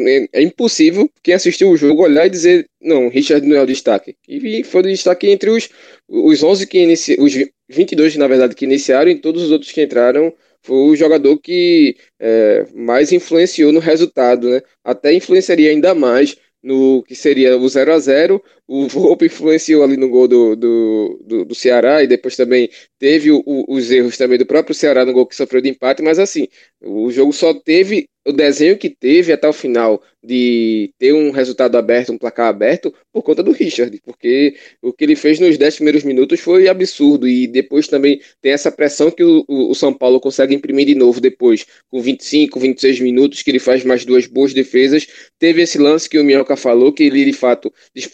é, 0.06 0.30
é, 0.32 0.42
impossível 0.42 1.10
quem 1.22 1.34
assistiu 1.34 1.70
o 1.70 1.78
jogo 1.78 2.04
olhar 2.04 2.26
e 2.26 2.30
dizer, 2.30 2.70
não, 2.80 3.10
Richard 3.10 3.46
não 3.46 3.58
é 3.58 3.62
o 3.62 3.66
destaque. 3.66 4.16
E 4.28 4.64
foi 4.64 4.82
o 4.82 4.84
destaque 4.84 5.28
entre 5.28 5.50
os, 5.50 5.70
os 6.08 6.42
11 6.42 6.68
que 6.68 6.80
iniciaram, 6.80 7.24
os 7.24 7.34
22 7.68 8.16
na 8.16 8.28
verdade 8.28 8.56
que 8.56 8.66
iniciaram 8.66 9.12
e 9.12 9.20
todos 9.20 9.44
os 9.44 9.52
outros 9.52 9.72
que 9.72 9.84
entraram, 9.84 10.34
foi 10.62 10.78
o 10.78 10.96
jogador 10.96 11.38
que 11.40 11.96
é, 12.20 12.66
mais 12.74 13.12
influenciou 13.12 13.72
no 13.72 13.80
resultado, 13.80 14.50
né? 14.50 14.62
Até 14.84 15.14
influenciaria 15.14 15.70
ainda 15.72 15.94
mais 15.94 16.38
no 16.64 17.04
que 17.04 17.16
seria 17.16 17.56
o 17.58 17.70
0 17.70 17.94
a 17.94 18.00
0 18.00 18.44
O 18.68 18.88
Volpe 18.88 19.26
influenciou 19.28 19.84
ali 19.84 19.96
no 19.96 20.10
gol 20.10 20.28
do, 20.28 20.56
do, 20.56 21.22
do, 21.24 21.46
do 21.46 21.56
Ceará 21.56 22.04
e 22.04 22.08
depois 22.08 22.36
também 22.36 22.70
teve 22.98 23.32
o, 23.32 23.44
os 23.68 23.92
erros 23.92 24.18
também 24.18 24.38
do 24.38 24.46
próprio 24.46 24.74
Ceará 24.74 25.06
no 25.06 25.14
gol 25.14 25.28
que 25.28 25.36
sofreu 25.36 25.62
de 25.62 25.70
empate, 25.70 26.02
mas 26.02 26.18
assim, 26.18 26.48
o 26.82 27.12
jogo 27.12 27.32
só 27.32 27.54
teve 27.54 28.08
o 28.26 28.34
desenho 28.34 28.78
que 28.78 28.90
teve 28.90 29.32
até 29.32 29.48
o 29.48 29.54
final 29.54 30.02
de 30.24 30.92
ter 30.98 31.14
um 31.14 31.30
resultado 31.30 31.78
aberto, 31.78 32.12
um 32.12 32.18
placar 32.18 32.48
aberto, 32.48 32.92
por 33.14 33.22
conta 33.22 33.44
do 33.44 33.52
Richard, 33.52 34.02
porque 34.04 34.56
o 34.82 34.92
que 34.92 35.04
ele 35.04 35.16
fez 35.16 35.40
nos 35.40 35.56
10 35.58 35.76
primeiros 35.76 36.04
minutos 36.04 36.40
foi 36.40 36.68
absurdo, 36.68 37.28
e 37.28 37.46
depois 37.46 37.88
também 37.88 38.20
tem 38.42 38.52
essa 38.52 38.72
pressão 38.72 39.12
que 39.12 39.24
o, 39.24 39.46
o, 39.48 39.76
São 39.76 39.94
Paulo 39.94 40.20
consegue 40.20 40.56
imprimir 40.56 40.88
de 40.88 40.96
novo 40.96 41.22
depois, 41.22 41.68
com 41.88 42.02
25, 42.02 42.60
26 42.60 43.00
minutos, 43.02 43.44
que 43.44 43.52
ele 43.52 43.60
faz 43.60 43.84
mais 43.84 44.04
duas 44.04 44.26
boas 44.26 44.54
defesas. 44.54 45.06
Teve 45.38 45.62
esse 45.62 45.78
lance 45.78 46.10
que 46.10 46.18
o 46.18 46.24
Minhoca 46.24 46.56
falou, 46.56 46.92
que 46.92 47.04
ele 47.04 47.24
de 47.26 47.34
fato 47.34 47.72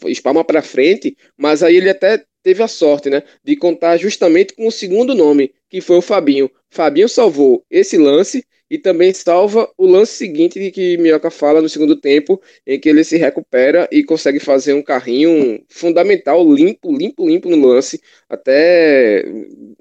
espalma 0.07 0.40
para 0.43 0.61
frente, 0.61 1.15
mas 1.37 1.63
aí 1.63 1.77
ele 1.77 1.89
até 1.89 2.23
teve 2.43 2.63
a 2.63 2.67
sorte, 2.67 3.09
né, 3.09 3.23
de 3.43 3.55
contar 3.55 3.97
justamente 3.97 4.53
com 4.55 4.67
o 4.67 4.71
segundo 4.71 5.13
nome, 5.13 5.53
que 5.69 5.81
foi 5.81 5.97
o 5.97 6.01
Fabinho. 6.01 6.49
Fabinho 6.69 7.07
salvou 7.07 7.63
esse 7.69 7.97
lance 7.97 8.43
e 8.71 8.77
também 8.77 9.13
salva 9.13 9.69
o 9.77 9.85
lance 9.85 10.13
seguinte 10.13 10.57
de 10.57 10.71
que 10.71 10.97
Minhoca 10.97 11.29
fala 11.29 11.61
no 11.61 11.67
segundo 11.67 11.93
tempo, 11.99 12.41
em 12.65 12.79
que 12.79 12.87
ele 12.87 13.03
se 13.03 13.17
recupera 13.17 13.85
e 13.91 14.01
consegue 14.01 14.39
fazer 14.39 14.73
um 14.73 14.81
carrinho 14.81 15.61
fundamental, 15.67 16.41
limpo, 16.49 16.95
limpo, 16.95 17.27
limpo 17.27 17.49
no 17.49 17.67
lance. 17.67 17.99
Até 18.29 19.25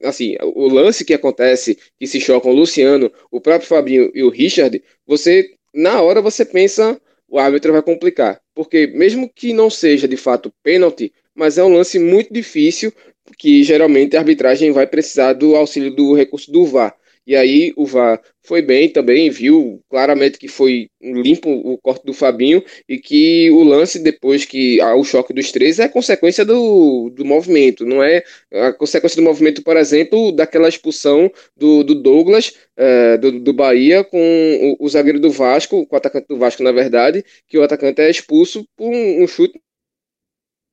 assim, 0.03 0.35
o 0.43 0.67
lance 0.69 1.05
que 1.05 1.15
acontece, 1.15 1.79
que 2.01 2.07
se 2.07 2.21
chocam 2.21 2.51
o 2.51 2.55
Luciano, 2.55 3.13
o 3.31 3.41
próprio 3.41 3.69
Fabinho 3.69 4.11
e 4.13 4.25
o 4.25 4.29
Richard, 4.29 4.83
você 5.07 5.49
na 5.73 6.03
hora 6.03 6.21
você 6.21 6.45
pensa 6.45 7.01
o 7.31 7.39
árbitro 7.39 7.73
vai 7.73 7.83
complicar, 7.83 8.41
porque 8.55 8.89
mesmo 8.89 9.31
que 9.33 9.53
não 9.53 9.71
seja 9.71 10.09
de 10.09 10.17
fato 10.17 10.53
pênalti, 10.63 11.13
mas 11.35 11.57
é 11.57 11.65
um 11.65 11.73
lance 11.73 11.99
muito 11.99 12.35
difícil 12.35 12.93
que 13.39 13.63
geralmente 13.63 14.17
a 14.17 14.21
arbitragem 14.21 14.73
vai 14.73 14.87
precisar 14.87 15.35
do 15.35 15.55
auxílio 15.55 15.95
do 15.95 16.13
recurso 16.15 16.51
do 16.51 16.67
VAR. 16.67 16.95
E 17.27 17.37
aí 17.37 17.73
o 17.77 17.87
VAR 17.87 18.21
foi 18.43 18.63
bem 18.63 18.89
também, 18.89 19.31
viu 19.31 19.81
claramente 19.89 20.39
que 20.39 20.49
foi 20.49 20.89
limpo 21.01 21.51
o 21.51 21.79
corte 21.79 22.05
do 22.05 22.13
Fabinho 22.13 22.63
e 22.89 22.99
que 22.99 23.51
o 23.51 23.63
lance 23.63 23.99
depois 23.99 24.45
que 24.45 24.81
há 24.81 24.95
o 24.95 25.05
choque 25.05 25.33
dos 25.33 25.53
três 25.53 25.79
é 25.79 25.89
consequência 25.89 26.45
do, 26.45 27.11
do 27.11 27.25
movimento, 27.25 27.85
não 27.85 28.03
é? 28.03 28.23
A 28.53 28.73
consequência 28.73 29.17
do 29.17 29.25
movimento, 29.25 29.63
por 29.63 29.77
exemplo, 29.77 30.33
daquela 30.33 30.69
expulsão 30.69 31.31
do, 31.57 31.85
do 31.85 31.95
Douglas 31.95 32.55
é, 32.77 33.19
do, 33.19 33.39
do 33.41 33.53
Bahia 33.53 34.03
com 34.03 34.77
o, 34.81 34.85
o, 34.85 34.89
zagueiro 34.89 35.21
do 35.21 35.31
Vasco, 35.31 35.87
com 35.87 35.95
o 35.95 35.99
atacante 35.99 36.27
do 36.29 36.39
Vasco, 36.39 36.63
na 36.63 36.73
verdade, 36.73 37.25
que 37.47 37.59
o 37.59 37.63
atacante 37.63 38.01
é 38.01 38.11
expulso 38.11 38.67
por 38.77 38.91
um, 38.91 39.23
um 39.23 39.29
chute 39.29 39.61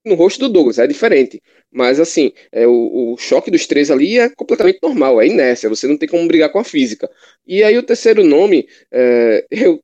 no 0.08 0.14
rosto 0.14 0.40
do 0.40 0.48
Douglas, 0.48 0.78
é 0.78 0.86
diferente. 0.86 1.40
Mas 1.70 2.00
assim, 2.00 2.32
é, 2.50 2.66
o, 2.66 3.12
o, 3.12 3.16
choque 3.18 3.50
dos 3.50 3.66
três 3.66 3.90
ali 3.90 4.18
é 4.18 4.28
completamente 4.30 4.78
normal, 4.82 5.20
é 5.20 5.26
inércia, 5.26 5.68
você 5.68 5.86
não 5.86 5.96
tem 5.96 6.08
como 6.08 6.26
brigar 6.26 6.50
com 6.50 6.58
a 6.58 6.64
física. 6.64 7.10
E 7.46 7.62
aí 7.62 7.76
o 7.76 7.82
terceiro 7.82 8.24
nome, 8.24 8.66
é, 8.90 9.44
eu 9.50 9.80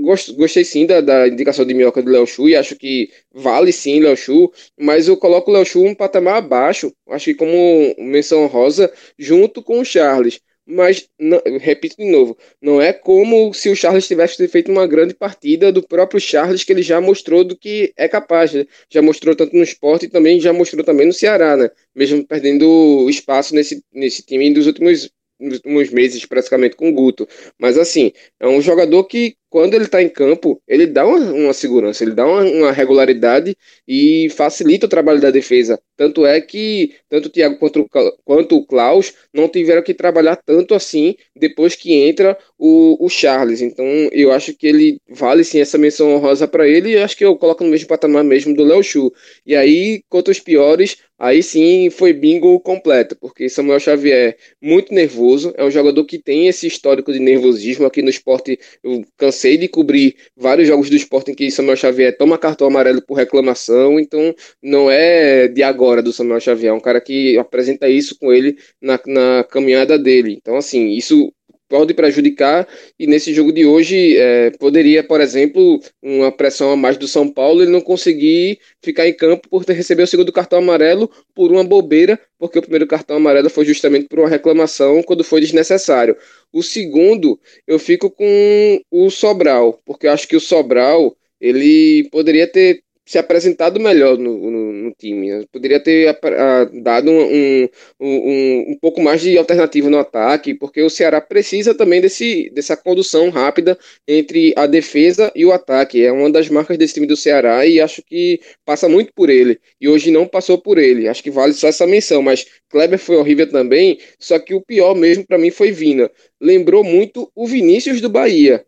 gosto, 0.00 0.34
gostei 0.34 0.64
sim 0.64 0.86
da, 0.86 1.00
da 1.00 1.28
indicação 1.28 1.64
de 1.64 1.74
minhoca 1.74 2.02
do 2.02 2.10
Léo 2.10 2.26
Chu 2.26 2.48
e 2.48 2.56
acho 2.56 2.76
que 2.76 3.10
vale 3.32 3.72
sim 3.72 4.00
Léo 4.00 4.16
Chu, 4.16 4.50
mas 4.78 5.08
eu 5.08 5.16
coloco 5.16 5.50
o 5.50 5.54
Léo 5.54 5.64
Chu 5.64 5.84
um 5.84 5.94
patamar 5.94 6.36
abaixo, 6.36 6.92
acho 7.10 7.26
que 7.26 7.34
como 7.34 7.94
menção 7.98 8.46
rosa, 8.46 8.92
junto 9.18 9.62
com 9.62 9.80
o 9.80 9.84
Charles 9.84 10.40
mas 10.68 11.08
não, 11.18 11.40
repito 11.58 11.96
de 11.96 12.10
novo, 12.10 12.36
não 12.60 12.80
é 12.80 12.92
como 12.92 13.54
se 13.54 13.70
o 13.70 13.76
Charles 13.76 14.06
tivesse 14.06 14.46
feito 14.48 14.70
uma 14.70 14.86
grande 14.86 15.14
partida 15.14 15.72
do 15.72 15.82
próprio 15.82 16.20
Charles 16.20 16.62
que 16.62 16.72
ele 16.72 16.82
já 16.82 17.00
mostrou 17.00 17.42
do 17.42 17.56
que 17.56 17.92
é 17.96 18.06
capaz, 18.06 18.52
né? 18.52 18.66
já 18.90 19.00
mostrou 19.00 19.34
tanto 19.34 19.56
no 19.56 19.62
esporte 19.62 20.06
e 20.06 20.10
também 20.10 20.40
já 20.40 20.52
mostrou 20.52 20.84
também 20.84 21.06
no 21.06 21.12
Ceará, 21.12 21.56
né? 21.56 21.70
Mesmo 21.94 22.26
perdendo 22.26 23.08
espaço 23.08 23.54
nesse, 23.54 23.82
nesse 23.92 24.22
time 24.22 24.52
dos 24.52 24.66
últimos 24.66 25.10
nos 25.40 25.54
últimos 25.54 25.90
meses 25.90 26.24
praticamente 26.26 26.76
com 26.76 26.88
o 26.88 26.92
Guto. 26.92 27.26
Mas 27.58 27.78
assim, 27.78 28.12
é 28.40 28.48
um 28.48 28.60
jogador 28.60 29.04
que 29.04 29.36
quando 29.50 29.74
ele 29.74 29.84
está 29.84 30.02
em 30.02 30.08
campo, 30.08 30.60
ele 30.66 30.86
dá 30.86 31.06
uma, 31.06 31.18
uma, 31.18 31.52
segurança, 31.52 32.04
ele 32.04 32.14
dá 32.14 32.26
uma, 32.26 32.42
uma, 32.42 32.72
regularidade 32.72 33.56
e 33.86 34.28
facilita 34.30 34.86
o 34.86 34.88
trabalho 34.88 35.20
da 35.20 35.30
defesa. 35.30 35.80
Tanto 35.96 36.26
é 36.26 36.40
que 36.40 36.94
tanto 37.08 37.26
o 37.26 37.30
Thiago 37.30 37.58
quanto, 37.58 37.88
quanto 38.24 38.56
o 38.56 38.66
Klaus 38.66 39.14
não 39.32 39.48
tiveram 39.48 39.82
que 39.82 39.94
trabalhar 39.94 40.36
tanto 40.36 40.74
assim 40.74 41.16
depois 41.34 41.74
que 41.74 41.92
entra 41.94 42.36
o, 42.58 43.04
o 43.04 43.08
Charles. 43.08 43.62
Então 43.62 43.84
eu 44.12 44.32
acho 44.32 44.54
que 44.54 44.66
ele 44.66 45.00
vale 45.08 45.44
sim 45.44 45.60
essa 45.60 45.78
menção 45.78 46.14
honrosa 46.14 46.46
para 46.46 46.68
ele 46.68 46.92
e 46.92 46.98
acho 46.98 47.16
que 47.16 47.24
eu 47.24 47.36
coloco 47.36 47.64
no 47.64 47.70
mesmo 47.70 47.88
patamar 47.88 48.24
mesmo 48.24 48.54
do 48.54 48.64
Léo 48.64 48.82
Chu. 48.82 49.12
E 49.46 49.56
aí, 49.56 50.02
quanto 50.08 50.30
os 50.30 50.40
piores, 50.40 50.96
aí 51.18 51.42
sim 51.42 51.90
foi 51.90 52.12
bingo 52.12 52.60
completo, 52.60 53.16
porque 53.16 53.48
Samuel 53.48 53.80
Xavier 53.80 54.36
muito 54.62 54.94
nervoso, 54.94 55.52
é 55.56 55.64
um 55.64 55.70
jogador 55.70 56.04
que 56.04 56.18
tem 56.18 56.48
esse 56.48 56.66
histórico 56.66 57.12
de 57.12 57.18
nervosismo 57.18 57.86
aqui 57.86 58.02
no 58.02 58.10
esporte. 58.10 58.58
Eu 58.82 59.04
cansei 59.38 59.56
de 59.56 59.68
cobrir 59.68 60.16
vários 60.36 60.66
jogos 60.66 60.90
do 60.90 60.96
esporte 60.96 61.30
em 61.30 61.34
que 61.34 61.50
Samuel 61.50 61.76
Xavier 61.76 62.16
toma 62.16 62.36
cartão 62.36 62.66
amarelo 62.66 63.00
por 63.00 63.14
reclamação, 63.14 64.00
então 64.00 64.34
não 64.60 64.90
é 64.90 65.46
de 65.46 65.62
agora 65.62 66.02
do 66.02 66.12
Samuel 66.12 66.40
Xavier, 66.40 66.72
é 66.72 66.74
um 66.74 66.80
cara 66.80 67.00
que 67.00 67.38
apresenta 67.38 67.88
isso 67.88 68.18
com 68.18 68.32
ele 68.32 68.58
na, 68.82 68.98
na 69.06 69.44
caminhada 69.44 69.96
dele. 69.98 70.36
Então, 70.40 70.56
assim, 70.56 70.88
isso 70.90 71.32
pode 71.68 71.92
prejudicar 71.94 72.66
e 72.98 73.06
nesse 73.06 73.34
jogo 73.34 73.52
de 73.52 73.66
hoje 73.66 74.16
é, 74.16 74.50
poderia, 74.58 75.04
por 75.04 75.20
exemplo, 75.20 75.80
uma 76.02 76.32
pressão 76.32 76.72
a 76.72 76.76
mais 76.76 76.96
do 76.96 77.06
São 77.06 77.28
Paulo 77.28 77.62
ele 77.62 77.70
não 77.70 77.80
conseguir 77.80 78.58
ficar 78.82 79.06
em 79.06 79.12
campo 79.12 79.48
por 79.48 79.64
ter 79.64 79.74
recebido 79.74 80.04
o 80.04 80.08
segundo 80.08 80.32
cartão 80.32 80.58
amarelo 80.58 81.10
por 81.34 81.52
uma 81.52 81.62
bobeira, 81.62 82.18
porque 82.38 82.58
o 82.58 82.62
primeiro 82.62 82.86
cartão 82.86 83.16
amarelo 83.16 83.50
foi 83.50 83.64
justamente 83.64 84.06
por 84.08 84.18
uma 84.18 84.28
reclamação 84.28 85.02
quando 85.02 85.22
foi 85.22 85.40
desnecessário. 85.40 86.16
O 86.52 86.62
segundo, 86.62 87.38
eu 87.66 87.78
fico 87.78 88.10
com 88.10 88.80
o 88.90 89.10
Sobral, 89.10 89.80
porque 89.84 90.06
eu 90.06 90.12
acho 90.12 90.26
que 90.26 90.36
o 90.36 90.40
Sobral 90.40 91.16
ele 91.40 92.08
poderia 92.10 92.46
ter 92.46 92.82
se 93.08 93.18
apresentado 93.18 93.80
melhor 93.80 94.18
no, 94.18 94.50
no, 94.50 94.57
no 94.88 94.94
time. 94.94 95.46
Poderia 95.52 95.80
ter 95.80 96.08
a, 96.08 96.12
a, 96.12 96.64
dado 96.64 97.10
um, 97.10 97.22
um, 97.22 97.68
um, 98.00 98.64
um, 98.72 98.78
pouco 98.80 99.00
mais 99.00 99.20
de 99.20 99.36
alternativa 99.38 99.88
no 99.90 99.98
ataque, 99.98 100.54
porque 100.54 100.82
o 100.82 100.90
Ceará 100.90 101.20
precisa 101.20 101.74
também 101.74 102.00
desse, 102.00 102.50
dessa 102.50 102.76
condução 102.76 103.30
rápida 103.30 103.78
entre 104.06 104.52
a 104.56 104.66
defesa 104.66 105.30
e 105.34 105.44
o 105.44 105.52
ataque. 105.52 106.04
É 106.04 106.12
uma 106.12 106.30
das 106.30 106.48
marcas 106.48 106.78
desse 106.78 106.94
time 106.94 107.06
do 107.06 107.16
Ceará 107.16 107.66
e 107.66 107.80
acho 107.80 108.02
que 108.02 108.40
passa 108.64 108.88
muito 108.88 109.12
por 109.14 109.30
ele. 109.30 109.58
E 109.80 109.88
hoje 109.88 110.10
não 110.10 110.26
passou 110.26 110.58
por 110.58 110.78
ele. 110.78 111.08
Acho 111.08 111.22
que 111.22 111.30
vale 111.30 111.52
só 111.52 111.68
essa 111.68 111.86
menção, 111.86 112.22
mas 112.22 112.46
Kleber 112.68 112.98
foi 112.98 113.16
horrível 113.16 113.48
também, 113.48 113.98
só 114.18 114.38
que 114.38 114.54
o 114.54 114.60
pior 114.60 114.94
mesmo 114.94 115.26
para 115.26 115.38
mim 115.38 115.50
foi 115.50 115.70
Vina. 115.70 116.10
Lembrou 116.40 116.84
muito 116.84 117.30
o 117.34 117.46
Vinícius 117.46 118.00
do 118.00 118.08
Bahia. 118.08 118.64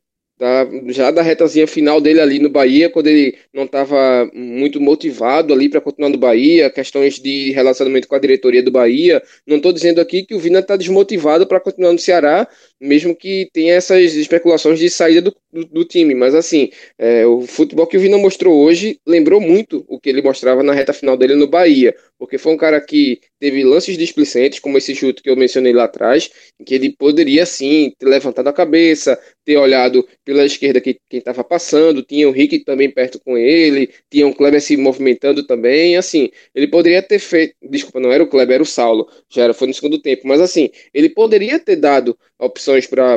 Já 0.88 1.10
da 1.10 1.20
retazinha 1.20 1.66
final 1.66 2.00
dele 2.00 2.18
ali 2.18 2.38
no 2.38 2.48
Bahia, 2.48 2.88
quando 2.88 3.08
ele 3.08 3.36
não 3.52 3.64
estava 3.64 4.30
muito 4.32 4.80
motivado 4.80 5.52
ali 5.52 5.68
para 5.68 5.82
continuar 5.82 6.08
no 6.08 6.16
Bahia, 6.16 6.70
questões 6.70 7.18
de 7.18 7.52
relacionamento 7.52 8.08
com 8.08 8.14
a 8.14 8.18
diretoria 8.18 8.62
do 8.62 8.70
Bahia. 8.70 9.22
Não 9.46 9.58
estou 9.58 9.70
dizendo 9.70 10.00
aqui 10.00 10.24
que 10.24 10.34
o 10.34 10.38
Vina 10.38 10.60
está 10.60 10.76
desmotivado 10.76 11.46
para 11.46 11.60
continuar 11.60 11.92
no 11.92 11.98
Ceará, 11.98 12.48
mesmo 12.80 13.14
que 13.14 13.50
tenha 13.52 13.74
essas 13.74 14.14
especulações 14.14 14.78
de 14.78 14.88
saída 14.88 15.20
do, 15.20 15.36
do, 15.52 15.64
do 15.66 15.84
time. 15.84 16.14
Mas 16.14 16.34
assim, 16.34 16.70
é, 16.98 17.26
o 17.26 17.42
futebol 17.42 17.86
que 17.86 17.98
o 17.98 18.00
Vina 18.00 18.16
mostrou 18.16 18.64
hoje 18.64 18.98
lembrou 19.06 19.42
muito 19.42 19.84
o 19.88 20.00
que 20.00 20.08
ele 20.08 20.22
mostrava 20.22 20.62
na 20.62 20.72
reta 20.72 20.94
final 20.94 21.18
dele 21.18 21.34
no 21.34 21.48
Bahia, 21.48 21.94
porque 22.20 22.36
foi 22.36 22.52
um 22.52 22.56
cara 22.58 22.78
que 22.82 23.18
teve 23.38 23.64
lances 23.64 23.96
displicentes, 23.96 24.58
como 24.58 24.76
esse 24.76 24.94
chute 24.94 25.22
que 25.22 25.30
eu 25.30 25.34
mencionei 25.34 25.72
lá 25.72 25.84
atrás, 25.84 26.30
em 26.60 26.64
que 26.64 26.74
ele 26.74 26.94
poderia 26.94 27.46
sim 27.46 27.94
ter 27.98 28.04
levantado 28.04 28.46
a 28.46 28.52
cabeça, 28.52 29.18
ter 29.42 29.56
olhado 29.56 30.06
pela 30.22 30.44
esquerda 30.44 30.82
que 30.82 31.00
quem 31.08 31.18
estava 31.18 31.42
passando, 31.42 32.02
tinha 32.02 32.28
o 32.28 32.30
Rick 32.30 32.58
também 32.62 32.90
perto 32.90 33.18
com 33.24 33.38
ele, 33.38 33.88
tinha 34.10 34.26
o 34.26 34.34
Kleber 34.34 34.60
se 34.60 34.76
movimentando 34.76 35.46
também, 35.46 35.96
assim, 35.96 36.28
ele 36.54 36.68
poderia 36.68 37.00
ter 37.02 37.18
feito, 37.18 37.54
desculpa, 37.62 37.98
não 37.98 38.12
era 38.12 38.22
o 38.22 38.26
Kleber, 38.26 38.56
era 38.56 38.62
o 38.62 38.66
Saulo, 38.66 39.08
já 39.30 39.44
era, 39.44 39.54
foi 39.54 39.68
no 39.68 39.74
segundo 39.74 39.98
tempo, 39.98 40.28
mas 40.28 40.42
assim, 40.42 40.68
ele 40.92 41.08
poderia 41.08 41.58
ter 41.58 41.76
dado 41.76 42.18
opções 42.38 42.86
para 42.86 43.14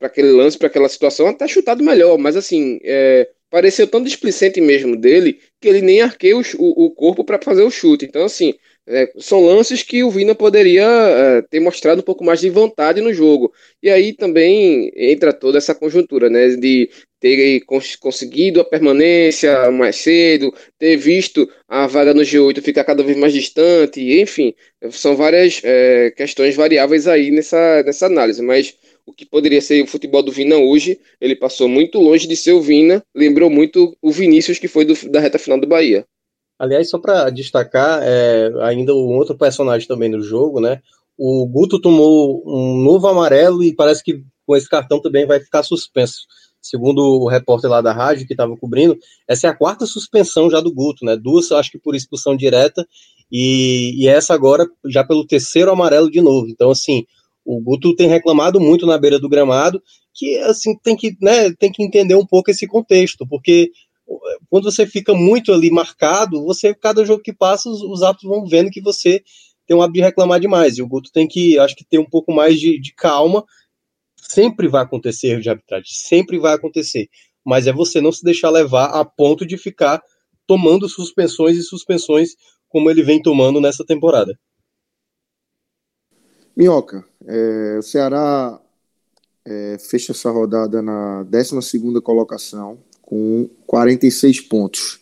aquele 0.00 0.32
lance, 0.32 0.56
para 0.56 0.68
aquela 0.68 0.88
situação, 0.88 1.26
até 1.26 1.46
chutado 1.46 1.84
melhor, 1.84 2.16
mas 2.16 2.34
assim, 2.34 2.78
é, 2.82 3.28
pareceu 3.50 3.86
tão 3.86 4.02
displicente 4.02 4.60
mesmo 4.60 4.96
dele 4.96 5.40
que 5.60 5.68
ele 5.68 5.80
nem 5.80 6.00
arqueou 6.02 6.42
o, 6.58 6.86
o 6.86 6.90
corpo 6.90 7.24
para 7.24 7.40
fazer 7.42 7.62
o 7.62 7.70
chute. 7.70 8.04
Então, 8.04 8.24
assim, 8.24 8.54
é, 8.88 9.12
são 9.18 9.44
lances 9.44 9.82
que 9.82 10.04
o 10.04 10.10
Vina 10.10 10.34
poderia 10.34 10.84
é, 10.84 11.42
ter 11.42 11.58
mostrado 11.58 12.00
um 12.00 12.04
pouco 12.04 12.24
mais 12.24 12.40
de 12.40 12.48
vontade 12.48 13.00
no 13.00 13.12
jogo. 13.12 13.52
E 13.82 13.90
aí 13.90 14.12
também 14.12 14.92
entra 14.94 15.32
toda 15.32 15.58
essa 15.58 15.74
conjuntura, 15.74 16.30
né? 16.30 16.48
De 16.50 16.88
ter 17.18 17.60
cons 17.62 17.96
conseguido 17.96 18.60
a 18.60 18.64
permanência 18.64 19.70
mais 19.72 19.96
cedo, 19.96 20.54
ter 20.78 20.96
visto 20.96 21.48
a 21.66 21.86
vaga 21.86 22.14
no 22.14 22.22
G8 22.22 22.62
ficar 22.62 22.84
cada 22.84 23.02
vez 23.02 23.16
mais 23.16 23.32
distante, 23.32 24.00
enfim, 24.20 24.54
são 24.90 25.16
várias 25.16 25.60
é, 25.64 26.12
questões 26.12 26.54
variáveis 26.54 27.08
aí 27.08 27.30
nessa, 27.30 27.82
nessa 27.82 28.06
análise. 28.06 28.42
Mas 28.42 28.76
o 29.06 29.12
que 29.12 29.24
poderia 29.24 29.62
ser 29.62 29.82
o 29.82 29.86
futebol 29.86 30.22
do 30.22 30.32
Vina 30.32 30.56
hoje, 30.56 30.98
ele 31.20 31.36
passou 31.36 31.68
muito 31.68 32.00
longe 32.00 32.26
de 32.26 32.36
ser 32.36 32.52
o 32.52 32.60
Vina, 32.60 33.02
lembrou 33.14 33.48
muito 33.48 33.96
o 34.02 34.10
Vinícius 34.10 34.58
que 34.58 34.66
foi 34.66 34.84
do, 34.84 34.94
da 35.10 35.20
reta 35.20 35.38
final 35.38 35.60
do 35.60 35.66
Bahia. 35.66 36.04
Aliás, 36.58 36.90
só 36.90 36.98
para 36.98 37.30
destacar, 37.30 38.00
é, 38.02 38.50
ainda 38.62 38.92
um 38.94 39.16
outro 39.16 39.36
personagem 39.36 39.86
também 39.86 40.10
do 40.10 40.22
jogo, 40.22 40.60
né? 40.60 40.80
O 41.16 41.46
Guto 41.46 41.80
tomou 41.80 42.42
um 42.46 42.82
novo 42.82 43.06
amarelo 43.06 43.62
e 43.62 43.74
parece 43.74 44.02
que 44.02 44.22
com 44.44 44.56
esse 44.56 44.68
cartão 44.68 45.00
também 45.00 45.26
vai 45.26 45.38
ficar 45.38 45.62
suspenso. 45.62 46.26
Segundo 46.60 46.98
o 46.98 47.28
repórter 47.28 47.70
lá 47.70 47.80
da 47.80 47.92
rádio 47.92 48.26
que 48.26 48.32
estava 48.32 48.56
cobrindo, 48.56 48.98
essa 49.28 49.46
é 49.46 49.50
a 49.50 49.54
quarta 49.54 49.86
suspensão 49.86 50.50
já 50.50 50.60
do 50.60 50.72
Guto, 50.72 51.04
né? 51.04 51.16
Duas, 51.16 51.52
acho 51.52 51.70
que 51.70 51.78
por 51.78 51.94
expulsão 51.94 52.36
direta, 52.36 52.86
e, 53.30 54.02
e 54.02 54.08
essa 54.08 54.34
agora 54.34 54.66
já 54.86 55.04
pelo 55.04 55.26
terceiro 55.26 55.70
amarelo 55.70 56.10
de 56.10 56.20
novo. 56.20 56.48
Então, 56.48 56.70
assim, 56.70 57.04
o 57.46 57.60
Guto 57.60 57.94
tem 57.94 58.08
reclamado 58.08 58.60
muito 58.60 58.84
na 58.84 58.98
beira 58.98 59.18
do 59.18 59.28
gramado, 59.28 59.80
que 60.12 60.36
assim 60.38 60.76
tem 60.82 60.96
que, 60.96 61.16
né, 61.20 61.52
tem 61.52 61.70
que 61.70 61.82
entender 61.82 62.16
um 62.16 62.26
pouco 62.26 62.50
esse 62.50 62.66
contexto, 62.66 63.26
porque 63.26 63.70
quando 64.48 64.70
você 64.70 64.86
fica 64.86 65.14
muito 65.14 65.52
ali 65.52 65.70
marcado, 65.70 66.44
você, 66.44 66.74
cada 66.74 67.04
jogo 67.04 67.22
que 67.22 67.32
passa, 67.32 67.68
os, 67.68 67.82
os 67.82 68.02
atos 68.02 68.22
vão 68.22 68.46
vendo 68.46 68.70
que 68.70 68.80
você 68.80 69.22
tem 69.66 69.76
um 69.76 69.82
hábito 69.82 69.98
de 69.98 70.04
reclamar 70.04 70.38
demais. 70.38 70.78
E 70.78 70.82
o 70.82 70.88
Guto 70.88 71.10
tem 71.12 71.26
que, 71.26 71.58
acho 71.58 71.74
que, 71.74 71.84
ter 71.84 71.98
um 71.98 72.08
pouco 72.08 72.32
mais 72.32 72.58
de, 72.60 72.80
de 72.80 72.94
calma. 72.94 73.44
Sempre 74.16 74.68
vai 74.68 74.82
acontecer 74.82 75.28
erro 75.28 75.42
de 75.42 75.50
arbitragem, 75.50 75.86
sempre 75.88 76.38
vai 76.38 76.54
acontecer. 76.54 77.08
Mas 77.44 77.66
é 77.66 77.72
você 77.72 78.00
não 78.00 78.12
se 78.12 78.24
deixar 78.24 78.50
levar 78.50 78.86
a 78.86 79.04
ponto 79.04 79.44
de 79.44 79.56
ficar 79.56 80.00
tomando 80.46 80.88
suspensões 80.88 81.56
e 81.56 81.62
suspensões 81.62 82.30
como 82.68 82.90
ele 82.90 83.02
vem 83.02 83.20
tomando 83.20 83.60
nessa 83.60 83.84
temporada. 83.84 84.38
Minhoca, 86.56 87.04
é, 87.26 87.76
o 87.78 87.82
Ceará 87.82 88.58
é, 89.44 89.76
fecha 89.78 90.12
essa 90.12 90.30
rodada 90.30 90.80
na 90.80 91.22
12 91.24 92.00
colocação, 92.02 92.78
com 93.02 93.48
46 93.66 94.40
pontos. 94.40 95.00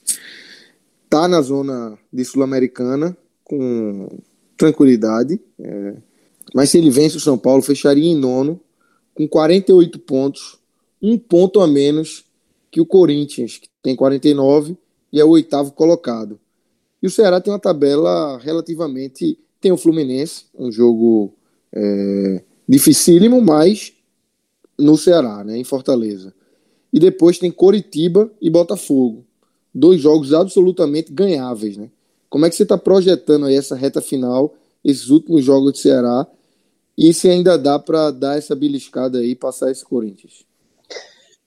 Tá 1.09 1.29
na 1.29 1.41
zona 1.41 1.97
de 2.13 2.25
Sul-Americana 2.25 3.17
com 3.45 4.09
tranquilidade, 4.57 5.41
é, 5.61 5.95
mas 6.53 6.71
se 6.71 6.79
ele 6.79 6.91
vence 6.91 7.17
o 7.17 7.21
São 7.21 7.39
Paulo, 7.39 7.63
fecharia 7.63 8.11
em 8.11 8.17
nono 8.17 8.61
com 9.15 9.29
48 9.29 9.99
pontos, 10.01 10.59
um 11.01 11.17
ponto 11.17 11.61
a 11.61 11.69
menos 11.69 12.25
que 12.71 12.81
o 12.81 12.87
Corinthians, 12.87 13.59
que 13.59 13.69
tem 13.81 13.95
49 13.95 14.77
e 15.13 15.21
é 15.21 15.25
o 15.25 15.31
oitavo 15.31 15.71
colocado. 15.71 16.41
E 17.01 17.07
o 17.07 17.11
Ceará 17.11 17.41
tem 17.41 17.53
uma 17.53 17.61
tabela 17.61 18.39
relativamente. 18.39 19.39
Tem 19.61 19.71
o 19.71 19.77
Fluminense, 19.77 20.47
um 20.59 20.73
jogo 20.73 21.33
é, 21.75 22.43
dificílimo, 22.69 23.41
mas 23.41 23.93
no 24.79 24.97
Ceará, 24.97 25.43
né, 25.45 25.59
em 25.59 25.65
Fortaleza. 25.65 26.33
E 26.93 27.01
depois 27.01 27.39
tem 27.39 27.51
Coritiba 27.51 28.31
e 28.41 28.49
Botafogo. 28.49 29.25
Dois 29.75 30.01
jogos 30.01 30.33
absolutamente 30.33 31.13
ganháveis, 31.13 31.77
né? 31.77 31.91
Como 32.31 32.47
é 32.47 32.51
que 32.51 32.57
você 32.57 32.63
está 32.63 32.79
projetando 32.79 33.47
aí 33.47 33.57
essa 33.57 33.75
reta 33.75 34.01
final, 34.01 34.55
esses 34.85 35.09
últimos 35.11 35.45
jogos 35.45 35.73
de 35.73 35.79
Ceará, 35.81 36.27
e 36.97 37.13
se 37.13 37.29
ainda 37.29 37.59
dá 37.59 37.79
para 37.79 38.11
dar 38.11 38.39
essa 38.39 38.55
beliscada 38.55 39.19
aí 39.19 39.31
e 39.31 39.37
passar 39.37 39.71
esse 39.71 39.85
Corinthians? 39.85 40.45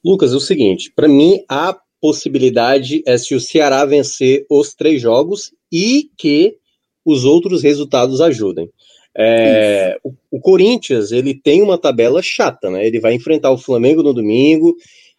Lucas, 0.04 0.32
é 0.32 0.36
o 0.36 0.40
seguinte, 0.40 0.92
para 0.94 1.08
mim 1.08 1.42
a 1.48 1.78
possibilidade 2.00 3.02
é 3.06 3.18
se 3.18 3.34
o 3.34 3.40
Ceará 3.40 3.84
vencer 3.84 4.46
os 4.48 4.74
três 4.74 5.00
jogos 5.00 5.52
e 5.72 6.10
que 6.16 6.56
os 7.04 7.24
outros 7.24 7.62
resultados 7.62 8.20
ajudem. 8.20 8.70
É, 9.18 9.98
o, 10.04 10.12
o, 10.30 10.40
Corinthians 10.40 11.10
ele 11.10 11.34
tem 11.34 11.60
uma 11.60 11.76
tabela 11.76 12.22
chata, 12.22 12.70
né? 12.70 12.86
Ele 12.86 13.00
vai 13.00 13.14
enfrentar 13.14 13.50
o 13.50 13.58
Flamengo 13.58 14.02
no 14.02 14.14
domingo, 14.14 14.76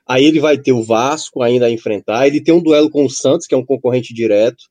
Aí 0.09 0.25
ele 0.25 0.39
vai 0.39 0.57
ter 0.57 0.71
o 0.71 0.81
Vasco 0.81 1.43
ainda 1.43 1.67
a 1.67 1.71
enfrentar. 1.71 2.25
Ele 2.25 2.41
tem 2.41 2.51
um 2.51 2.59
duelo 2.59 2.89
com 2.89 3.05
o 3.05 3.09
Santos, 3.09 3.45
que 3.45 3.53
é 3.53 3.57
um 3.57 3.63
concorrente 3.63 4.11
direto. 4.11 4.63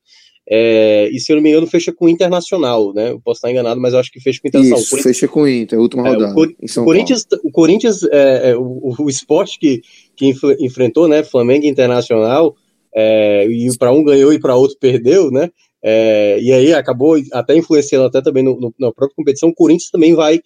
É, 0.51 1.09
e 1.12 1.20
se 1.20 1.31
eu 1.31 1.37
não 1.37 1.43
me 1.45 1.51
engano, 1.51 1.66
fecha 1.68 1.93
com 1.93 2.07
o 2.07 2.09
Internacional, 2.09 2.93
né? 2.93 3.11
Eu 3.11 3.20
posso 3.20 3.39
estar 3.39 3.49
enganado, 3.49 3.81
mas 3.81 3.93
eu 3.93 4.01
acho 4.01 4.11
que 4.11 4.18
fecha 4.18 4.41
com 4.41 4.49
o 4.49 4.51
Internacional. 4.51 4.81
Isso, 4.81 4.97
o 4.97 4.99
fecha 4.99 5.29
com 5.29 5.43
o 5.43 5.49
Inter, 5.49 5.79
última 5.79 6.09
é, 6.09 6.11
rodada. 6.11 6.35
O, 6.35 6.43
o, 6.43 6.85
Corinthians, 6.85 7.26
o 7.45 7.51
Corinthians, 7.53 8.03
é, 8.03 8.51
é, 8.51 8.57
o, 8.57 8.95
o 8.99 9.09
esporte 9.09 9.61
que, 9.61 9.81
que 10.16 10.35
enfrentou, 10.59 11.07
né? 11.07 11.22
Flamengo 11.22 11.64
e 11.64 11.68
Internacional, 11.68 12.57
é, 12.93 13.47
e 13.47 13.68
para 13.79 13.93
um 13.93 14.03
ganhou 14.03 14.33
e 14.33 14.41
para 14.41 14.57
outro 14.57 14.76
perdeu, 14.81 15.31
né? 15.31 15.51
É, 15.83 16.39
e 16.41 16.53
aí 16.53 16.72
acabou 16.74 17.16
até 17.33 17.57
influenciando 17.57 18.07
até 18.07 18.20
também 18.20 18.43
no, 18.43 18.59
no, 18.59 18.74
na 18.79 18.93
própria 18.93 19.14
competição. 19.14 19.49
O 19.49 19.55
Corinthians 19.55 19.91
também 19.91 20.14
vai 20.14 20.41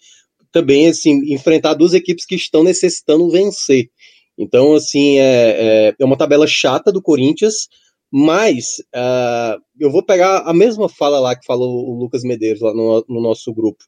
também 0.51 0.87
assim 0.87 1.33
enfrentar 1.33 1.73
duas 1.73 1.93
equipes 1.93 2.25
que 2.25 2.35
estão 2.35 2.63
necessitando 2.63 3.29
vencer. 3.29 3.89
Então, 4.37 4.73
assim, 4.73 5.17
é, 5.17 5.89
é, 5.89 5.95
é 5.99 6.05
uma 6.05 6.17
tabela 6.17 6.47
chata 6.47 6.91
do 6.91 7.01
Corinthians, 7.01 7.67
mas 8.11 8.77
uh, 8.95 9.59
eu 9.79 9.91
vou 9.91 10.03
pegar 10.03 10.39
a 10.39 10.53
mesma 10.53 10.87
fala 10.87 11.19
lá 11.19 11.35
que 11.35 11.45
falou 11.45 11.89
o 11.89 11.99
Lucas 11.99 12.23
Medeiros 12.23 12.61
lá 12.61 12.73
no, 12.73 13.03
no 13.09 13.21
nosso 13.21 13.53
grupo. 13.53 13.83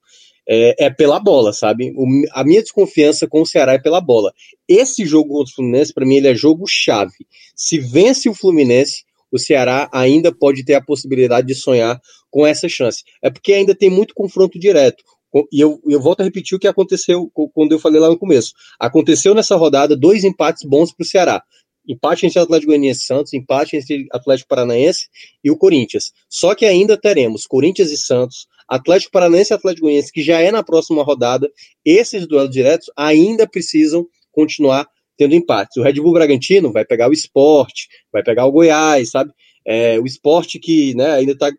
É, 0.47 0.85
é, 0.85 0.89
pela 0.91 1.19
bola, 1.19 1.53
sabe? 1.53 1.91
O, 1.95 2.05
a 2.31 2.43
minha 2.43 2.61
desconfiança 2.61 3.27
com 3.27 3.41
o 3.41 3.45
Ceará 3.45 3.73
é 3.73 3.79
pela 3.79 3.99
bola. 3.99 4.31
Esse 4.67 5.03
jogo 5.03 5.29
contra 5.29 5.51
o 5.51 5.55
Fluminense, 5.55 5.93
para 5.93 6.05
mim, 6.05 6.17
ele 6.17 6.27
é 6.27 6.35
jogo 6.35 6.65
chave. 6.67 7.25
Se 7.55 7.79
vence 7.79 8.29
o 8.29 8.33
Fluminense, 8.33 9.03
o 9.35 9.39
Ceará 9.39 9.89
ainda 9.91 10.33
pode 10.33 10.63
ter 10.63 10.75
a 10.75 10.81
possibilidade 10.81 11.45
de 11.45 11.55
sonhar 11.55 11.99
com 12.31 12.47
essa 12.47 12.69
chance. 12.69 13.03
É 13.21 13.29
porque 13.29 13.51
ainda 13.51 13.75
tem 13.75 13.89
muito 13.89 14.13
confronto 14.13 14.57
direto. 14.57 15.03
E 15.51 15.59
eu, 15.59 15.81
eu 15.85 16.01
volto 16.01 16.21
a 16.21 16.23
repetir 16.23 16.55
o 16.55 16.59
que 16.59 16.67
aconteceu 16.67 17.29
quando 17.53 17.73
eu 17.73 17.79
falei 17.79 17.99
lá 17.99 18.07
no 18.07 18.17
começo. 18.17 18.53
Aconteceu 18.79 19.35
nessa 19.35 19.57
rodada 19.57 19.97
dois 19.97 20.23
empates 20.23 20.63
bons 20.63 20.93
para 20.93 21.03
o 21.03 21.07
Ceará. 21.07 21.43
Empate 21.87 22.25
entre 22.25 22.39
Atlético 22.39 22.71
Goianiense 22.71 23.01
e 23.01 23.05
Santos, 23.05 23.33
empate 23.33 23.75
entre 23.75 24.07
Atlético 24.11 24.47
Paranaense 24.47 25.07
e 25.43 25.51
o 25.51 25.57
Corinthians. 25.57 26.13
Só 26.29 26.55
que 26.55 26.65
ainda 26.65 26.97
teremos 26.97 27.45
Corinthians 27.45 27.91
e 27.91 27.97
Santos, 27.97 28.47
Atlético 28.67 29.11
Paranaense 29.11 29.53
e 29.53 29.55
Atlético 29.55 29.85
Goianiense, 29.85 30.11
que 30.11 30.23
já 30.23 30.39
é 30.39 30.49
na 30.49 30.63
próxima 30.63 31.03
rodada. 31.03 31.51
Esses 31.83 32.25
duelos 32.25 32.51
diretos 32.51 32.89
ainda 32.97 33.45
precisam 33.47 34.07
continuar 34.31 34.87
tendo 35.17 35.35
empates. 35.35 35.77
O 35.77 35.83
Red 35.83 35.93
Bull 35.93 36.13
Bragantino 36.13 36.71
vai 36.71 36.85
pegar 36.85 37.09
o 37.09 37.13
Esporte, 37.13 37.87
vai 38.11 38.23
pegar 38.23 38.45
o 38.45 38.51
Goiás, 38.51 39.11
sabe? 39.11 39.31
é, 39.65 39.99
o 39.99 40.05
esporte 40.05 40.59
que 40.59 40.93
né, 40.93 41.13
ainda 41.13 41.31
está. 41.31 41.51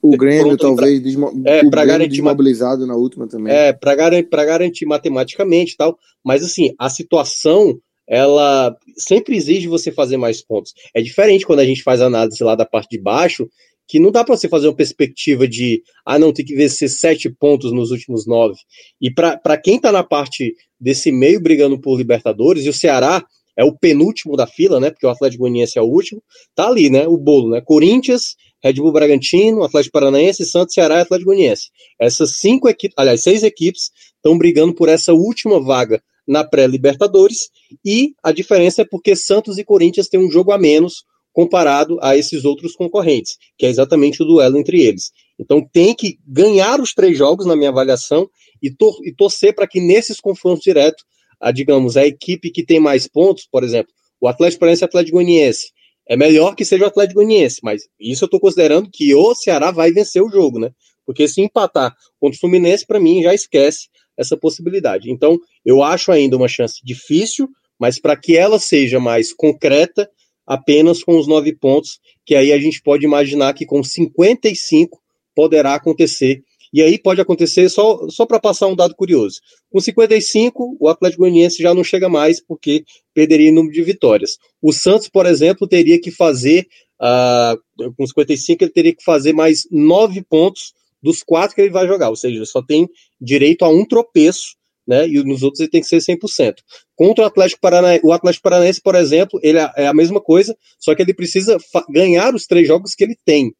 O 0.00 0.16
Grêmio 0.16 0.56
talvez 0.56 0.98
pra, 0.98 1.04
desmo, 1.04 1.42
é, 1.44 1.68
para 1.68 1.84
garantir 1.84 2.10
desmobilizado 2.12 2.86
na 2.86 2.96
última 2.96 3.28
também. 3.28 3.52
É, 3.52 3.72
para 3.72 3.94
garantir, 3.94 4.30
garantir 4.30 4.86
matematicamente 4.86 5.74
e 5.74 5.76
tal. 5.76 5.98
Mas 6.24 6.42
assim, 6.42 6.74
a 6.78 6.88
situação 6.88 7.78
ela 8.08 8.74
sempre 8.96 9.36
exige 9.36 9.66
você 9.66 9.92
fazer 9.92 10.16
mais 10.16 10.42
pontos. 10.42 10.72
É 10.94 11.02
diferente 11.02 11.46
quando 11.46 11.60
a 11.60 11.64
gente 11.64 11.82
faz 11.82 12.00
análise 12.00 12.42
lá 12.42 12.54
da 12.54 12.64
parte 12.64 12.96
de 12.96 13.02
baixo, 13.02 13.46
que 13.86 13.98
não 13.98 14.10
dá 14.10 14.24
para 14.24 14.36
você 14.36 14.48
fazer 14.48 14.68
uma 14.68 14.76
perspectiva 14.76 15.46
de, 15.46 15.82
ah, 16.04 16.18
não, 16.18 16.32
tem 16.32 16.44
que 16.44 16.54
vencer 16.54 16.88
sete 16.88 17.28
pontos 17.30 17.72
nos 17.72 17.90
últimos 17.90 18.26
nove. 18.26 18.56
E 19.00 19.12
para 19.12 19.56
quem 19.56 19.76
está 19.76 19.92
na 19.92 20.02
parte 20.02 20.54
desse 20.80 21.12
meio 21.12 21.40
brigando 21.40 21.80
por 21.80 21.96
Libertadores, 21.96 22.64
e 22.64 22.68
o 22.68 22.72
Ceará 22.72 23.24
é 23.56 23.64
o 23.64 23.76
penúltimo 23.76 24.36
da 24.36 24.46
fila, 24.46 24.80
né? 24.80 24.90
Porque 24.90 25.06
o 25.06 25.10
Atlético 25.10 25.42
Goianiense 25.42 25.78
é 25.78 25.82
o 25.82 25.86
último. 25.86 26.22
Tá 26.54 26.68
ali, 26.68 26.90
né? 26.90 27.06
O 27.06 27.16
bolo, 27.16 27.50
né? 27.50 27.60
Corinthians, 27.60 28.34
Red 28.62 28.74
Bull 28.74 28.92
Bragantino, 28.92 29.62
Atlético 29.62 29.92
Paranaense, 29.92 30.44
Santos, 30.44 30.74
Ceará 30.74 30.96
e 30.96 31.02
Atlético 31.02 31.30
Goianiense. 31.30 31.68
Essas 32.00 32.36
cinco 32.38 32.68
equipes, 32.68 32.94
aliás, 32.98 33.22
seis 33.22 33.42
equipes 33.42 33.90
estão 34.16 34.36
brigando 34.36 34.74
por 34.74 34.88
essa 34.88 35.12
última 35.12 35.60
vaga 35.60 36.02
na 36.26 36.42
pré-Libertadores. 36.42 37.50
E 37.84 38.14
a 38.22 38.32
diferença 38.32 38.82
é 38.82 38.84
porque 38.84 39.14
Santos 39.14 39.58
e 39.58 39.64
Corinthians 39.64 40.08
têm 40.08 40.18
um 40.18 40.30
jogo 40.30 40.50
a 40.50 40.58
menos 40.58 41.04
comparado 41.34 41.98
a 42.00 42.16
esses 42.16 42.44
outros 42.44 42.74
concorrentes, 42.74 43.36
que 43.58 43.66
é 43.66 43.68
exatamente 43.68 44.22
o 44.22 44.24
duelo 44.24 44.56
entre 44.56 44.80
eles. 44.80 45.10
Então 45.38 45.60
tem 45.60 45.92
que 45.92 46.16
ganhar 46.26 46.80
os 46.80 46.94
três 46.94 47.18
jogos, 47.18 47.44
na 47.44 47.56
minha 47.56 47.70
avaliação, 47.70 48.30
e, 48.62 48.70
tor 48.70 48.96
e 49.04 49.12
torcer 49.12 49.52
para 49.54 49.66
que 49.66 49.80
nesses 49.80 50.20
confrontos 50.20 50.62
diretos 50.62 51.04
a, 51.40 51.50
digamos, 51.50 51.96
a 51.96 52.06
equipe 52.06 52.50
que 52.50 52.64
tem 52.64 52.78
mais 52.78 53.08
pontos, 53.08 53.46
por 53.50 53.64
exemplo, 53.64 53.92
o 54.20 54.28
Atlético 54.28 54.60
Paranaense 54.60 54.82
e 54.82 54.86
o 54.86 54.88
Atlético 54.88 55.16
Goianiense, 55.16 55.72
é 56.08 56.16
melhor 56.16 56.54
que 56.54 56.64
seja 56.64 56.84
o 56.84 56.86
Atlético 56.86 57.20
Goianiense, 57.20 57.58
mas 57.62 57.82
isso 57.98 58.24
eu 58.24 58.26
estou 58.26 58.40
considerando 58.40 58.88
que 58.90 59.12
o 59.14 59.34
Ceará 59.34 59.72
vai 59.72 59.90
vencer 59.90 60.22
o 60.22 60.30
jogo, 60.30 60.60
né? 60.60 60.70
Porque 61.04 61.26
se 61.26 61.42
empatar 61.42 61.94
contra 62.20 62.36
o 62.36 62.40
Fluminense, 62.40 62.86
para 62.86 63.00
mim, 63.00 63.22
já 63.22 63.34
esquece 63.34 63.88
essa 64.16 64.36
possibilidade. 64.36 65.10
Então, 65.10 65.38
eu 65.64 65.82
acho 65.82 66.12
ainda 66.12 66.36
uma 66.36 66.48
chance 66.48 66.80
difícil, 66.84 67.48
mas 67.78 67.98
para 67.98 68.16
que 68.16 68.36
ela 68.36 68.58
seja 68.58 69.00
mais 69.00 69.32
concreta, 69.32 70.08
apenas 70.46 71.02
com 71.02 71.18
os 71.18 71.26
nove 71.26 71.54
pontos, 71.54 71.98
que 72.24 72.34
aí 72.34 72.52
a 72.52 72.58
gente 72.58 72.82
pode 72.82 73.04
imaginar 73.04 73.54
que 73.54 73.64
com 73.64 73.82
55 73.82 75.00
poderá 75.34 75.74
acontecer 75.74 76.42
e 76.74 76.82
aí 76.82 76.98
pode 76.98 77.20
acontecer, 77.20 77.68
só, 77.68 78.08
só 78.08 78.26
para 78.26 78.40
passar 78.40 78.66
um 78.66 78.74
dado 78.74 78.96
curioso. 78.96 79.38
Com 79.70 79.78
55, 79.78 80.76
o 80.80 80.88
Atlético 80.88 81.22
Goianiense 81.22 81.62
já 81.62 81.72
não 81.72 81.84
chega 81.84 82.08
mais, 82.08 82.44
porque 82.44 82.84
perderia 83.14 83.52
número 83.52 83.72
de 83.72 83.80
vitórias. 83.84 84.38
O 84.60 84.72
Santos, 84.72 85.08
por 85.08 85.24
exemplo, 85.24 85.68
teria 85.68 86.00
que 86.00 86.10
fazer, 86.10 86.66
uh, 87.00 87.92
com 87.96 88.04
55, 88.04 88.64
ele 88.64 88.72
teria 88.72 88.92
que 88.92 89.04
fazer 89.04 89.32
mais 89.32 89.68
nove 89.70 90.20
pontos 90.20 90.72
dos 91.00 91.22
quatro 91.22 91.54
que 91.54 91.60
ele 91.60 91.70
vai 91.70 91.86
jogar, 91.86 92.08
ou 92.08 92.16
seja, 92.16 92.44
só 92.44 92.60
tem 92.60 92.88
direito 93.20 93.64
a 93.64 93.68
um 93.68 93.84
tropeço, 93.84 94.56
né? 94.86 95.08
E 95.08 95.22
nos 95.24 95.42
outros 95.42 95.60
ele 95.60 95.70
tem 95.70 95.80
que 95.80 95.86
ser 95.86 95.98
100%. 95.98 96.54
Contra 96.94 97.24
o 97.24 97.26
Atlético 97.26 97.60
Paranaense, 97.60 98.04
o 98.04 98.12
Atlético 98.12 98.42
Paranaense, 98.42 98.80
por 98.80 98.94
exemplo, 98.94 99.40
ele 99.42 99.58
é, 99.58 99.70
é 99.76 99.86
a 99.86 99.94
mesma 99.94 100.20
coisa, 100.20 100.56
só 100.78 100.94
que 100.94 101.02
ele 101.02 101.14
precisa 101.14 101.58
ganhar 101.90 102.34
os 102.34 102.46
três 102.46 102.66
jogos 102.66 102.94
que 102.94 103.04
ele 103.04 103.16
tem. 103.24 103.52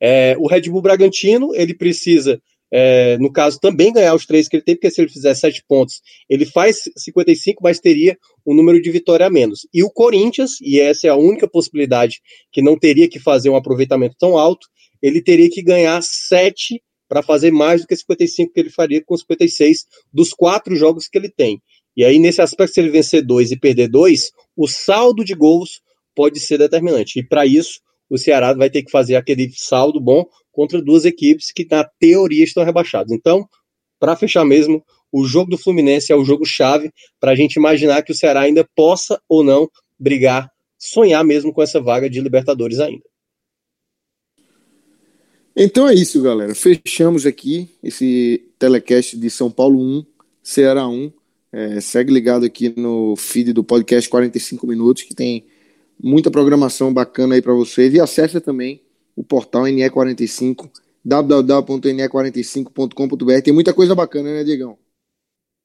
É, 0.00 0.34
o 0.38 0.48
Red 0.48 0.62
Bull 0.62 0.82
Bragantino, 0.82 1.54
ele 1.54 1.74
precisa 1.74 2.40
é, 2.72 3.18
no 3.18 3.32
caso, 3.32 3.58
também 3.58 3.92
ganhar 3.92 4.14
os 4.14 4.24
três 4.24 4.48
que 4.48 4.56
ele 4.56 4.62
tem, 4.62 4.76
porque 4.76 4.90
se 4.90 5.00
ele 5.00 5.10
fizer 5.10 5.34
sete 5.34 5.64
pontos, 5.66 6.00
ele 6.28 6.46
faz 6.46 6.82
55, 6.96 7.60
mas 7.62 7.80
teria 7.80 8.16
um 8.46 8.54
número 8.54 8.80
de 8.80 8.90
vitória 8.90 9.26
a 9.26 9.30
menos. 9.30 9.66
E 9.74 9.82
o 9.82 9.90
Corinthians, 9.90 10.52
e 10.60 10.78
essa 10.78 11.08
é 11.08 11.10
a 11.10 11.16
única 11.16 11.48
possibilidade 11.48 12.20
que 12.52 12.62
não 12.62 12.78
teria 12.78 13.08
que 13.08 13.18
fazer 13.18 13.50
um 13.50 13.56
aproveitamento 13.56 14.14
tão 14.18 14.38
alto, 14.38 14.68
ele 15.02 15.20
teria 15.20 15.50
que 15.50 15.62
ganhar 15.62 16.00
sete 16.02 16.80
para 17.10 17.24
fazer 17.24 17.50
mais 17.50 17.80
do 17.80 17.88
que 17.88 17.96
55 17.96 18.52
que 18.52 18.60
ele 18.60 18.70
faria 18.70 19.02
com 19.04 19.16
56 19.16 19.84
dos 20.12 20.32
quatro 20.32 20.76
jogos 20.76 21.08
que 21.08 21.18
ele 21.18 21.28
tem. 21.28 21.60
E 21.96 22.04
aí, 22.04 22.20
nesse 22.20 22.40
aspecto, 22.40 22.74
se 22.74 22.80
ele 22.80 22.88
vencer 22.88 23.26
dois 23.26 23.50
e 23.50 23.58
perder 23.58 23.88
dois, 23.88 24.30
o 24.56 24.68
saldo 24.68 25.24
de 25.24 25.34
gols 25.34 25.82
pode 26.14 26.38
ser 26.38 26.58
determinante. 26.58 27.18
E 27.18 27.26
para 27.26 27.44
isso, 27.44 27.80
o 28.08 28.16
Ceará 28.16 28.54
vai 28.54 28.70
ter 28.70 28.84
que 28.84 28.92
fazer 28.92 29.16
aquele 29.16 29.50
saldo 29.56 30.00
bom 30.00 30.24
contra 30.52 30.80
duas 30.80 31.04
equipes 31.04 31.50
que, 31.50 31.66
na 31.68 31.84
teoria, 31.98 32.44
estão 32.44 32.62
rebaixadas. 32.62 33.10
Então, 33.10 33.44
para 33.98 34.14
fechar 34.14 34.44
mesmo, 34.44 34.80
o 35.10 35.24
jogo 35.24 35.50
do 35.50 35.58
Fluminense 35.58 36.12
é 36.12 36.16
o 36.16 36.24
jogo 36.24 36.46
chave 36.46 36.92
para 37.18 37.32
a 37.32 37.34
gente 37.34 37.56
imaginar 37.56 38.02
que 38.02 38.12
o 38.12 38.14
Ceará 38.14 38.42
ainda 38.42 38.64
possa 38.76 39.20
ou 39.28 39.42
não 39.42 39.68
brigar, 39.98 40.48
sonhar 40.78 41.24
mesmo 41.24 41.52
com 41.52 41.60
essa 41.60 41.80
vaga 41.80 42.08
de 42.08 42.20
Libertadores 42.20 42.78
ainda. 42.78 43.09
Então 45.62 45.86
é 45.86 45.92
isso, 45.92 46.22
galera. 46.22 46.54
Fechamos 46.54 47.26
aqui 47.26 47.68
esse 47.82 48.50
telecast 48.58 49.14
de 49.14 49.28
São 49.28 49.50
Paulo 49.50 49.78
1, 49.78 50.06
Ceará 50.42 50.88
1. 50.88 51.12
É, 51.52 51.78
segue 51.82 52.10
ligado 52.10 52.46
aqui 52.46 52.72
no 52.80 53.14
feed 53.14 53.52
do 53.52 53.62
podcast 53.62 54.08
45 54.08 54.66
Minutos, 54.66 55.02
que 55.02 55.14
tem 55.14 55.44
muita 56.02 56.30
programação 56.30 56.94
bacana 56.94 57.34
aí 57.34 57.42
para 57.42 57.52
vocês. 57.52 57.92
E 57.92 58.00
acessa 58.00 58.40
também 58.40 58.80
o 59.14 59.22
portal 59.22 59.64
NE45, 59.64 60.66
www.ne45.com.br. 61.04 63.42
Tem 63.44 63.52
muita 63.52 63.74
coisa 63.74 63.94
bacana, 63.94 64.32
né, 64.32 64.42
Diegão? 64.42 64.78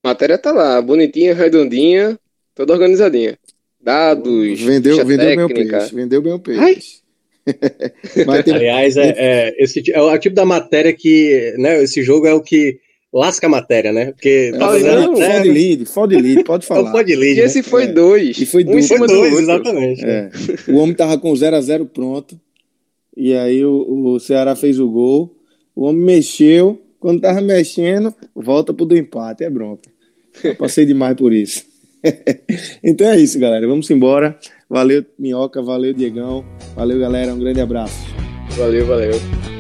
A 0.04 0.10
matéria 0.10 0.38
tá 0.38 0.52
lá, 0.52 0.82
bonitinha, 0.82 1.34
redondinha, 1.34 2.20
toda 2.54 2.74
organizadinha. 2.74 3.40
Dados, 3.80 4.60
vendeu, 4.60 4.98
vendeu 5.06 5.26
bem 5.26 5.42
o 5.42 5.48
peixe, 5.48 5.96
vendeu 5.96 6.22
bem 6.22 6.34
o 6.34 6.40
peixe. 6.40 7.05
tem... 8.44 8.54
Aliás, 8.54 8.98
é, 8.98 9.14
é, 9.18 9.64
esse 9.64 9.84
é 9.92 10.02
o 10.02 10.18
tipo 10.18 10.36
da 10.36 10.46
matéria 10.46 10.92
que, 10.94 11.54
né, 11.58 11.84
esse 11.84 12.04
jogo 12.04 12.26
é 12.28 12.34
o 12.34 12.42
que 12.42 12.80
lasca 13.14 13.48
a 13.48 13.50
matéria, 13.50 13.94
né? 13.94 14.12
Porque 14.12 14.52
é, 14.54 14.58
tá 14.58 14.78
não, 14.78 15.12
matéria... 15.12 15.38
Fode 15.38 15.50
lead, 15.50 15.86
fode 15.86 16.16
lead, 16.18 16.44
pode 16.44 16.66
falar. 16.68 16.92
Fode 16.92 17.16
lead, 17.16 17.40
e 17.40 17.44
esse 17.44 17.60
né? 17.60 17.64
foi 17.64 17.84
é. 17.84 17.88
dois. 17.88 18.38
E 18.38 18.46
foi 18.46 18.64
dois. 18.64 18.92
Um 18.92 18.98
foi 18.98 19.08
dois, 19.08 19.40
exatamente. 19.40 20.06
É. 20.06 20.30
O 20.68 20.78
homem 20.78 20.96
tava 20.96 21.18
com 21.18 21.34
0 21.36 21.56
a 21.56 21.62
0 21.62 21.86
pronto. 21.86 22.40
E 23.16 23.34
aí 23.34 23.64
o, 23.64 24.16
o 24.16 24.20
Ceará 24.20 24.56
fez 24.56 24.80
o 24.80 24.90
gol. 24.90 25.34
O 25.74 25.86
homem 25.86 26.04
mexeu. 26.04 26.82
Quando 27.00 27.22
tava 27.22 27.40
mexendo, 27.40 28.14
volta 28.36 28.74
pro 28.74 28.86
do 28.86 28.98
empate. 28.98 29.44
É 29.44 29.50
bronca. 29.50 29.90
Eu 30.44 30.56
passei 30.56 30.86
demais 30.86 31.16
por 31.16 31.32
isso. 31.32 31.64
então 32.84 33.08
é 33.08 33.18
isso, 33.18 33.40
galera. 33.40 33.68
Vamos 33.68 33.90
embora. 33.90 34.38
Valeu, 34.70 35.06
Minhoca. 35.18 35.62
Valeu, 35.62 35.94
Diegão. 35.94 36.44
Valeu, 36.76 37.00
galera. 37.00 37.34
Um 37.34 37.40
grande 37.40 37.62
abraço. 37.62 38.06
Valeu, 38.58 38.86
valeu. 38.86 39.55